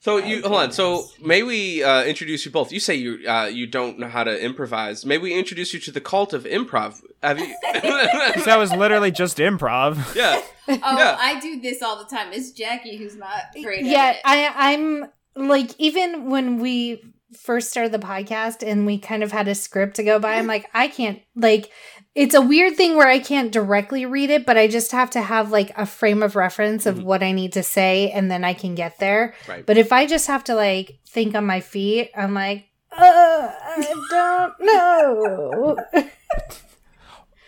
[0.00, 0.72] so you hold on.
[0.72, 2.70] So may we uh, introduce you both?
[2.70, 5.04] You say you uh, you don't know how to improvise.
[5.04, 7.00] May we introduce you to the cult of improv?
[7.22, 7.54] Have you?
[8.44, 10.14] That was literally just improv.
[10.14, 10.40] yeah.
[10.68, 11.16] Oh, Yeah.
[11.18, 12.32] I do this all the time.
[12.32, 13.98] It's Jackie who's not great yeah.
[13.98, 14.20] at it.
[14.24, 17.02] I I'm like even when we
[17.36, 20.46] first started the podcast and we kind of had a script to go by, I'm
[20.46, 21.70] like I can't like.
[22.14, 25.20] It's a weird thing where I can't directly read it, but I just have to
[25.22, 27.02] have like a frame of reference of Mhm.
[27.04, 29.34] what I need to say, and then I can get there.
[29.46, 29.64] Right.
[29.64, 33.94] But if I just have to like think on my feet, I'm like, uh, I
[34.10, 35.76] don't know.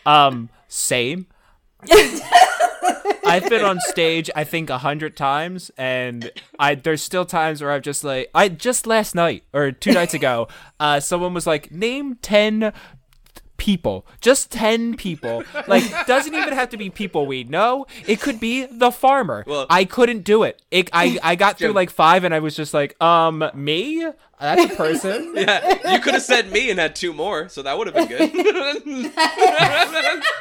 [0.06, 1.26] Um, same.
[3.26, 7.70] I've been on stage, I think a hundred times, and I there's still times where
[7.70, 10.48] I've just like I just last night or two nights ago,
[10.80, 12.72] uh, someone was like, name ten
[13.60, 15.44] people, just ten people.
[15.68, 17.86] Like doesn't even have to be people we know.
[18.08, 19.44] It could be the farmer.
[19.46, 20.60] Well- I couldn't do it.
[20.72, 24.04] It I I got through like five, and I was just like, um, me.
[24.40, 25.34] That's a person.
[25.36, 25.92] Yeah.
[25.92, 29.12] You could have said me and had two more, so that would have been good.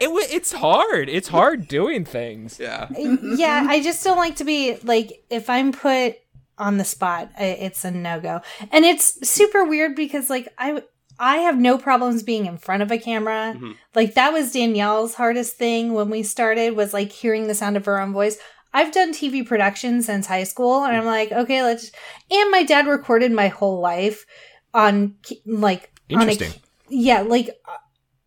[0.00, 1.08] It wa it's hard.
[1.08, 2.58] It's hard doing things.
[2.58, 2.88] yeah.
[2.96, 6.16] yeah, I just don't like to be like if I'm put
[6.62, 8.40] on the spot, it's a no go.
[8.70, 10.82] And it's super weird because like I
[11.18, 13.54] I have no problems being in front of a camera.
[13.56, 13.74] Mhm.
[13.94, 17.84] Like that was Danielle's hardest thing when we started was like hearing the sound of
[17.86, 18.38] her own voice.
[18.72, 21.90] I've done TV production since high school and I'm like, okay, let's
[22.30, 24.24] and my dad recorded my whole life
[24.72, 25.16] on
[25.46, 26.52] like on a Interesting.
[26.88, 27.76] yeah, like uh,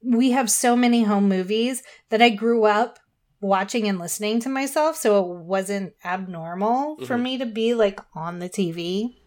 [0.03, 2.99] we have so many home movies that I grew up
[3.41, 7.22] watching and listening to myself, so it wasn't abnormal for Mhm.
[7.22, 9.18] me to be like on the TV.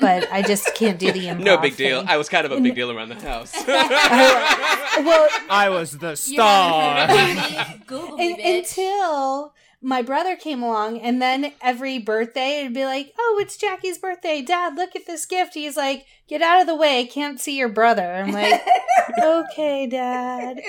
[0.00, 1.40] But I just can't do the improv.
[1.44, 2.00] No big deal.
[2.00, 2.08] thing.
[2.08, 3.52] I was kind of a big deal around the house.
[3.66, 6.94] well, I was the star.
[7.06, 7.84] haven't heard of me?
[7.86, 13.12] Google me, un- until my brother came along, and then every birthday it'd be like,
[13.18, 14.74] "Oh, it's Jackie's birthday, Dad!
[14.76, 17.00] Look at this gift." He's like, "Get out of the way!
[17.00, 18.62] I can't see your brother." I'm like,
[19.22, 20.60] "Okay, Dad."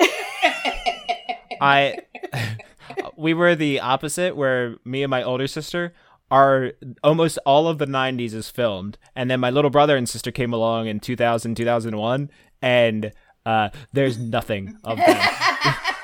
[1.62, 2.00] I
[3.16, 5.94] we were the opposite where me and my older sister
[6.32, 6.72] are
[7.04, 8.98] almost all of the 90s is filmed.
[9.16, 12.32] And then my little brother and sister came along in 2000 2001
[12.62, 13.12] and
[13.46, 15.90] uh, there's nothing of that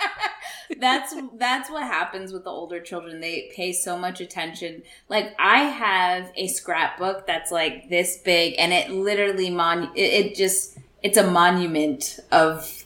[0.79, 3.21] that's that's what happens with the older children.
[3.21, 4.83] They pay so much attention.
[5.07, 10.35] Like i have a scrapbook that's like this big and it literally mon it, it
[10.35, 12.85] just it's a monument of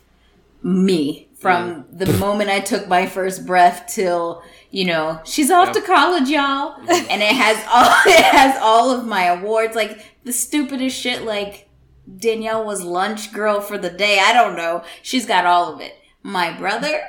[0.63, 4.41] me from the moment i took my first breath till
[4.71, 5.73] you know she's off Yeah.
[5.73, 10.31] to college y'all and it has all it has all of my awards like the
[10.33, 11.67] stupidest shit like
[12.17, 15.93] danielle was lunch girl for the day i don't know she's got all of it
[16.21, 17.01] my brother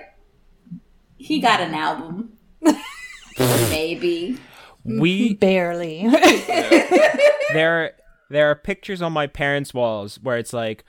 [1.16, 2.32] he got an album.
[3.38, 4.36] Maybe.
[4.84, 6.06] we Barely.
[7.52, 7.92] there
[8.30, 10.84] there are pictures on my parents' walls where it's like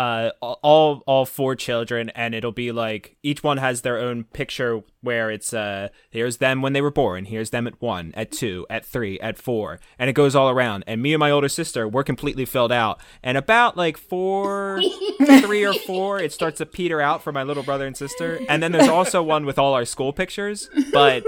[0.00, 4.82] uh all all four children and it'll be like each one has their own picture
[5.02, 8.66] where it's uh here's them when they were born here's them at 1 at 2
[8.70, 10.84] at 3 at 4 and it goes all around.
[10.86, 12.98] And me and my older sister we're completely filled out.
[13.22, 14.80] And about like 4
[15.42, 18.40] 3 or 4 it starts to peter out for my little brother and sister.
[18.48, 20.70] And then there's also one with all our school pictures.
[20.92, 21.24] But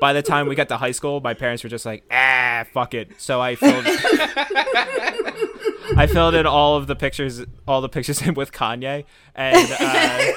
[0.00, 2.94] by the time we got to high school, my parents were just like, ah, fuck
[2.94, 3.12] it.
[3.18, 3.84] So I filled,
[5.96, 9.04] I filled in all of the pictures, all the pictures in with Kanye
[9.34, 10.32] and uh,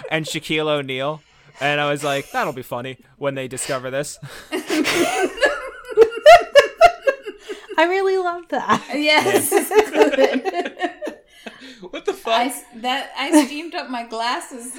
[0.10, 1.20] and Shaquille O'Neal,
[1.60, 4.18] and I was like, that'll be funny when they discover this.
[7.80, 8.84] I really love that.
[8.94, 9.50] Yes.
[11.80, 12.46] what the fuck?
[12.46, 14.72] s- that, I steamed up my glasses.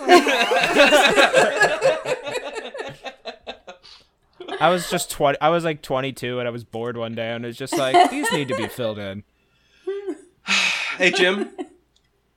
[4.61, 5.37] I was just twenty.
[5.39, 8.11] I was like twenty-two, and I was bored one day, and it was just like,
[8.11, 9.23] these need to be filled in.
[10.99, 11.49] Hey Jim,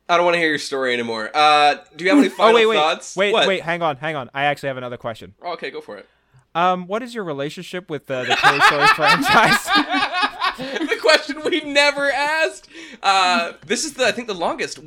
[0.08, 1.30] I don't want to hear your story anymore.
[1.34, 3.14] Uh, do you have any final oh wait, wait, thoughts?
[3.16, 3.46] wait, What?
[3.46, 3.62] wait.
[3.62, 4.30] Hang on, hang on.
[4.32, 5.34] I actually have another question.
[5.42, 6.08] Oh, okay, go for it.
[6.54, 9.64] Um, what is your relationship with uh, the Toy Story franchise?
[10.58, 12.68] the question we never asked.
[13.02, 14.78] Uh, this is the I think the longest.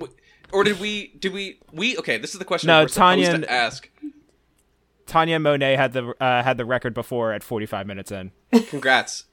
[0.54, 1.08] Or did we?
[1.20, 1.60] Did we?
[1.74, 2.18] We okay.
[2.18, 3.90] This is the question No, we're supposed Tanya- to ask.
[5.08, 8.32] Tanya Monet had the uh, had the record before at 45 minutes in.
[8.70, 9.26] Congrats.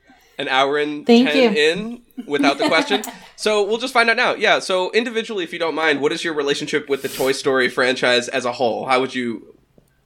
[0.43, 1.59] An hour and Thank ten you.
[1.71, 3.05] in without the question.
[3.37, 4.35] so we'll just find out now.
[4.35, 4.59] Yeah.
[4.59, 8.29] So individually, if you don't mind, what is your relationship with the Toy Story franchise
[8.29, 8.87] as a whole?
[8.87, 9.57] How would you?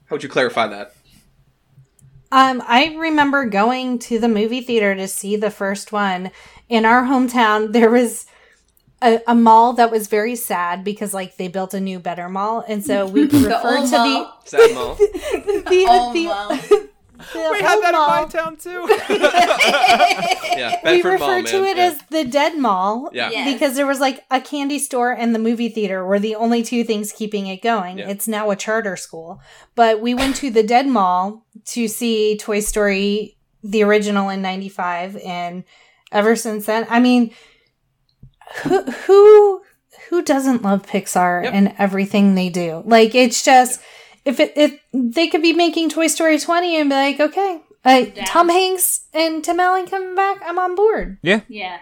[0.04, 0.94] How would you clarify that?
[2.30, 6.30] Um, I remember going to the movie theater to see the first one.
[6.68, 8.26] In our hometown, there was
[9.00, 12.62] a, a mall that was very sad because, like, they built a new, better mall,
[12.68, 14.42] and so we the referred to mall.
[14.44, 14.94] Sad Mall.
[14.96, 16.88] the the, the, the
[17.34, 18.14] We had that mall.
[18.16, 18.86] in my town too.
[20.56, 20.76] Yeah.
[20.84, 21.70] we Bedford referred Mall, to man.
[21.70, 21.84] it Yeah.
[21.84, 23.28] as the dead mall Yeah.
[23.30, 23.52] Yes.
[23.52, 26.82] because there was like a candy store and the movie theater were the only two
[26.82, 27.98] things keeping it going.
[27.98, 28.08] Yeah.
[28.08, 29.40] It's now a charter school.
[29.74, 35.16] But we went to the dead mall to see Toy Story, the original in 95.
[35.18, 35.64] And
[36.10, 37.32] ever since then, I mean,
[38.62, 39.62] who, who,
[40.08, 41.52] who doesn't love Pixar Yep.
[41.52, 42.82] and everything they do?
[42.86, 43.80] Like, it's just,
[44.26, 48.04] if it, if they could be making Toy Story 20 and be like, okay, uh,
[48.26, 51.18] Tom Hanks and Tim Allen coming back, I'm on board.
[51.22, 51.40] Yeah.
[51.48, 51.78] Yeah.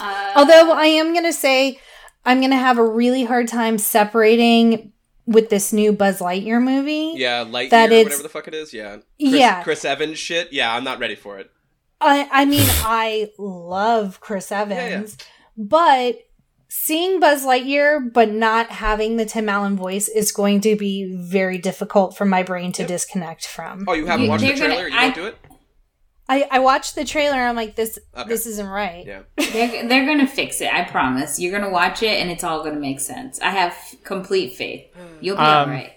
[0.00, 1.78] Uh, Although I am going to say
[2.24, 4.92] I'm going to have a really hard time separating
[5.26, 7.12] with this new Buzz Lightyear movie.
[7.14, 8.74] Yeah, Lightyear, That it's- whatever the fuck it is.
[8.74, 8.96] Yeah.
[8.96, 9.62] Chris, Yeah.
[9.62, 10.52] Chris Evans shit.
[10.52, 11.50] Yeah, I'm not ready for it.
[12.00, 15.24] I, I mean, I love Chris Evans, yeah.
[15.56, 16.18] but
[16.76, 21.56] seeing Buzz Lightyear but not having the Tim Allen voice is going to be very
[21.56, 22.88] difficult for my brain to Yep.
[22.88, 23.84] disconnect from.
[23.88, 24.88] Oh, you haven't You- watched the they're gonna- trailer?
[24.88, 25.36] you I- don't do it?
[26.28, 28.28] I, I watched the trailer and I'm like, this Okay.
[28.28, 29.04] this isn't right.
[29.06, 29.20] Yeah.
[29.52, 30.72] They're, they're gonna fix it.
[30.72, 31.38] I promise.
[31.38, 33.38] You're gonna watch it, and it's all gonna make sense.
[33.42, 34.86] I have complete faith.
[35.20, 35.92] You'll be Um, all right.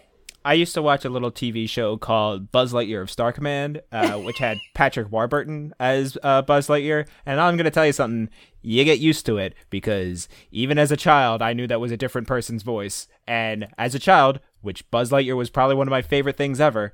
[0.47, 4.13] I used to watch a little TV show called Buzz Lightyear of Star Command, uh,
[4.19, 7.05] which had Patrick Warburton as uh, Buzz Lightyear.
[7.25, 8.29] And I'm going to tell you something.
[8.61, 11.97] You get used to it because even as a child, I knew that was a
[11.97, 13.09] different person's voice.
[13.27, 16.93] And as a child, which Buzz Lightyear was probably one of my favorite things ever,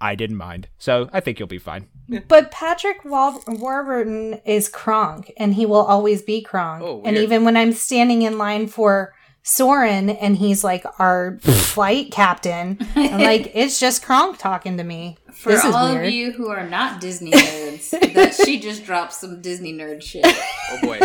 [0.00, 0.66] I didn't mind.
[0.76, 1.86] So I think you'll be fine.
[2.26, 6.82] But Patrick Wal- Warburton is Kronk, and he will always be Kronk.
[6.82, 9.14] Oh, and even when I'm standing in line for
[9.48, 12.78] Soarin' and he's like our flight captain.
[12.96, 15.18] I'm like, it's just Kronk talking to me.
[15.32, 16.06] For this is all weird.
[16.06, 20.24] of you who are not Disney nerds, that she just dropped some Disney nerd shit.
[20.26, 20.98] Oh boy.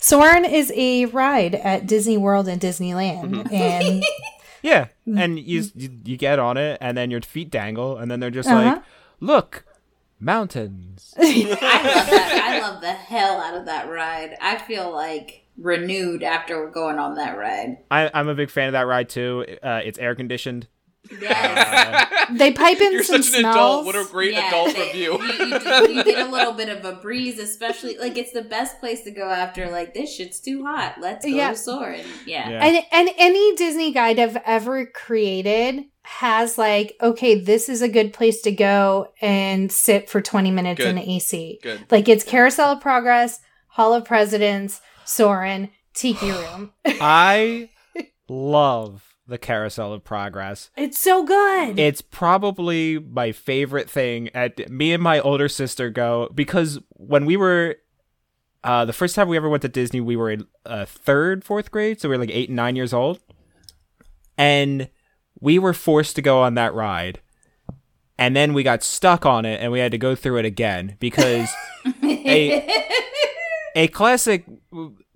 [0.00, 4.04] Soarin' is a ride at Disney World and Disneyland, and
[4.62, 8.20] Yeah, and you, you you get on it, and then your feet dangle, and then
[8.20, 8.62] they're just Uh-huh.
[8.74, 8.82] like,
[9.18, 9.64] "Look,
[10.20, 12.42] mountains." I love that.
[12.44, 14.36] I love the hell out of that ride.
[14.40, 17.78] I feel like renewed after going on that ride.
[17.90, 19.44] I, I'm a big fan of that ride too.
[19.62, 20.68] Uh, it's air conditioned.
[21.20, 22.08] Yes.
[22.32, 23.56] they pipe in You're some such an smells.
[23.56, 23.86] adult.
[23.86, 24.48] What a great Yeah.
[24.48, 25.22] adult You, review.
[25.22, 28.78] you, do- you get a little bit of a breeze, especially like it's the best
[28.80, 30.96] place to go after like this shit's too hot.
[31.00, 31.50] Let's go Yeah.
[31.50, 32.04] to Soarin'.
[32.26, 32.48] Yeah.
[32.50, 32.64] Yeah.
[32.64, 38.12] and and any Disney guide I've ever created has like, okay, this is a good
[38.12, 41.58] place to go and sit for 20 minutes in the AC.
[41.62, 41.86] Good.
[41.90, 46.72] Like it's Carousel of Progress, Hall of Presidents, Soarin', Tiki Room.
[46.84, 47.70] I
[48.28, 50.70] love the Carousel of Progress.
[50.76, 51.78] It's so good.
[51.78, 54.28] It's probably my favorite thing.
[54.34, 57.76] At me and my older sister go because when we were.
[58.64, 61.70] Uh, the first time we ever went to Disney, we were in uh, third, fourth
[61.70, 63.20] grade, so we were like eight and nine years old,
[64.36, 64.90] and
[65.40, 67.20] we were forced to go on that ride,
[68.18, 70.96] and then we got stuck on it, and we had to go through it again
[70.98, 71.48] because
[72.04, 72.68] a
[73.74, 74.44] a classic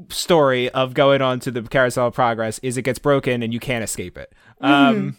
[0.08, 3.60] story of going on to the carousel of progress is it gets broken and you
[3.60, 4.32] can't escape it.
[4.60, 5.16] Um,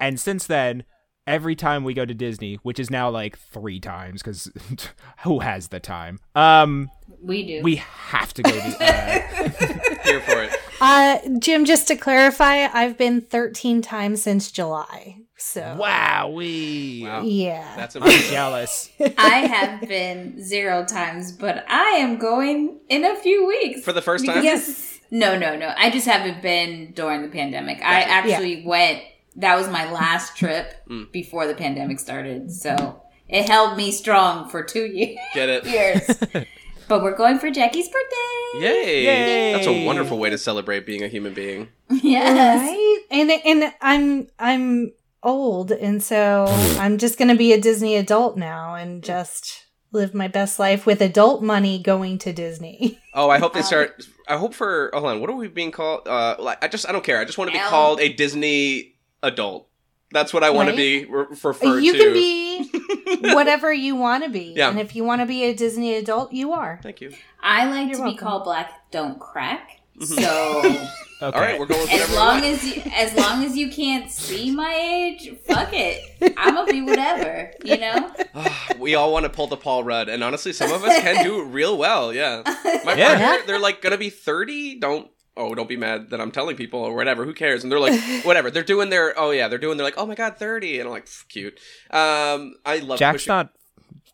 [0.00, 0.84] and since then,
[1.26, 4.50] every time we go to Disney, which is now like three times, because
[5.24, 6.18] who has the time?
[6.34, 6.90] Um,
[7.22, 7.60] We do.
[7.62, 8.76] we have to go to.
[8.80, 9.48] Uh,
[10.04, 10.56] Here for it.
[10.80, 15.22] Uh, Jim, just to clarify, I've been 13 times since July.
[15.38, 17.02] So, wow, we.
[17.04, 17.22] Wow.
[17.22, 17.74] yeah.
[17.76, 18.90] That's I'm jealous.
[19.18, 23.82] I have been zero times, but I am going in a few weeks.
[23.84, 24.42] For the first time?
[24.42, 24.98] yes.
[25.10, 25.72] No, no, no.
[25.76, 27.78] I just haven't been during the pandemic.
[27.82, 28.10] I Gotcha.
[28.12, 29.02] actually went.
[29.36, 31.12] That was my last trip Mm.
[31.12, 35.18] before the pandemic started, so it held me strong for two years.
[35.34, 35.66] Get it?
[35.66, 36.46] years.
[36.88, 38.60] but we're going for Jackie's birthday.
[38.66, 39.04] Yay.
[39.04, 39.52] Yay.
[39.52, 41.68] That's a wonderful way to celebrate being a human being.
[41.90, 42.62] Yes.
[42.62, 43.00] Right?
[43.10, 44.92] And and I'm I'm
[45.26, 46.46] old and so
[46.78, 50.84] I'm just going to be a Disney adult now and just live my best life
[50.86, 52.98] with adult money going to Disney.
[53.18, 54.06] Oh, I hope they Um, start.
[54.28, 54.90] I hope for.
[54.92, 55.20] Hold on.
[55.22, 56.06] What are we being called?
[56.06, 56.86] Uh, like I just.
[56.86, 57.18] I don't care.
[57.18, 57.70] I just want to be Elm.
[57.70, 59.68] called a Disney adult.
[60.12, 60.72] That's what I want Right?
[60.72, 61.98] to be re- referred you to.
[61.98, 64.52] can be whatever you want to be.
[64.54, 64.68] Yeah.
[64.68, 66.78] And if you want to be a Disney adult, you are.
[66.82, 67.14] Thank you.
[67.42, 69.75] I like You're to be called Black Don't Crack.
[69.98, 70.20] Mhm.
[70.20, 70.88] So
[71.22, 71.34] Okay.
[71.34, 72.12] All right, we're going with as whatever.
[72.12, 76.02] we long as you as long as you can't see my age, fuck it.
[76.36, 78.10] I'm gonna be whatever, you know.
[78.78, 81.40] We all want to pull the Paul Rudd, and honestly, some of us can do
[81.40, 82.12] it real well.
[82.12, 82.42] Yeah,
[82.84, 83.16] my Yeah.
[83.18, 84.78] partner, they're like gonna be thirty.
[84.78, 87.24] Don't oh, don't be mad that I'm telling people or whatever.
[87.24, 87.62] Who cares?
[87.62, 88.50] And they're like, whatever.
[88.50, 89.78] They're doing their oh yeah, they're doing.
[89.78, 91.54] They're like, oh my god, thirty, and I'm like, cute.
[91.90, 93.52] Um, I love Jack's pushing- not.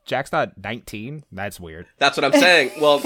[0.05, 1.25] Jack's not 19.
[1.33, 1.87] That's weird.
[1.99, 2.73] That's what I'm saying.
[2.81, 3.01] Well,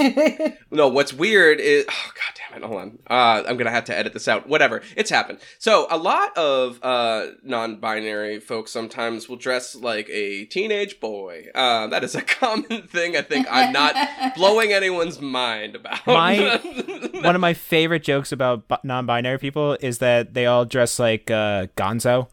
[0.71, 2.99] no, what's weird is oh god damn it, hold on.
[3.09, 4.47] Uh I'm gonna have to edit this out.
[4.47, 4.81] Whatever.
[4.95, 5.39] It's happened.
[5.59, 11.45] So a lot of uh non-binary folks sometimes will dress like a teenage boy.
[11.53, 13.95] Uh, that is a common thing I think I'm not
[14.35, 16.05] blowing anyone's mind about.
[16.07, 16.59] My-
[17.21, 21.29] One of my favorite jokes about bu- non-binary people is that they all dress like
[21.31, 22.27] uh, Gonzo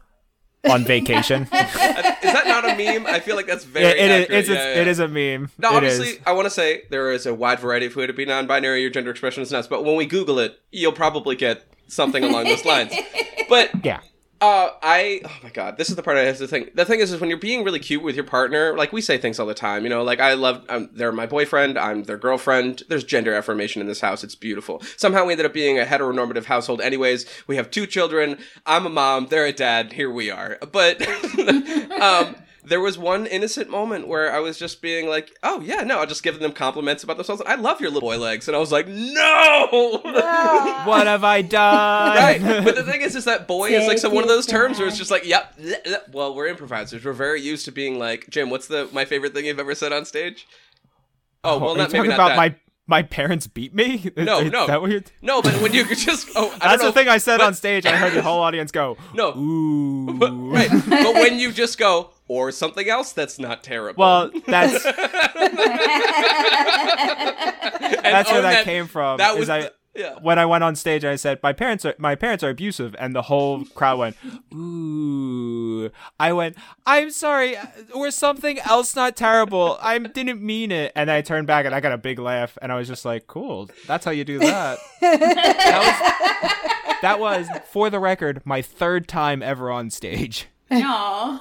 [0.69, 1.43] on vacation.
[1.43, 3.05] is that not a meme?
[3.07, 4.49] I feel like that's very yeah, it is.
[4.49, 4.81] Yeah, yeah.
[4.81, 5.49] It is a meme.
[5.57, 6.19] No, It obviously, is.
[6.25, 8.81] I want to say there is a wide variety of who to be non-binary.
[8.81, 12.45] Your gender expression is nuts, but when we Google it, you'll probably get something along
[12.45, 12.93] those lines.
[13.47, 13.99] But Yeah.
[14.41, 16.75] Uh, I oh my god, this is the part I have to think.
[16.75, 19.17] The thing is, is when you're being really cute with your partner, like we say
[19.17, 19.83] things all the time.
[19.83, 22.83] You know, like I love, um, they're my boyfriend, I'm their girlfriend.
[22.89, 24.23] There's gender affirmation in this house.
[24.23, 24.81] It's beautiful.
[24.97, 26.81] Somehow we ended up being a heteronormative household.
[26.81, 28.37] Anyways, we have two children.
[28.65, 29.27] I'm a mom.
[29.27, 29.93] They're a dad.
[29.93, 30.57] Here we are.
[30.71, 31.01] But
[32.01, 32.35] um,
[32.65, 36.05] there was one innocent moment where I was just being like, "Oh yeah, no," I'll
[36.05, 37.41] just giving them compliments about themselves.
[37.45, 40.01] I love your little boy legs, and I was like, "No."
[40.85, 42.15] What have I done?
[42.15, 42.63] right.
[42.63, 44.77] But the thing is, is that boy is like so one of those Take terms
[44.79, 45.57] where it's just like, yep.
[45.57, 46.13] bleh, bleh.
[46.13, 47.03] Well, we're improvisers.
[47.03, 48.49] We're very used to being like, Jim.
[48.49, 50.47] What's the my favorite thing you've ever said on stage?
[51.43, 52.37] Oh, oh well, Are not maybe not about that.
[52.37, 52.55] my
[52.87, 54.11] my parents beat me?
[54.17, 54.67] No, Is no.
[54.67, 57.47] that you're- No, but when you could just oh, That's the thing I said but-
[57.47, 57.85] on stage.
[57.85, 60.69] I heard the whole audience go, No, "Ooh." but, right.
[60.69, 64.01] But when you just go or something else that's not terrible.
[64.01, 64.83] Well, that's
[68.03, 69.17] that's where own that, came from.
[69.17, 70.15] That is was I the- yeah.
[70.21, 73.15] when I went on stage, I said my parents are my parents are abusive, and
[73.15, 74.17] the whole crowd went,
[74.53, 75.89] "Ooh."
[76.19, 79.77] I went, "I'm sorry, uh, or something else not terrible.
[79.81, 82.71] I didn't mean it." And I turned back and I got a big laugh, and
[82.71, 85.79] I was just like, "Cool, that's how you do that." that,
[86.91, 90.47] was, that was, for the record, my third time ever on stage.
[90.71, 91.39] No.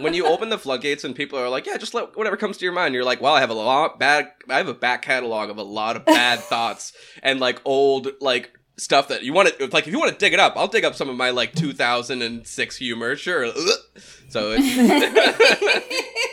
[0.00, 2.64] when you open the floodgates and people are like, "Yeah, just let whatever comes to
[2.64, 4.32] your mind," you're like, "Well, I have a lot bad.
[4.48, 8.58] I have a back catalog of a lot of bad thoughts and like old like
[8.76, 9.86] stuff that you want to like.
[9.86, 12.76] If you want to dig it up, I'll dig up some of my like 2006
[12.76, 13.16] humor.
[13.16, 13.52] Sure.
[14.28, 14.56] So.
[14.58, 16.24] It,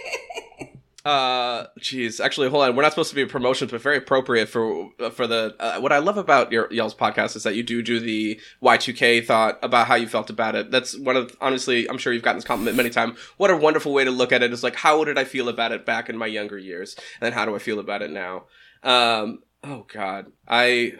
[1.06, 2.24] Uh, jeez.
[2.24, 2.76] Actually, hold on.
[2.76, 5.54] We're not supposed to be promotions, but very appropriate for for the.
[5.60, 9.26] Uh, what I love about your y'all's podcast is that you do do the Y2K
[9.26, 10.72] thought about how you felt about it.
[10.72, 11.90] That's one of honestly.
[11.90, 13.20] I'm sure you've gotten this compliment many times.
[13.36, 14.54] What a wonderful way to look at it.
[14.54, 17.34] Is like, how did I feel about it back in my younger years, and then
[17.34, 18.46] how do I feel about it now?
[18.82, 19.40] Um.
[19.62, 20.28] Oh God.
[20.48, 20.94] I.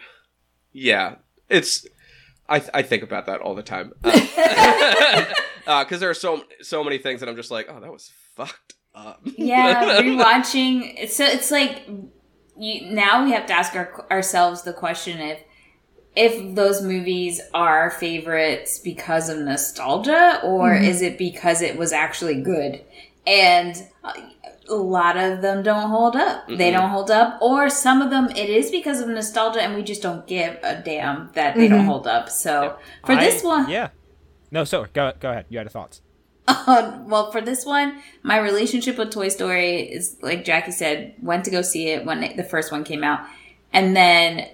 [0.74, 1.16] Yeah.
[1.50, 1.86] It's.
[2.50, 4.12] I, th- I think about that all the time Uh,
[5.86, 8.12] because uh, there are so so many things that I'm just like, oh, that was
[8.36, 9.22] fucked up.
[9.24, 11.10] yeah, rewatching.
[11.10, 11.88] So it's like
[12.58, 15.44] you, now we have to ask our, ourselves the question if
[16.16, 20.84] if those movies are favorites because of nostalgia or mm-hmm.
[20.84, 22.82] is it because it was actually good
[23.26, 23.88] and
[24.70, 26.58] a lot of them don't hold up mm-hmm.
[26.58, 29.82] they don't hold up or some of them it is because of nostalgia and we
[29.82, 31.78] just don't give a damn that they mm-hmm.
[31.78, 33.90] don't hold up so for I, this one yeah
[34.52, 36.02] no so go, go ahead you had a thoughts
[36.48, 41.46] um, well, for this one, my relationship with Toy Story is like Jackie said, went
[41.46, 43.26] to go see it when the first one came out.
[43.72, 44.48] And then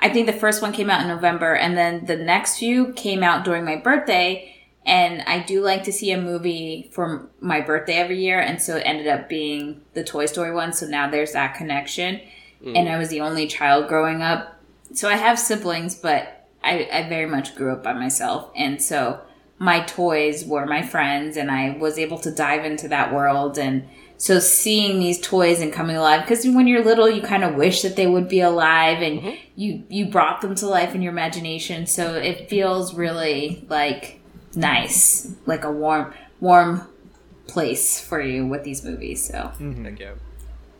[0.00, 3.22] I think the first one came out in November, and then the next few came
[3.22, 4.48] out during my birthday.
[4.84, 8.76] And I do like to see a movie for my birthday every year, and so
[8.76, 10.72] it ended up being the Toy Story one.
[10.72, 12.20] So now there's that connection.
[12.64, 12.76] Mm.
[12.76, 14.60] And I was the only child growing up.
[14.92, 18.50] So I have siblings, but I, I very much grew up by myself.
[18.56, 19.20] And so
[19.62, 23.88] my toys were my friends and I was able to dive into that world and
[24.16, 27.82] so seeing these toys and coming alive because when you're little you kind of wish
[27.82, 29.36] that they would be alive and mm-hmm.
[29.54, 34.20] you you brought them to life in your imagination so it feels really like
[34.56, 36.88] nice like a warm warm
[37.46, 39.84] place for you with these movies so mm-hmm.
[39.84, 40.18] Thank you.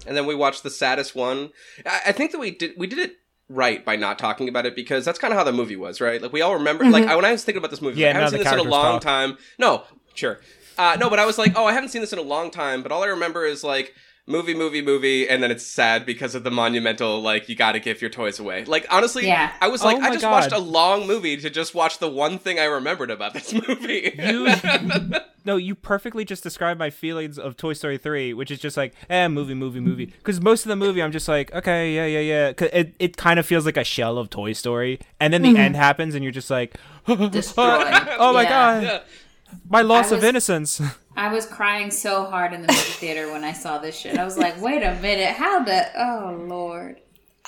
[0.08, 1.50] and then we watched the saddest one
[1.86, 3.21] I, I think that we did we did it
[3.52, 6.20] right by not talking about it because that's kind of how the movie was, right?
[6.20, 6.84] Like we all remember.
[6.84, 6.92] Mm-hmm.
[6.92, 8.58] Like I, when I was thinking about this movie, yeah, I haven't seen this in
[8.58, 9.02] a long talk.
[9.02, 9.38] time.
[9.58, 9.84] No,
[10.14, 10.40] sure,
[10.78, 12.82] uh, no, but I was like, oh, I haven't seen this in a long time.
[12.82, 13.94] But all I remember is like
[14.26, 17.80] movie, movie, movie, and then it's sad because of the monumental like you got to
[17.80, 18.64] give your toys away.
[18.64, 19.52] Like honestly, yeah.
[19.60, 20.30] I was like, oh I just God.
[20.30, 24.12] watched a long movie to just watch the one thing I remembered about this movie.
[24.16, 24.54] You,
[25.44, 28.94] no, you perfectly just described my feelings of Toy Story three, which is just like,
[29.10, 30.06] eh, movie, movie, movie.
[30.06, 32.52] Because most of the movie, I'm just like, okay, yeah, yeah, yeah.
[32.52, 35.48] Cause it it kind of feels like a shell of Toy Story, and then the
[35.48, 35.58] mm-hmm.
[35.58, 36.76] end happens, and you're just like,
[37.08, 38.48] oh my yeah.
[38.48, 38.82] God.
[38.82, 39.00] Yeah
[39.68, 40.80] my loss was, of innocence.
[41.16, 44.18] I was crying so hard in the movie theater when I saw this shit.
[44.18, 47.00] I was like, wait a minute, how the oh lord.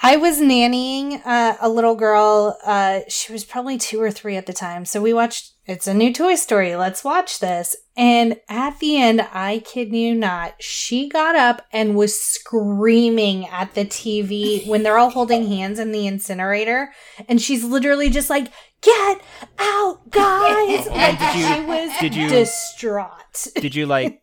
[0.03, 2.59] I was nannying uh, a little girl.
[2.65, 4.85] Uh, she was probably two or three at the time.
[4.85, 6.77] So we watched It's a New Toy Story.
[6.77, 7.75] Let's watch this.
[7.97, 13.75] And at the end, I kid you not, she got up and was screaming at
[13.75, 16.93] the TV when they're all holding hands in the incinerator.
[17.29, 19.23] And she's literally just like, get
[19.59, 20.87] out, guys!
[20.89, 23.47] like did you, she was did you, distraught.
[23.57, 24.21] Did you like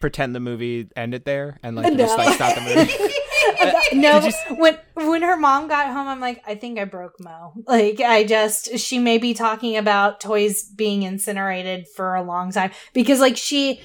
[0.00, 1.98] pretend the movie ended there and like no.
[1.98, 2.92] just like stop the movie?
[3.92, 4.50] no, just...
[4.50, 7.52] when when her mom got home, I'm like, I think I broke Mo.
[7.66, 12.70] Like, I just she may be talking about toys being incinerated for a long time
[12.92, 13.80] because, like, she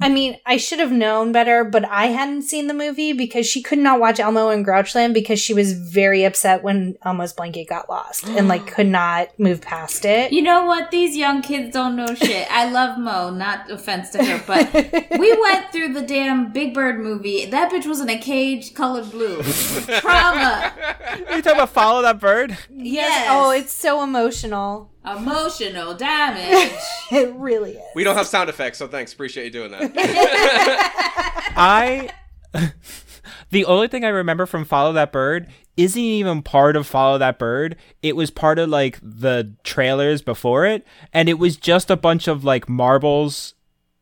[0.00, 3.62] I mean, I should have known better, but I hadn't seen the movie because she
[3.62, 7.88] could not watch Elmo and Grouchland because she was very upset when Elmo's blanket got
[7.88, 10.32] lost and like could not move past it.
[10.32, 10.90] You know what?
[10.90, 12.46] These young kids don't know shit.
[12.50, 14.72] I love Mo, not offense to her, but
[15.18, 17.46] we went through the damn Big Bird movie.
[17.46, 19.42] That bitch was in a cage colored blue.
[19.42, 20.72] Trauma.
[21.08, 22.56] Are you talking about Follow That Bird?
[22.70, 23.28] Yes.
[23.30, 24.90] Oh, it's so emotional.
[25.06, 26.72] Emotional damage.
[27.12, 27.84] it really is.
[27.94, 29.12] We don't have sound effects, so thanks.
[29.12, 29.92] Appreciate you doing that.
[31.56, 32.10] I.
[33.50, 37.38] the only thing I remember from Follow That Bird isn't even part of Follow That
[37.38, 37.76] Bird.
[38.02, 42.26] It was part of like the trailers before it, and it was just a bunch
[42.26, 43.54] of like marbles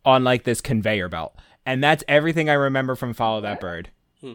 [0.04, 1.36] on like this conveyor belt.
[1.66, 3.90] And that's everything I remember from Follow That Bird.
[4.20, 4.34] Hmm.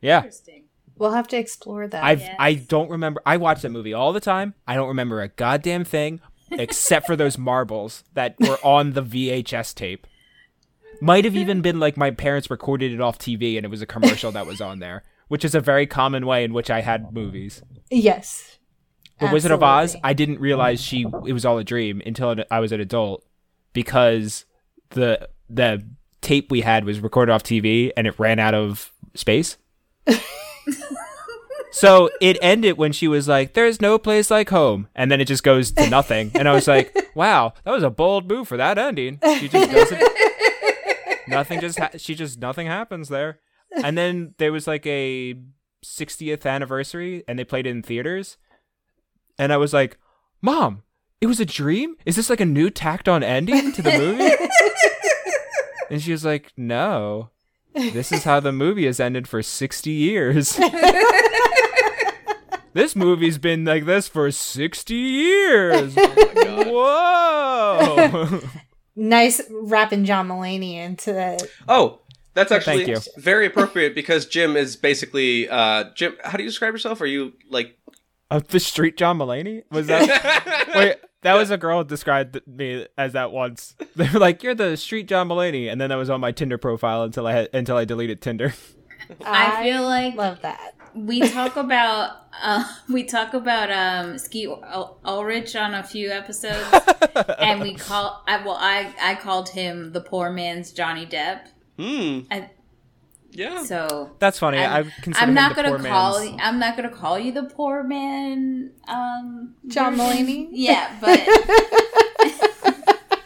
[0.00, 0.18] Yeah.
[0.18, 0.63] Interesting.
[0.96, 2.04] We'll have to explore that.
[2.04, 2.36] I yes.
[2.38, 3.20] I don't remember.
[3.26, 4.54] I watch that movie all the time.
[4.66, 9.74] I don't remember a goddamn thing except for those marbles that were on the VHS
[9.74, 10.06] tape.
[11.00, 13.86] Might have even been like my parents recorded it off TV and it was a
[13.86, 17.12] commercial that was on there, which is a very common way in which I had
[17.12, 17.62] movies.
[17.90, 18.58] Yes.
[19.20, 22.60] The Wizard of Oz, I didn't realize she it was all a dream until I
[22.60, 23.24] was an adult
[23.72, 24.44] because
[24.90, 25.84] the the
[26.20, 29.56] tape we had was recorded off TV and it ran out of space.
[31.70, 35.26] so it ended when she was like, "There's no place like home," and then it
[35.26, 36.30] just goes to nothing.
[36.34, 39.70] And I was like, "Wow, that was a bold move for that ending." She just
[39.70, 40.02] doesn't.
[41.28, 43.40] nothing just ha- she just nothing happens there.
[43.82, 45.34] And then there was like a
[45.84, 48.36] 60th anniversary, and they played it in theaters.
[49.38, 49.98] And I was like,
[50.40, 50.82] Mom,
[51.20, 51.96] it was a dream?
[52.06, 54.30] Is this like a new tacked on ending to the movie?
[55.90, 57.30] and she was like, No.
[57.74, 60.56] This is how the movie has ended for 60 years.
[62.72, 65.94] this movie's been like this for 60 years.
[66.66, 68.40] Whoa.
[68.96, 71.48] Nice wrapping John Mulaney into the.
[71.68, 72.00] Oh,
[72.34, 76.16] that's actually Thank very appropriate because Jim is basically uh Jim.
[76.22, 77.00] How do you describe yourself?
[77.00, 77.76] Are you like?
[78.30, 79.64] Uh, the street John Mulaney?
[79.70, 83.74] Was that Wait, that was a girl who described me as that once.
[83.96, 86.58] They were like, "You're the street John Mulaney," and then that was on my Tinder
[86.58, 88.54] profile until I had, until I deleted Tinder.
[89.24, 90.74] I feel like love that.
[90.94, 96.66] we talk about uh, we talk about um, Skeet Ul- Ulrich on a few episodes,
[97.38, 101.48] and we call I, well I I called him the poor man's Johnny Depp.
[101.78, 102.20] Hmm.
[102.30, 102.50] I,
[103.34, 103.64] Yeah.
[103.64, 104.58] so That's funny.
[104.58, 107.82] i I'm, consider I'm not gonna call man's- I'm not gonna call you the poor
[107.82, 110.26] man um John version.
[110.26, 110.48] Mulaney?
[110.52, 111.18] Yeah, but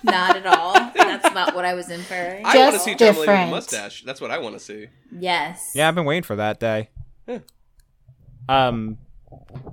[0.02, 0.72] not at all.
[0.94, 2.44] That's not what I was inferring.
[2.46, 4.02] I want to see John Mulaney with a mustache.
[4.04, 4.88] That's what I want to see.
[5.16, 5.72] yes.
[5.74, 6.90] Yeah, I've been waiting for that day.
[7.26, 7.38] Yeah.
[8.48, 8.98] Um,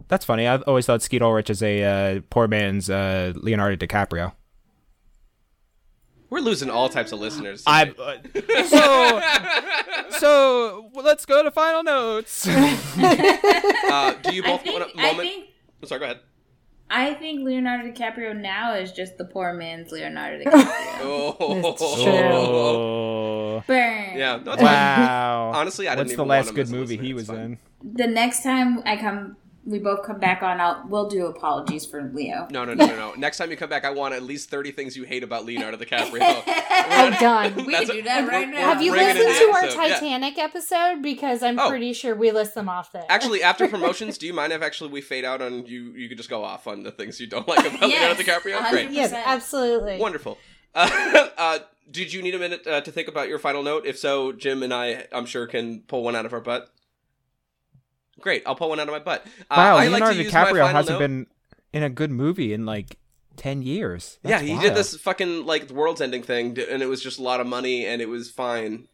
[0.10, 0.48] that's funny.
[0.48, 1.84] I've always thought Skeet Ulrich is a
[2.18, 4.34] uh, poor man's uh, Leonardo DiCaprio.
[6.30, 7.64] We're losing all types of listeners.
[7.68, 8.28] I tonight.
[8.68, 9.22] so
[10.20, 12.48] so let's go to final notes.
[12.50, 15.30] uh, do you I both think want a I moment?
[15.30, 15.50] think
[15.82, 16.00] I'm sorry.
[16.00, 16.20] Go ahead.
[16.90, 21.00] I think Leonardo DiCaprio now is just the poor man's Leonardo DiCaprio.
[21.02, 21.62] Oh.
[21.74, 22.14] It's true.
[22.14, 23.64] oh.
[23.66, 24.18] Burn.
[24.18, 24.38] Yeah.
[24.38, 24.66] No, that's fine.
[24.66, 25.52] Wow.
[25.56, 27.58] Honestly, I didn't What's the last good movie he was fine.
[27.84, 27.94] in?
[27.96, 29.36] The next time I come,
[29.66, 30.62] we both come back on.
[30.62, 32.48] I'll we'll do apologies for Leo.
[32.52, 33.14] No, no, no, no, no.
[33.16, 35.78] Next time you come back, I want at least 30 things you hate about Leonardo
[35.78, 36.44] DiCaprio.
[36.88, 37.66] Oh, done.
[37.66, 38.58] We That's can do that right now.
[38.60, 39.94] Have you bring it in listened to our episode, yeah.
[39.96, 41.02] Titanic episode?
[41.02, 41.70] Because I'm Oh.
[41.70, 43.06] pretty sure we list them off there.
[43.10, 45.94] Actually, after promotions, do you mind if actually we fade out on you?
[45.94, 48.58] You could just go off on the things you don't like about Yes, Leonardo DiCaprio.
[48.60, 48.70] 100%.
[48.70, 49.98] Great, yes, absolutely.
[50.00, 50.38] wonderful.
[50.76, 51.60] Uh, uh,
[51.90, 53.86] did you need a minute uh, to think about your final note?
[53.86, 56.70] If so, Jim and I, I'm sure, can pull one out of our butt.
[58.22, 59.26] Great, I'll pull one out of my butt.
[59.50, 61.28] Uh, Wow, I like to Leonardo use my DiCaprio final hasn't note- been
[61.74, 62.98] in a good movie in like
[63.36, 64.18] ten years.
[64.24, 64.62] Yeah, he wild.
[64.62, 67.86] did this fucking like world's ending thing, and it was just a lot of money,
[67.86, 68.88] and it was fine.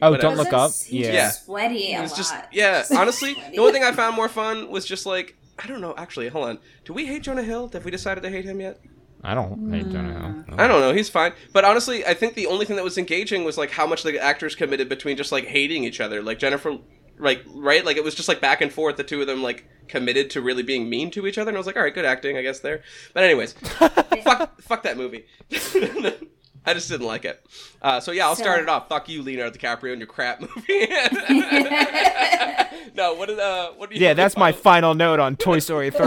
[0.00, 0.34] Oh, whatever.
[0.34, 0.70] don't look up.
[0.72, 1.12] He's Yeah.
[1.12, 1.30] Yeah.
[1.30, 2.16] sweaty a It was lot.
[2.16, 2.84] just yeah.
[2.96, 5.94] Honestly, the only thing I found more fun was just like I don't know.
[5.96, 6.58] Actually, hold on.
[6.84, 7.68] Do we hate Jonah Hill?
[7.72, 8.80] Have we decided to hate him yet?
[9.22, 9.72] I don't.
[9.72, 10.44] I Jonah Hill.
[10.48, 10.54] know.
[10.58, 10.92] I don't know.
[10.92, 11.32] He's fine.
[11.52, 14.18] But honestly, I think the only thing that was engaging was like how much the
[14.20, 16.20] actors committed between just like hating each other.
[16.22, 16.78] Like Jennifer,
[17.22, 18.96] like right, like it was just like back and forth.
[18.96, 21.60] The two of them like committed to really being mean to each other, and I
[21.60, 22.82] was like, all right, good acting, I guess there.
[23.14, 23.52] But anyways,
[24.22, 25.24] fuck, fuck that movie.
[26.64, 27.44] I just didn't like it.
[27.80, 28.88] Uh, so yeah, I'll start it off.
[28.88, 30.52] Fuck you, Leonardo DiCaprio, and your crap movie.
[32.94, 34.02] no, what uh, what do you?
[34.02, 36.00] Yeah, that's my final note on Toy Story 3.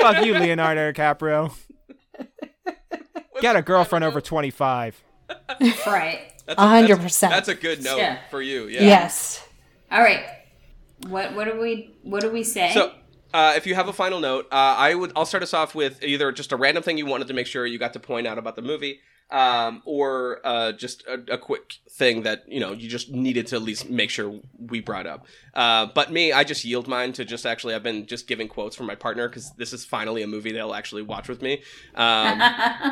[0.00, 1.54] Fuck you, Leonardo DiCaprio.
[3.42, 5.02] Got a girlfriend over 25.
[5.86, 6.20] right.
[6.46, 7.32] That's A hundred that's- percent.
[7.32, 8.18] That's a good note Yeah.
[8.30, 8.66] for you.
[8.68, 8.82] Yeah.
[8.82, 9.42] Yes.
[9.94, 10.26] All right.
[11.06, 12.72] What what do we what do we say?
[12.74, 12.92] So,
[13.32, 15.12] uh, if you have a final note, uh, I would.
[15.14, 17.64] I'll start us off with either just a random thing you wanted to make sure
[17.64, 18.98] you got to point out about the movie,
[19.34, 23.56] um, or uh, just a, a quick thing that you know you just needed to
[23.56, 25.26] at least make sure we brought up.
[25.54, 27.74] Uh, but me, I just yield mine to just actually.
[27.74, 30.72] I've been just giving quotes from my partner because this is finally a movie they'll
[30.72, 31.62] actually watch with me.
[31.96, 32.40] Um,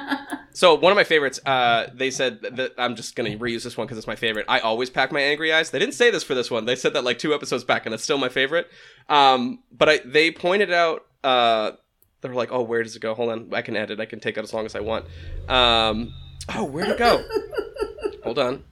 [0.52, 3.86] so one of my favorites, uh, they said that I'm just gonna reuse this one
[3.86, 4.46] because it's my favorite.
[4.48, 5.70] I always pack my angry eyes.
[5.70, 6.64] They didn't say this for this one.
[6.64, 8.66] They said that like two episodes back, and it's still my favorite.
[9.08, 11.06] Um, but I they pointed out.
[11.22, 11.72] Uh,
[12.20, 13.14] they're like, "Oh, where does it go?
[13.14, 14.00] Hold on, I can edit.
[14.00, 15.06] I can take it as long as I want."
[15.48, 16.12] Um,
[16.54, 17.24] oh, where'd it go?
[18.24, 18.64] Hold on,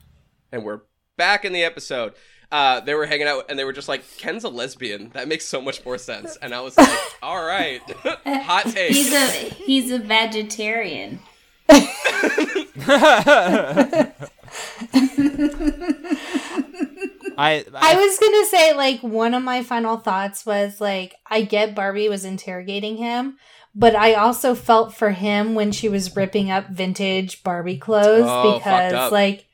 [0.52, 0.80] and we're
[1.16, 2.14] back in the episode.
[2.52, 5.47] Uh, they were hanging out and they were just like, "Ken's a lesbian." That makes
[5.47, 6.36] so much more sense.
[6.42, 7.80] And I was like, "All right,
[8.26, 11.20] hot take." he's a he's a vegetarian.
[17.38, 21.74] I, I was gonna say like one of my final thoughts was like I get
[21.74, 23.36] Barbie was interrogating him,
[23.74, 28.59] but I also felt for him when she was ripping up vintage Barbie clothes Oh,
[28.59, 29.12] because up.
[29.12, 29.47] like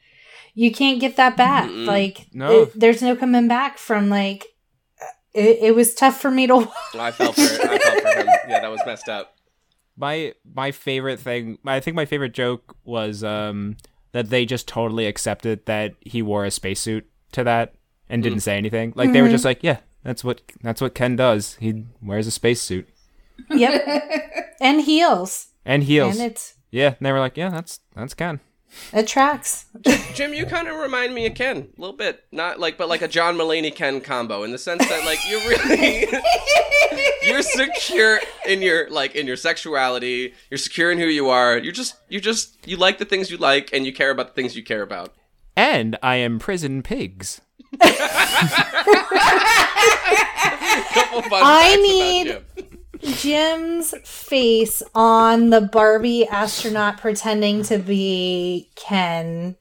[0.55, 1.69] you can't get that back.
[1.69, 1.87] Mm-mm.
[1.87, 2.63] Like No.
[2.63, 4.47] it- there's no coming back from like
[5.35, 6.69] it, it was tough for me to watch.
[6.95, 7.61] I felt for it.
[7.61, 8.27] I felt for him.
[8.49, 9.35] Yeah, that was messed up.
[9.99, 13.77] My my favorite thing, I think my favorite joke was um
[14.13, 17.75] that they just totally accepted that he wore a spacesuit to that
[18.09, 18.93] and didn't say anything.
[18.97, 21.57] Like they were just like, yeah, that's what that's what Ken does.
[21.61, 22.89] He wears a spacesuit
[23.51, 24.55] Yep.
[24.61, 25.49] and heels.
[25.65, 26.19] and heels.
[26.19, 28.41] And it's yeah, and they were like, yeah, that's that's Ken.
[28.93, 29.67] it tracks.
[30.15, 32.25] Jim, you kind of remind me of Ken a little bit.
[32.33, 35.41] Not like, but like a John Mulaney Ken combo in the sense that like you're
[35.49, 36.07] really
[37.23, 40.35] you're secure in your like in your sexuality.
[40.51, 41.57] You're secure in who you are.
[41.57, 44.33] You're just you just you like the things you like and you care about the
[44.35, 45.15] things you care about.
[45.57, 47.41] And I am prison pigs.
[50.93, 52.76] Couple fun I facts need- Jim.
[53.03, 59.57] Jim's face on the Barbie astronaut pretending to be Ken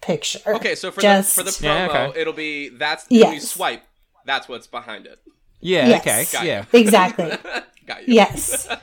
[0.00, 0.40] picture.
[0.46, 2.20] Okay, so for Just- the for the promo, Yeah, okay.
[2.20, 3.82] it'll be that's when you swipe.
[4.24, 5.18] That's what's behind it.
[5.60, 6.00] Yeah, Yes.
[6.06, 6.24] okay.
[6.32, 6.64] Got Yeah.
[6.72, 7.30] Exactly.
[7.86, 8.14] Got you.
[8.14, 8.66] Yes.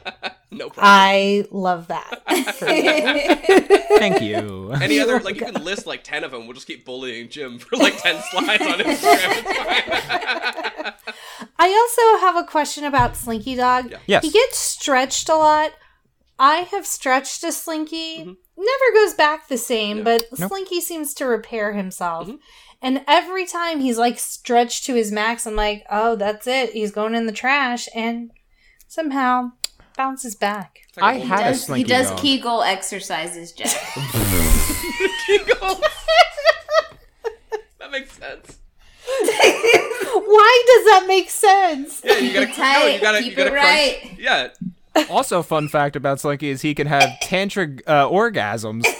[0.51, 0.85] No problem.
[0.85, 2.21] I love that.
[2.27, 4.71] Thank you.
[4.73, 6.45] Any other like you can list like ten of them.
[6.45, 10.93] We'll just keep bullying Jim for like ten slides on Instagram.
[11.59, 11.69] It's fine.
[11.69, 13.93] I also have a question about Slinky Dog.
[14.07, 14.23] Yes.
[14.23, 15.71] He gets stretched a lot.
[16.39, 18.19] I have stretched a Slinky.
[18.19, 18.33] Mm-hmm.
[18.57, 20.49] Never goes back the same, but Nope.
[20.49, 22.27] Slinky seems to repair himself.
[22.27, 22.37] Mm-hmm.
[22.81, 26.71] And every time he's like stretched to his max, I'm like, oh, that's it.
[26.71, 27.87] He's going in the trash.
[27.95, 28.31] And
[28.87, 29.53] somehow
[29.95, 30.79] bounces back.
[30.89, 32.19] It's like a I whole had a does, he does dog.
[32.19, 33.69] Kegel exercises, Jack.
[35.27, 35.79] Kegel.
[37.79, 38.59] that makes sense.
[40.19, 42.01] Why does that make sense?
[42.03, 43.65] Yeah, you gotta it tight, no, you gotta keep you gotta it crunch.
[43.65, 44.19] right.
[44.19, 44.47] Yeah.
[45.09, 48.85] Also, fun fact about Slinky is he can have tantric uh, orgasms.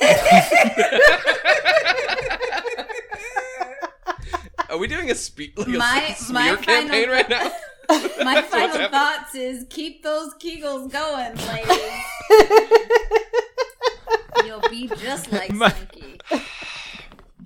[4.69, 7.52] Are we doing a, spe- like a My- s- my smear campaign final- right now?
[8.23, 8.90] My what's final happening.
[8.91, 12.03] thoughts is keep those Kegels going, ladies.
[14.45, 16.19] You'll be just like My- Slinky.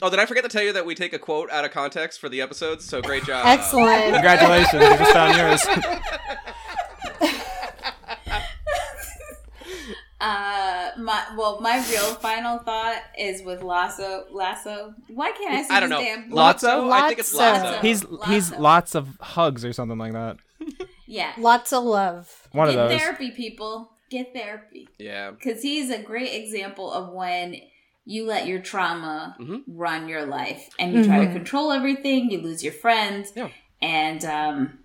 [0.01, 2.19] Oh, did I forget to tell you that we take a quote out of context
[2.19, 2.85] for the episodes?
[2.85, 3.45] So great job.
[3.47, 4.13] Excellent.
[4.13, 5.65] Congratulations, you just found yours.
[10.19, 14.25] Uh, my well, my real final thought is with Lasso.
[14.31, 14.95] Lasso.
[15.09, 16.03] Why can't I say I don't his know.
[16.03, 16.31] damn?
[16.31, 16.91] Lotso?
[16.91, 17.61] I think it's Lotso.
[17.63, 17.81] Lotso.
[17.81, 20.37] He's he's lots of hugs or something like that.
[21.05, 21.33] Yeah.
[21.37, 22.47] Lots of love.
[22.51, 22.99] One Get of those.
[22.99, 23.91] therapy, people.
[24.09, 24.89] Get therapy.
[24.97, 25.31] yeah.
[25.31, 27.57] Because he's a great example of when
[28.09, 29.63] you let your trauma Mhm.
[29.67, 31.33] run your life and you try to Mhm.
[31.33, 33.33] control everything, you lose your friends.
[33.35, 33.49] Yeah.
[33.81, 34.79] And, um,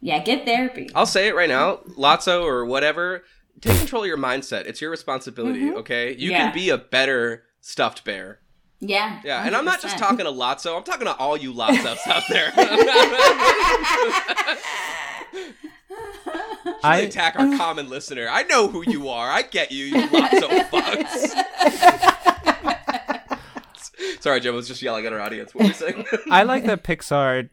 [0.00, 0.90] yeah, get therapy.
[0.94, 3.22] I'll say it right now, Lotso or whatever.
[3.60, 4.66] Take control of your mindset.
[4.66, 5.70] It's your responsibility.
[5.72, 6.46] Okay, you Yeah.
[6.46, 8.40] can be a better stuffed bear.
[8.80, 9.20] Yeah.
[9.24, 10.76] Yeah, and I'm not just talking to Lotso.
[10.76, 12.52] I'm talking to all you Lotsos out there.
[16.82, 18.28] I I attack our common listener.
[18.30, 19.30] I know who you are.
[19.30, 22.33] I get you, you Lotso fucks.
[24.20, 24.54] Sorry, Jim.
[24.54, 25.54] I was just yelling at our audience.
[25.54, 26.06] What were you saying?
[26.30, 27.50] I like that Pixar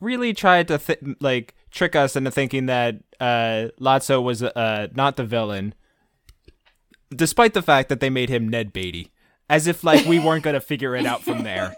[0.00, 5.16] really tried to th- like trick us into thinking that uh, Lotso was uh, not
[5.16, 5.74] the villain,
[7.14, 9.10] despite the fact that they made him Ned Beatty,
[9.48, 11.74] as if like we weren't gonna figure it out from there.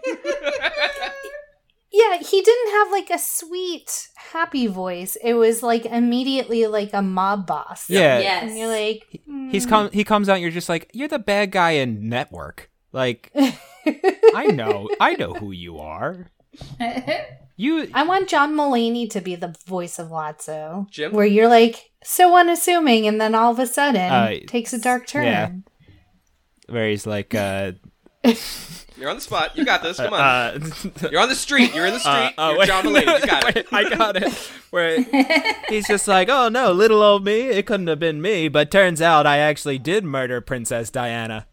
[1.97, 5.15] Yeah, he didn't have like a sweet, happy voice.
[5.23, 7.89] It was like immediately like a mob boss.
[7.89, 8.43] Yeah, Yes.
[8.49, 9.89] And you're like, he's come.
[9.91, 10.33] He comes out.
[10.33, 12.69] and You're just like you're the bad guy in Network.
[12.91, 13.31] Like
[14.35, 16.27] I know, I know who you are.
[17.57, 20.89] You I want John Mulaney to be the voice of Lotso.
[20.89, 21.13] Jim?
[21.13, 25.07] Where you're like so unassuming and then all of a sudden Uh, takes a dark
[25.07, 25.23] turn.
[25.23, 25.51] yeah.
[26.67, 27.71] where he's like uh
[28.97, 29.57] You're on the spot.
[29.57, 29.97] You got this.
[29.97, 30.19] Come on.
[30.21, 30.59] uh
[31.11, 31.73] You're on the street.
[31.75, 32.13] You're in the street.
[32.13, 33.19] Uh, oh, You're wait, John Mulaney.
[33.21, 33.67] You got wait, it.
[33.71, 34.31] I got it.
[34.69, 35.01] Where
[35.69, 39.01] he's just like, oh no, little old me, it couldn't have been me, but turns
[39.01, 41.47] out I actually did murder Princess Diana.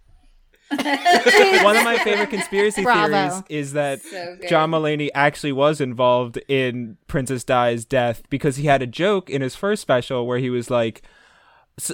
[0.70, 3.08] One of my favorite conspiracy Bravo.
[3.12, 4.38] theories is that So.
[4.48, 9.42] John Mulaney actually was involved in Princess Di's death because he had a joke in
[9.42, 11.02] his first special where he was like,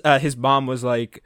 [0.04, 1.24] uh, his mom was like,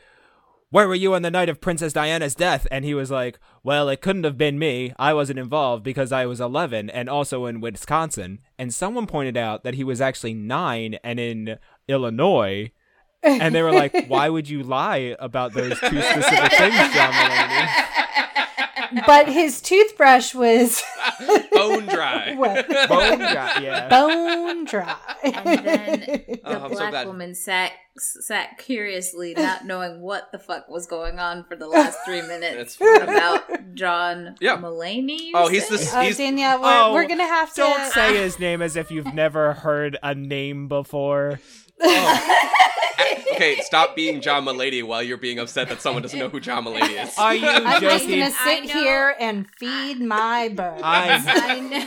[0.72, 2.66] where were you on the night of Princess Diana's death?
[2.70, 4.94] And he was like, Well, it couldn't have been me.
[4.98, 8.40] I wasn't involved because I was 11 and also in Wisconsin.
[8.58, 11.58] And someone pointed out that he was actually nine and in
[11.88, 12.72] Illinois.
[13.22, 18.01] And they were like, Why would you lie about those two specific things, John Mulaney?
[19.06, 20.82] But his toothbrush was
[21.52, 22.34] Bone dry.
[22.88, 23.88] Bone dry, yeah.
[23.88, 24.96] Bone dry.
[25.24, 30.38] And then the Oh, I'm so black woman sat sat curiously, not knowing what the
[30.38, 34.56] fuck was going on for the last three minutes That's about John Yeah.
[34.56, 35.30] Mulaney.
[35.34, 37.60] Oh, he's the- Oh, He's- Danielle, we're, Oh, we're gonna have to.
[37.60, 41.38] Don't say his name as if you've never heard a name before.
[41.84, 43.24] Oh.
[43.32, 46.64] okay, stop being John Mulaney while you're being upset that someone doesn't know who John
[46.64, 47.16] Mulaney is.
[47.18, 50.82] Are you I'm just gonna sit here and feed my birds.
[50.84, 51.86] I'm- I know.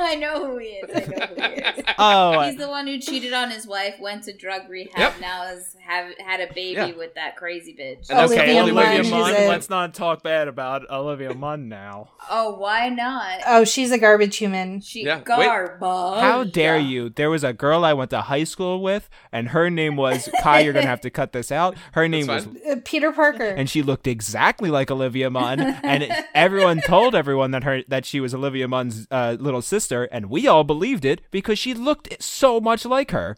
[0.04, 0.90] I know who he is.
[0.94, 1.84] I know who he is.
[2.02, 5.20] Oh, He's the one who cheated on his wife, went to drug rehab, Yep.
[5.20, 6.92] now has have had a baby Yeah.
[6.96, 8.08] with that crazy bitch.
[8.08, 9.34] And that's okay, only way Olivia you should Munn.
[9.34, 9.48] say.
[9.48, 12.10] Let's not talk bad about Olivia Munn now.
[12.30, 13.40] Oh, why not?
[13.46, 14.80] oh, she's a garbage human.
[14.80, 15.24] She Yeah, wait.
[15.26, 15.80] garbage.
[15.80, 17.10] How dare you?
[17.10, 20.60] There was a girl I went to high school with, and her name was Kai.
[20.60, 21.76] You're gonna have to cut this out.
[21.92, 22.46] Her name was.
[22.46, 23.44] Uh, Peter Parker.
[23.44, 28.06] and she looked exactly like Olivia Munn, and it- everyone told everyone that her that
[28.06, 32.22] she was Olivia Munn's uh, little sister, and we all believed it because she looked
[32.22, 33.36] so much like her.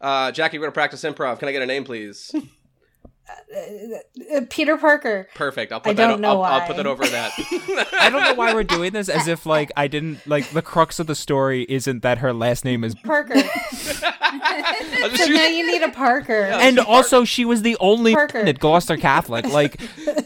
[0.00, 1.38] Uh, Jackie, we're gonna practice improv.
[1.38, 2.34] Can I get a name, please?
[4.34, 5.28] Uh, Peter Parker.
[5.34, 5.72] Perfect.
[5.72, 6.06] I'll put I that.
[6.08, 7.32] don't know I'll, I'll put that over that.
[8.00, 10.98] I don't know why we're doing this, as if like I didn't like the crux
[10.98, 12.94] of the story isn't that her last name is.
[12.96, 13.34] Parker.
[13.92, 16.42] So shoot- now you need a Parker.
[16.44, 18.38] And also, she was the only Parker.
[18.38, 19.46] at Gloucester Catholic.
[19.46, 19.80] Like,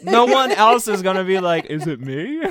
[0.04, 2.42] no one else is gonna be like, "Is it me?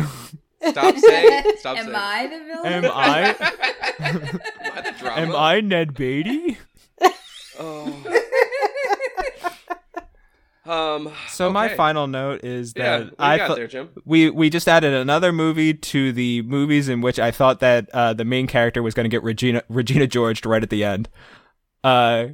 [0.69, 1.43] Stop saying.
[1.57, 1.95] Stop Am saying.
[1.95, 2.73] I the villain?
[2.85, 3.35] Am I?
[3.99, 5.21] Am I the drama?
[5.21, 6.57] Am I Ned Beatty?"
[7.59, 8.03] Oh.
[10.65, 11.11] Um.
[11.29, 12.97] So my final note is Yeah.
[12.97, 13.89] that What I got thought there, Jim?
[14.03, 18.13] we we just added another movie to the movies in which I thought that uh,
[18.13, 21.07] the main character was going to get Regina Regina George right at the end.
[21.83, 22.29] Uh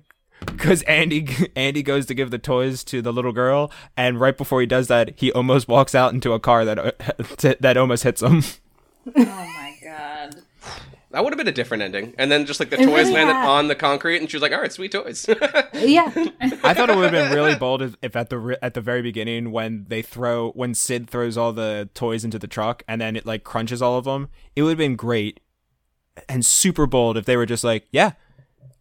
[0.46, 4.62] because Andy Andy goes to give the toys to the little girl, and right before
[4.62, 6.92] he does that, he almost walks out into a car that uh,
[7.60, 8.44] that almost hits him.
[9.16, 10.36] oh my god.
[11.12, 12.14] That would have been a different ending.
[12.18, 13.46] And then just like the It toys really landed had.
[13.50, 15.26] on the concrete, and she was like, "All right, sweet toys."
[15.74, 16.10] yeah.
[16.64, 18.82] I thought it would have been really bold if, if at the ri- at the
[18.82, 23.02] very beginning when they throw when Sid throws all the toys into the truck and
[23.02, 25.42] then it like crunches all of them, it would have been great
[26.30, 28.12] and super bold if they were just like, yeah,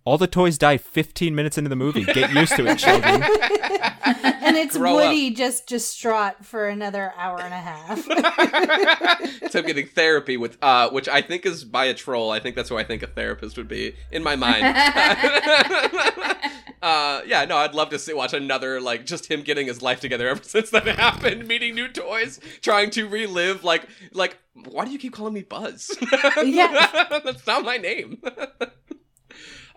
[0.04, 2.04] all the toys die 15 minutes into the movie.
[2.04, 3.22] Get used to it, children.
[4.50, 5.04] And it's Grow up.
[5.04, 8.02] Woody just distraught for another hour and a half.
[9.52, 12.32] so I'm getting therapy with, uh, which I think is by a troll.
[12.32, 14.64] I think that's who I think a therapist would be in my mind.
[16.82, 20.00] uh, yeah, no, I'd love to see watch another like just him getting his life
[20.00, 24.90] together ever since that happened, meeting new toys, trying to relive like like why do
[24.90, 25.96] you keep calling me Buzz?
[26.42, 27.20] Yeah.
[27.24, 28.20] that's not my name.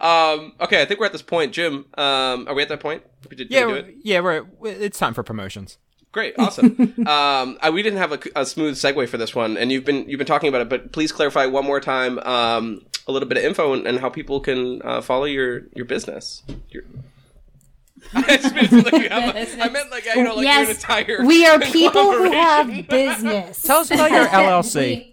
[0.04, 1.86] Um, okay, I think we're at this point, Jim.
[1.98, 3.04] Um, are we at that point?
[3.30, 3.96] Did, did Yeah, we we're, it?
[4.04, 5.78] yeah, we're it's time for promotions.
[6.12, 6.78] Great, awesome.
[7.08, 10.08] um, I, we didn't have a, a smooth segue for this one, and you've been
[10.08, 13.38] you've been talking about it, but please clarify one more time um, a little bit
[13.38, 16.44] of info and, and how people can uh, follow your your business.
[16.70, 16.84] Your...
[18.16, 20.68] I just meant like you have a, I meant like you know like Yes.
[20.68, 21.26] your entire.
[21.26, 23.62] We are people who have business.
[23.62, 25.12] Tell us about your LLC.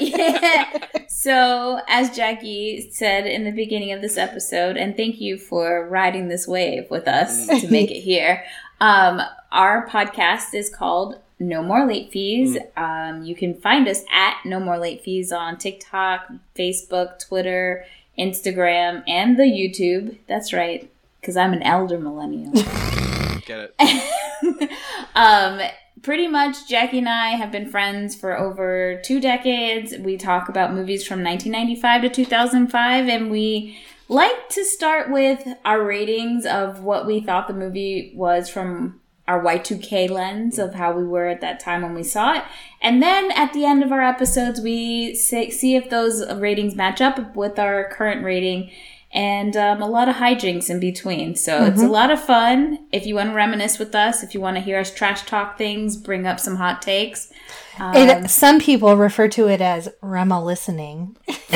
[0.00, 0.72] yeah.
[1.08, 6.28] So, as Jackie said in the beginning of this episode, and thank you for riding
[6.28, 8.44] this wave with us to make it here.
[8.80, 9.20] Um,
[9.50, 12.56] our podcast is called No More Late Fees.
[12.76, 17.84] Um, you can find us at No More Late Fees on TikTok, Facebook, Twitter,
[18.18, 20.18] Instagram, and the YouTube.
[20.28, 20.90] That's right,
[21.28, 22.50] because I'm an elder millennial.
[23.44, 24.72] Get it?
[25.14, 25.60] um,
[26.00, 29.94] pretty much, Jackie and I have been friends for over two decades.
[29.98, 33.78] We talk about movies from 1995 to 2005, and we
[34.08, 39.44] like to start with our ratings of what we thought the movie was from our
[39.44, 42.44] Y2K lens of how we were at that time when we saw it.
[42.80, 47.36] And then at the end of our episodes, we see if those ratings match up
[47.36, 48.70] with our current rating
[49.12, 51.34] and um, a lot of hijinks in between.
[51.34, 52.86] So it's a lot of fun.
[52.92, 55.56] If you want to reminisce with us, if you want to hear us trash talk
[55.56, 57.32] things, bring up some hot takes.
[57.78, 61.16] Um, It, some people refer to it as Rema listening.
[61.26, 61.48] Just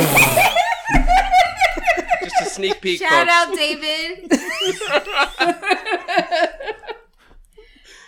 [2.40, 3.00] a sneak peek.
[3.00, 3.32] Shout folks.
[3.32, 4.32] out, David.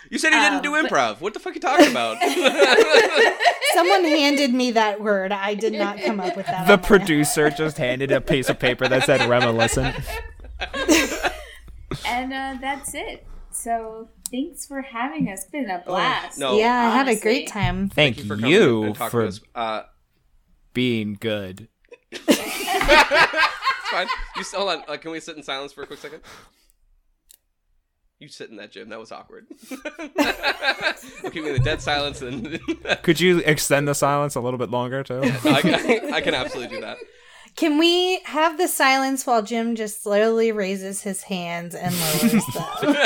[0.09, 1.21] You said you didn't do Um, but- improv.
[1.21, 2.17] What the fuck are you talking about?
[3.73, 5.31] Someone handed me that word.
[5.31, 6.67] I did not come up with that.
[6.67, 6.99] The on my own.
[6.99, 9.85] producer just handed a piece of paper that said Rema listen.
[12.05, 13.25] and uh, that's it.
[13.51, 15.41] So thanks for having us.
[15.43, 16.37] It's been a blast.
[16.39, 16.57] no.
[16.57, 17.89] Yeah, I had a great time.
[17.89, 19.29] Thank, Thank you for you for.
[19.53, 19.83] Uh,
[20.73, 21.67] being good.
[22.11, 22.25] it's
[23.91, 24.07] fine.
[24.37, 24.83] You hold on.
[24.87, 26.21] Uh, can we sit in silence for a quick second?
[28.19, 28.89] You sit in that, Jim.
[28.89, 29.45] That was awkward.
[29.69, 32.59] I'm keeping the dead silence, and
[33.03, 35.21] Could you extend the silence a little bit longer too?
[35.43, 36.97] I, can- I can absolutely do that.
[37.57, 42.95] Can we have the silence while Jim just slowly raises his hands and lowers them?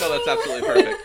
[0.00, 0.99] No, that's absolutely perfect.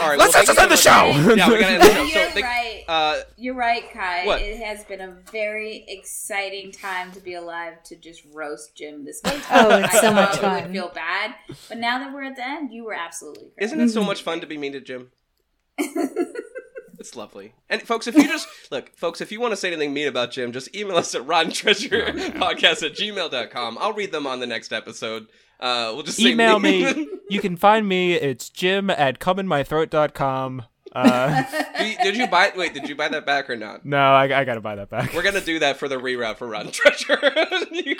[0.00, 1.16] All right, Let's well, thank end the you so much.
[1.24, 1.34] show.
[1.34, 2.02] Yeah, we gotta end the show.
[2.02, 2.84] You're So, thank- right.
[2.88, 4.26] uh, You're right, Kai.
[4.26, 4.42] What?
[4.42, 9.20] It has been a very exciting time to be alive to just roast Jim this
[9.24, 9.40] week.
[9.50, 10.62] Oh, it's I so much we fun.
[10.64, 11.34] would feel bad,
[11.68, 13.62] but now that we're at the end, you were absolutely correct.
[13.62, 15.10] Isn't it so much fun to be mean to Jim?
[15.78, 17.54] it's lovely.
[17.68, 20.30] And folks, if you just look, folks, if you want to say anything mean about
[20.30, 23.78] Jim, just email us at rottentreasurepodcast at gmail.com.
[23.80, 25.26] I'll read them on the next episode.
[25.58, 27.08] Uh, we'll just Email me.
[27.28, 28.14] You can find me.
[28.14, 30.62] It's jim at comeinmythroat.com.
[30.96, 31.42] Uh,
[31.78, 32.52] Did you- did you buy?
[32.56, 33.84] Wait, did you buy that back or not?
[33.84, 35.12] no, I, I gotta buy that back.
[35.12, 37.18] We're gonna do that for the reroute for Rotten Treasure.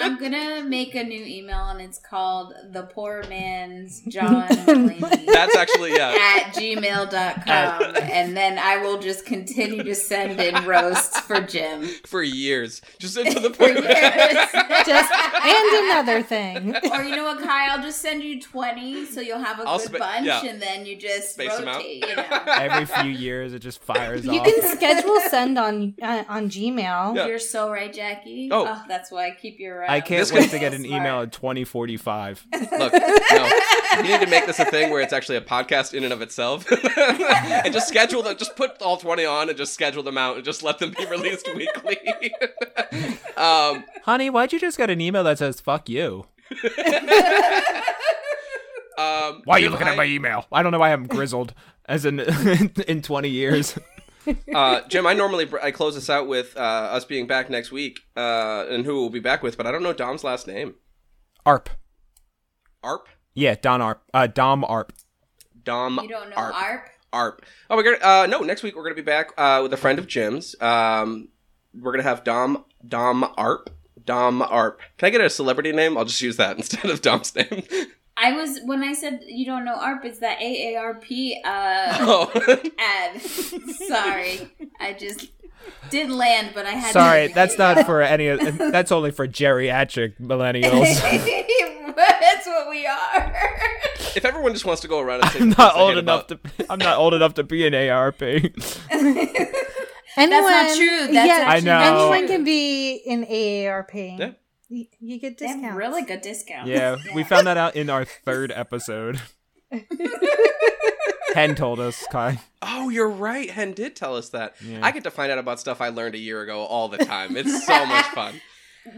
[0.01, 5.55] I'm gonna make a new email and it's called the poor man's John Mulaney That's
[5.57, 6.15] actually yeah.
[6.47, 11.87] at gmail.com and then I will just continue to send in roasts for Jim.
[12.07, 13.79] For years, just into the For point.
[13.81, 14.87] years.
[14.87, 16.75] just and another thing.
[16.93, 17.69] or you know what, Kai?
[17.75, 20.45] I'll just send you twenty, so you'll have a I'll good spa- bunch, yeah.
[20.45, 21.77] and then you just Space 'em out.
[21.77, 22.07] rotate.
[22.09, 24.47] You know, Every few years, it just fires You off.
[24.47, 27.17] can schedule send on uh, on Gmail.
[27.17, 27.27] Yeah.
[27.27, 28.49] you're so right, Jackie.
[28.53, 28.83] Oh.
[28.89, 29.85] that's why I keep your.
[29.85, 31.01] Uh, I can't This wait could- to get an Smart.
[31.03, 32.47] email in 2045.
[32.79, 33.51] Look, no,
[33.97, 36.23] you need to make this a thing where it's actually a podcast in and of
[36.23, 36.65] itself,
[36.97, 38.37] and just schedule them.
[38.37, 41.05] Just put all twenty on and just schedule them out and just let them be
[41.07, 41.99] released weekly.
[43.37, 46.27] um, Honey, why'd you just get an email that says "fuck you"?
[48.99, 50.47] um, Why are you Jim, looking at my email?
[50.53, 51.55] I don't know why I'm grizzled
[51.89, 52.21] as in
[52.89, 53.79] in 20 years.
[54.53, 58.01] Uh, Jim, I normally I close this out with uh, us being back next week,
[58.17, 60.75] uh, and who we'll be back with, but I don't know Dom's last name.
[61.45, 61.71] Arp.
[62.83, 63.09] Arp.
[63.35, 64.03] Yeah, Don Arp.
[64.13, 64.93] Uh, Dom Arp.
[65.63, 66.01] Dom.
[66.03, 66.57] You don't know Arp.
[66.57, 66.91] ARP?
[67.13, 67.47] Arp.
[67.71, 68.05] Oh, we're gonna.
[68.05, 70.61] Uh, no, next week we're gonna be back uh, with a friend of Jim's.
[70.61, 71.29] Um,
[71.73, 73.71] we're gonna have Dom Dom Arp.
[74.05, 74.81] Dom Arp.
[74.99, 75.97] Can I get a celebrity name?
[75.97, 77.63] I'll just use that instead of Dom's name.
[78.17, 80.05] I was when I said you don't know ARP.
[80.05, 82.63] It's that AARP uh, oh.
[82.79, 83.21] ad.
[83.21, 84.49] Sorry,
[84.81, 85.31] I just
[85.91, 86.93] did land, but I had.
[86.93, 88.29] Sorry, to that's not for any.
[88.29, 90.95] of That's only for geriatric millennials.
[91.97, 93.35] that's what we are.
[94.17, 96.67] if everyone just wants to go around and say I'm not old enough about- to.
[96.71, 98.23] I'm not old enough to be an ARP.
[100.19, 101.13] Anyone, that's not true.
[101.13, 102.09] That's yeah, actually I know.
[102.09, 104.19] Anyone can be in AARP.
[104.19, 104.31] Yeah.
[104.69, 105.77] You, you get They have discounts.
[105.79, 106.69] really good discounts.
[106.69, 109.21] Yeah, we found that out in our third episode.
[111.35, 112.41] Hen told us, Kai.
[112.63, 113.51] Oh, you're right.
[113.51, 114.55] Hen did tell us that.
[114.65, 114.81] Yeah.
[114.83, 117.37] I get to find out about stuff I learned a year ago all the time.
[117.37, 118.41] It's so much fun.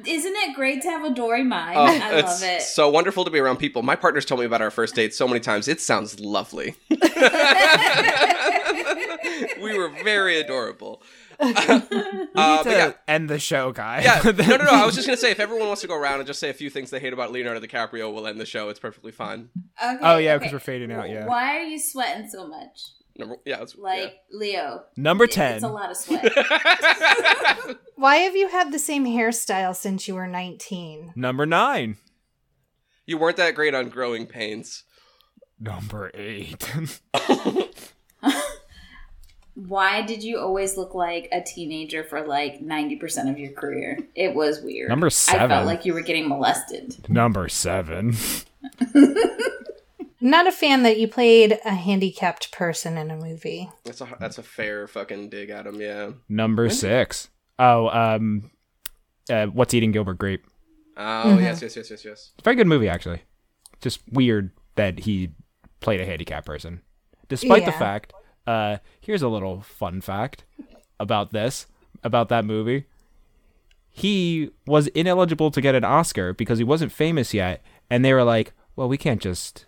[0.06, 1.76] Isn't it great to have a Dory mind?
[1.76, 2.62] Oh, I it's love it.
[2.62, 3.82] so wonderful to be around people.
[3.82, 5.66] My partner's told me about our first date so many times.
[5.66, 6.76] It sounds lovely.
[9.60, 11.02] we were very adorable.
[12.38, 12.92] We Uh, need to yeah.
[13.08, 14.02] end the show, guy.
[14.02, 14.70] Yeah, no, no, no.
[14.70, 16.54] I was just gonna say, if everyone wants to go around and just say a
[16.54, 18.68] few things they hate about Leonardo DiCaprio, we'll end the show.
[18.68, 19.48] It's perfectly fine.
[19.82, 20.38] Okay, Oh, yeah, okay.
[20.44, 21.08] because we're fading out.
[21.10, 21.26] Yeah.
[21.26, 22.80] Why are you sweating so much?
[23.16, 24.84] Number, yeah, it's, Like Leo.
[24.96, 25.54] Number It- ten.
[25.56, 26.32] It's a lot of sweat.
[27.96, 31.12] Why have you had the same hairstyle since you were 19?
[31.16, 31.96] Number nine.
[33.06, 34.84] you weren't that great on growing pains.
[35.58, 36.70] Number eight.
[39.66, 43.98] Why did you always look like a teenager for like 90% of your career?
[44.14, 44.88] It was weird.
[44.88, 45.50] Number seven.
[45.50, 47.08] I felt like you were getting molested.
[47.08, 48.16] Number seven.
[50.20, 53.68] Not a fan that you played a handicapped person in a movie.
[53.84, 55.80] That's a that's a fair fucking dig at him.
[55.80, 56.10] Yeah.
[56.28, 57.28] Number six.
[57.58, 58.50] Oh, um,
[59.28, 60.44] uh, what's eating Gilbert Grape?
[60.96, 62.30] Oh yes, yes, yes, yes, yes.
[62.44, 63.22] Very good movie, actually.
[63.80, 65.30] Just weird that he
[65.80, 66.80] played a handicapped person,
[67.28, 68.12] despite the fact.
[68.48, 70.44] Uh, here's a little fun fact
[70.98, 71.66] about this,
[72.02, 72.86] about that movie.
[73.90, 78.24] He was ineligible to get an Oscar because he wasn't famous yet, and they were
[78.24, 79.66] like, "Well, we can't just,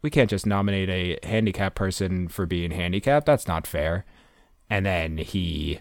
[0.00, 3.26] we can't just nominate a handicapped person for being handicapped.
[3.26, 4.04] That's not fair."
[4.68, 5.80] And then he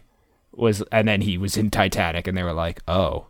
[0.51, 3.27] was, and then he was in Titanic, and they were like, "Oh,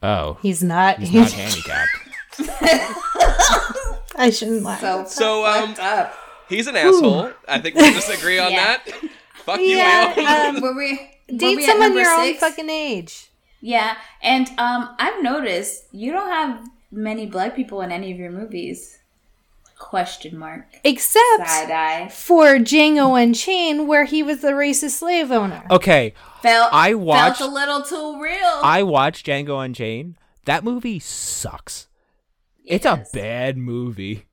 [0.00, 1.00] oh, He's not.
[1.00, 1.90] he's not handicapped."
[4.16, 4.80] I shouldn't laugh.
[4.80, 6.14] So, So um, up.
[6.50, 7.30] He's an asshole.
[7.48, 8.08] I think we'll just
[8.38, 8.76] on Yeah.
[8.84, 8.86] that.
[9.44, 10.26] Fuck you, Yeah, Leo.
[10.28, 10.92] um, Were we,
[11.30, 13.30] were Date we someone number your own fucking age.
[13.62, 18.30] Yeah, and um, I've noticed you don't have many black people in any of your
[18.30, 18.98] movies.
[19.78, 20.66] Question mark.
[20.84, 22.08] Except Side eye.
[22.10, 25.64] for Django Unchained, where he was the racist slave owner.
[25.70, 26.12] Okay,
[26.42, 28.60] felt I watched- felt a little too real.
[28.62, 30.16] I watched Django Unchained.
[30.44, 31.86] That movie sucks.
[32.64, 34.26] It's a bad movie.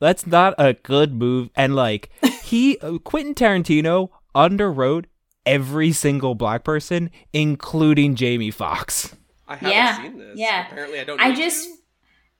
[0.00, 1.50] That's not a good move.
[1.54, 2.10] And like
[2.42, 5.04] he, uh, Quentin Tarantino underwrote
[5.46, 9.14] every single black person, including Jamie Foxx.
[9.46, 10.38] I haven't Yeah, seen this.
[10.38, 10.66] yeah.
[10.66, 11.16] Apparently, I don't.
[11.18, 11.24] Know.
[11.24, 11.74] I just to.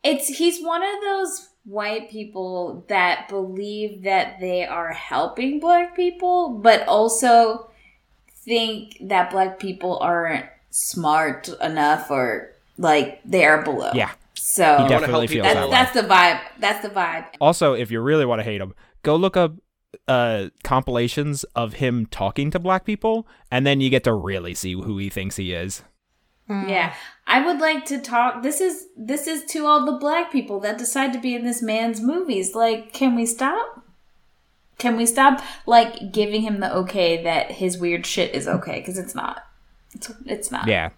[0.04, 6.48] it's he's one of those white people that believe that they are helping black people
[6.62, 7.70] but also
[8.34, 13.90] think that black people aren't smart enough or like they are below.
[13.94, 14.10] Yeah,
[14.42, 15.70] So he wanna definitely help feels people.
[15.70, 16.00] that that's way.
[16.00, 16.40] that's the vibe.
[16.60, 17.26] That's the vibe.
[17.40, 19.54] Also, if you really want to hate him, go look up
[20.08, 24.72] uh compilations of him talking to black people, and then you get to really see
[24.72, 25.82] who he thinks he is.
[26.48, 26.94] Yeah.
[27.28, 30.78] I would like to talk this is this is to all the black people that
[30.78, 32.54] decide to be in this man's movies.
[32.54, 33.84] Like, can we stop?
[34.78, 38.98] Can we stop like giving him the okay that his weird shit is okay cuz
[38.98, 39.44] it's not.
[39.94, 40.66] It's, it's not.
[40.66, 40.90] Yeah.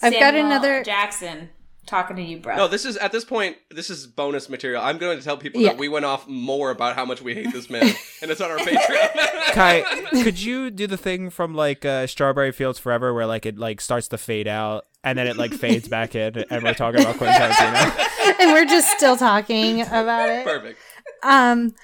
[0.00, 1.50] I've got another- Jackson
[1.90, 2.56] talking to you, bro.
[2.56, 3.56] No, this is at this point.
[3.70, 4.82] This is bonus material.
[4.82, 5.70] I'm going to tell people Yeah.
[5.70, 7.92] that we went off more about how much we hate this man,
[8.22, 9.52] and it's on our Patreon.
[9.52, 9.82] Kai,
[10.22, 13.80] could you do the thing from like uh, Strawberry Fields Forever, where like it like
[13.80, 17.16] starts to fade out and then it like fades back in, and we're talking about
[17.18, 18.38] Quentin Tarantino?
[18.40, 20.44] and we're just still talking about it.
[20.46, 20.78] Perfect.
[21.22, 21.74] Um,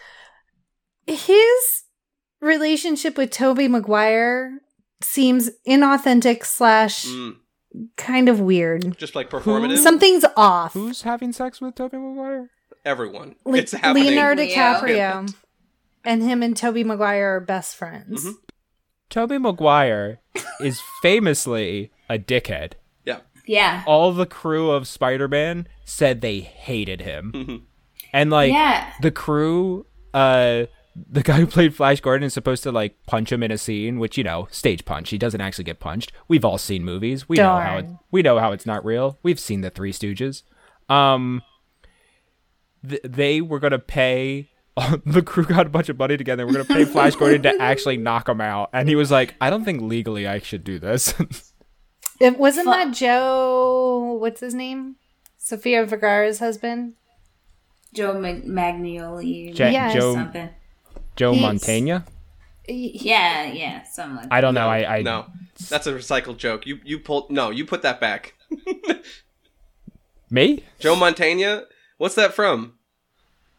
[1.06, 1.82] his
[2.40, 4.58] relationship with Tobey Maguire
[5.02, 7.36] seems inauthentic slash Mm,
[7.96, 8.96] kind of weird.
[8.98, 9.78] just like performative.
[9.78, 10.72] Something's off.
[10.72, 12.50] Who's having sex with Tobey Maguire?
[12.84, 13.36] Everyone.
[13.44, 14.06] Le- it's happening.
[14.06, 14.54] Leonardo Leo.
[14.54, 15.34] DiCaprio
[16.04, 18.24] and him and Tobey Maguire are best friends.
[18.24, 18.34] Mhm.
[19.10, 20.20] Tobey Maguire
[20.60, 22.72] is famously a dickhead.
[23.04, 23.18] Yeah.
[23.46, 23.82] yeah.
[23.86, 27.66] All the crew of Spider-Man said they hated him,
[28.12, 28.92] and like yeah.
[29.02, 30.66] the crew, uh,
[31.10, 33.98] the guy who played Flash Gordon is supposed to like punch him in a scene,
[33.98, 35.10] which you know, stage punch.
[35.10, 36.12] He doesn't actually get punched.
[36.28, 37.28] We've all seen movies.
[37.28, 39.18] We know how it, we know how it's not real.
[39.22, 40.42] We've seen the Three Stooges.
[40.88, 41.42] Um,
[42.88, 44.50] th- they were gonna pay.
[45.06, 46.46] the crew got a bunch of money together.
[46.46, 49.50] We're gonna pay Flash Gordon to actually knock him out, and he was like, "I
[49.50, 51.14] don't think legally I should do this."
[52.18, 54.16] It wasn't that Joe.
[54.18, 54.96] What's his name?
[55.36, 56.94] Sofia Vergara's husband.
[57.92, 59.50] Joe Mag- Magnoli.
[59.58, 59.92] Ja- Yes.
[59.92, 60.48] Joe something.
[61.16, 62.04] Joe He's- Montana.
[62.68, 64.68] Yeah, yeah, something like I don't know.
[64.68, 65.26] I, I no,
[65.70, 66.66] that's a recycled joke.
[66.66, 68.34] You you pulled no, you put that back.
[70.30, 70.64] me.
[70.80, 71.64] Joe Montana.
[71.98, 72.74] What's that from?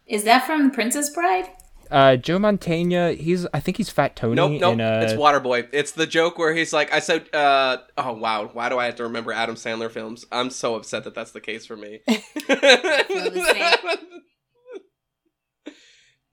[0.05, 1.49] Is that from Princess Bride?
[1.89, 3.13] Uh, Joe Montana.
[3.13, 4.35] He's I think he's Fat Tony.
[4.35, 4.73] Nope, nope.
[4.73, 5.69] in, uh, it's Waterboy.
[5.71, 8.95] It's the joke where he's like, I said, uh, oh wow, why do I have
[8.95, 10.25] to remember Adam Sandler films?
[10.33, 12.01] I'm so upset that that's the case for me.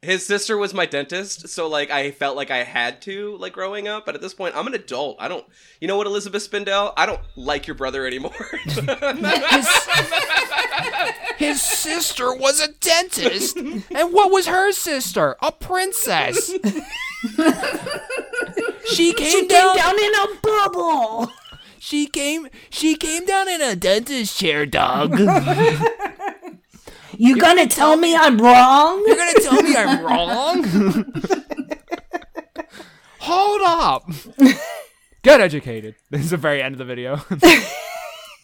[0.05, 3.53] the His sister was my dentist, so like I felt like I had to like
[3.53, 5.17] growing up, but at this point I'm an adult.
[5.21, 5.45] I don't
[5.81, 6.93] you know what Elizabeth Spindell?
[6.97, 8.33] I don't like your brother anymore.
[11.37, 15.37] His sister was a dentist, and what was her sister?
[15.43, 16.47] A princess.
[18.93, 19.99] she came down.
[19.99, 21.31] in a bubble.
[21.79, 22.49] She came.
[22.71, 25.19] She came down in a dentist chair, dog.
[27.19, 29.03] You gonna tell me I'm wrong?
[29.07, 30.65] You're gonna tell me I'm wrong?
[33.21, 34.05] Hold up.
[35.23, 35.95] Get educated.
[36.11, 37.15] This is the very end of the video.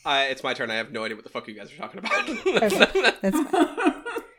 [0.04, 0.70] uh, it's my turn.
[0.70, 2.26] I have no idea what the fuck you guys are talking about.
[3.20, 3.94] That's fine.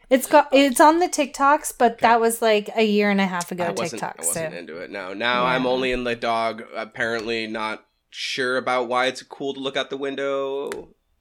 [0.09, 3.51] It's got it's on the TikToks, but that was like a year and a half
[3.51, 4.15] ago I wasn't, TikTok.
[4.19, 4.89] I wasn't so into it.
[4.91, 6.63] No, now I'm only in the dog.
[6.75, 10.69] Apparently, not sure about why it's cool to look out the window.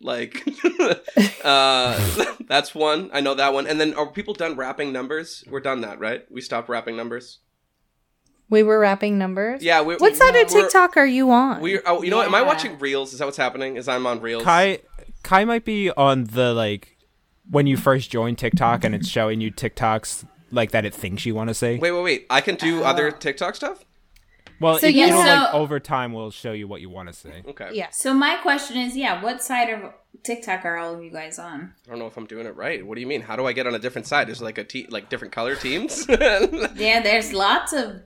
[0.01, 0.43] Like,
[1.45, 3.11] uh, that's one.
[3.13, 3.67] I know that one.
[3.67, 5.45] And then, are people done wrapping numbers?
[5.49, 6.25] We're done that, right?
[6.31, 7.39] We stopped wrapping numbers.
[8.49, 9.63] we were wrapping numbers.
[9.63, 9.83] Yeah.
[9.83, 11.61] We, What side of we're- TikTok are you on?
[11.61, 11.81] We.
[11.81, 12.27] Oh, you know what?
[12.27, 13.13] Am I watching Reels?
[13.13, 13.77] Is that what's happening?
[13.77, 14.43] Is I'm on Reels?
[14.43, 14.79] Kai,
[15.23, 16.97] Kai might be on the like
[17.51, 21.35] when you first join TikTok and it's showing you TikToks like that it thinks you
[21.35, 21.79] want to say.
[21.79, 22.27] Wait, wait, wait.
[22.31, 23.85] I can do other TikTok stuff.
[24.61, 27.09] Well, So it, you it'll know- like over time we'll show you what you want
[27.09, 27.33] to see.
[27.49, 27.71] Okay.
[27.73, 27.89] yeah.
[27.91, 29.93] So my question is, yeah, what side of
[30.23, 31.73] TikTok are all of you guys on?
[31.87, 32.87] I don't know if I'm doing it right.
[32.87, 33.23] What do you mean?
[33.23, 34.29] How do I get on a different side?
[34.29, 36.07] Is it like a te- like different color teams?
[36.09, 38.03] Yeah, there's lots of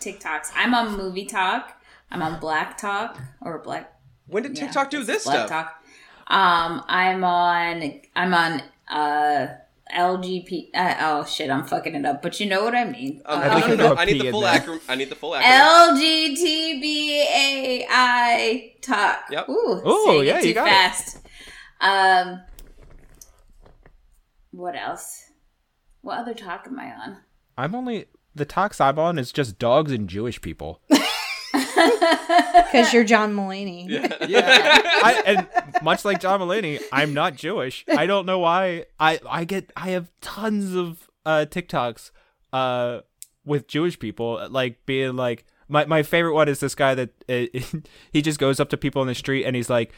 [0.00, 0.50] TikToks.
[0.54, 1.80] I'm on Movie Talk.
[2.10, 3.92] I'm on Black Talk or Black
[4.26, 5.48] when did yeah, TikTok do this Black stuff?
[5.48, 5.84] Talk.
[6.26, 8.00] Um, I'm on.
[8.14, 8.62] I'm on.
[8.88, 9.54] Uh,
[9.96, 10.70] LGP.
[10.74, 12.22] Uh, oh shit, I'm fucking it up.
[12.22, 13.22] But you know what I mean.
[13.26, 13.76] Um, Uh, no, no, no, think no.
[13.76, 14.80] there's a I need the full acronym.
[14.88, 15.98] I need the full acronym.
[17.88, 19.24] LGTBAI talk.
[19.30, 19.48] Yep.
[19.48, 20.70] Ooh, Ooh, yeah, it too you got it.
[20.70, 21.18] fast.
[21.80, 22.40] Um,
[24.50, 25.24] what else?
[26.02, 27.18] What other talk am I on?
[27.56, 30.80] I'm only the talks I'm on is just dogs and Jewish people.
[31.52, 33.88] Because you're John Mulaney.
[34.28, 34.82] yeah.
[35.02, 37.84] I, and much like John Mulaney, I'm not Jewish.
[37.88, 38.86] I don't know why.
[38.98, 42.10] I I get I have tons of uh TikToks
[42.52, 43.00] uh
[43.44, 47.46] with Jewish people like being like my my favorite one is this guy that uh,
[48.12, 49.92] he just goes up to people in the street and he's like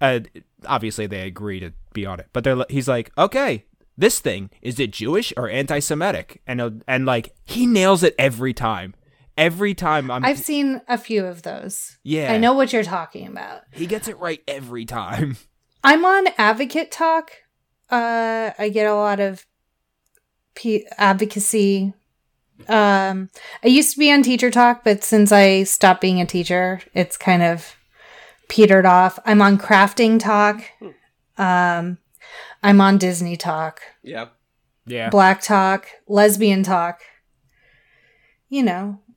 [0.00, 0.20] uh
[0.66, 3.64] obviously they agree to be on it but they're he's like okay
[3.96, 8.94] this thing is it Jewish or anti-Semitic and and like he nails it every time
[9.40, 11.98] every time I'm I've seen a few of those.
[12.04, 13.62] yeah I know what you're talking about.
[13.72, 15.36] he gets it right every time
[15.82, 17.32] I'm on Advocate Talk.
[17.90, 19.46] Uh, I get a lot of
[20.54, 21.94] p- advocacy.
[22.68, 23.30] Um,
[23.64, 27.16] I used to be on Teacher Talk, but since I stopped being a teacher, it's
[27.16, 27.74] kind of
[28.48, 29.18] petered off.
[29.24, 30.62] I'm on Crafting Talk.
[31.38, 31.96] Um,
[32.62, 34.26] I'm on Disney Talk, Yeah.
[34.86, 37.00] yeah Black Talk, Lesbian Talk.
[38.50, 39.09] You know, I'm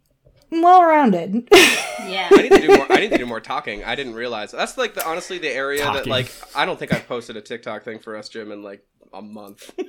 [0.61, 1.47] well rounded.
[1.51, 2.27] Yeah.
[2.31, 2.91] I need to do more.
[2.91, 3.83] I need to do more talking.
[3.83, 7.07] I didn't realize that's like the honestly the area that like I don't think I've
[7.07, 9.71] posted a TikTok thing for us, Jim, in like a month.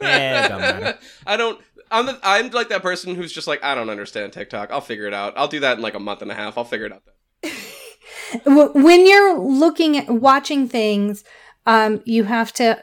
[0.00, 0.98] Yeah, don't matter.
[1.26, 1.60] I don't.
[1.90, 4.70] I'm the, I'm like that person who's just like I don't understand TikTok.
[4.70, 5.34] I'll figure it out.
[5.36, 6.56] I'll do that in like a month and a half.
[6.58, 7.02] I'll figure it out.
[7.42, 7.52] Then.
[8.44, 11.22] W- when you're looking at watching things
[11.66, 12.82] um you have to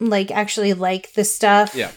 [0.00, 1.92] like actually like the stuff Yeah.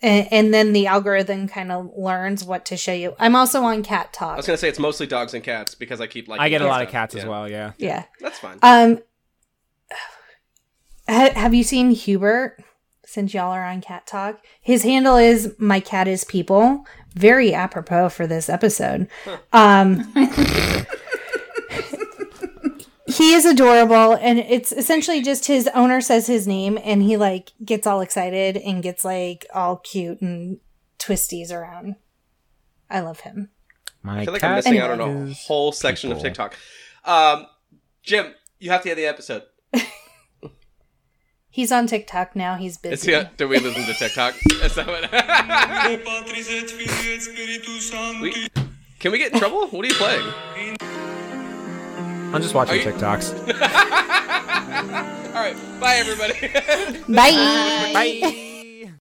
[0.00, 3.82] And, and then the algorithm kind of learns what to show you i'm also on
[3.82, 4.34] cat Talk.
[4.34, 6.60] I was gonna say it's mostly dogs and cats because I keep like I get
[6.62, 7.48] a lot of cats as well.
[7.48, 7.72] Yeah.
[7.78, 8.58] yeah That's fine.
[8.62, 9.00] um
[11.08, 12.62] ha- have you seen hubert
[13.04, 16.84] since y'all are on cat talk his handle is my cat is people
[17.14, 19.08] very apropos for this episode
[19.52, 20.12] um
[23.08, 27.52] he is adorable and it's essentially just his owner says his name and he like
[27.64, 30.58] gets all excited and gets like all cute and
[30.98, 31.94] twisties around
[32.90, 33.48] i love him
[34.02, 36.20] My I feel like I'm cat missing out on a whole section of.
[36.20, 36.54] TikTok.
[37.04, 37.46] Um,
[38.02, 39.42] Jim, you have to hear the episode.
[41.50, 44.34] he's on tiktok now he's busy he, do we listen to TikTok?
[44.62, 45.10] Is that what-
[48.22, 48.48] we,
[48.98, 49.66] can we get in trouble?
[49.68, 51.07] What are you playing?
[52.32, 53.32] I'm just watching TikToks.
[55.34, 56.34] All right, bye everybody.
[57.08, 57.30] bye
[58.20, 58.44] Bye.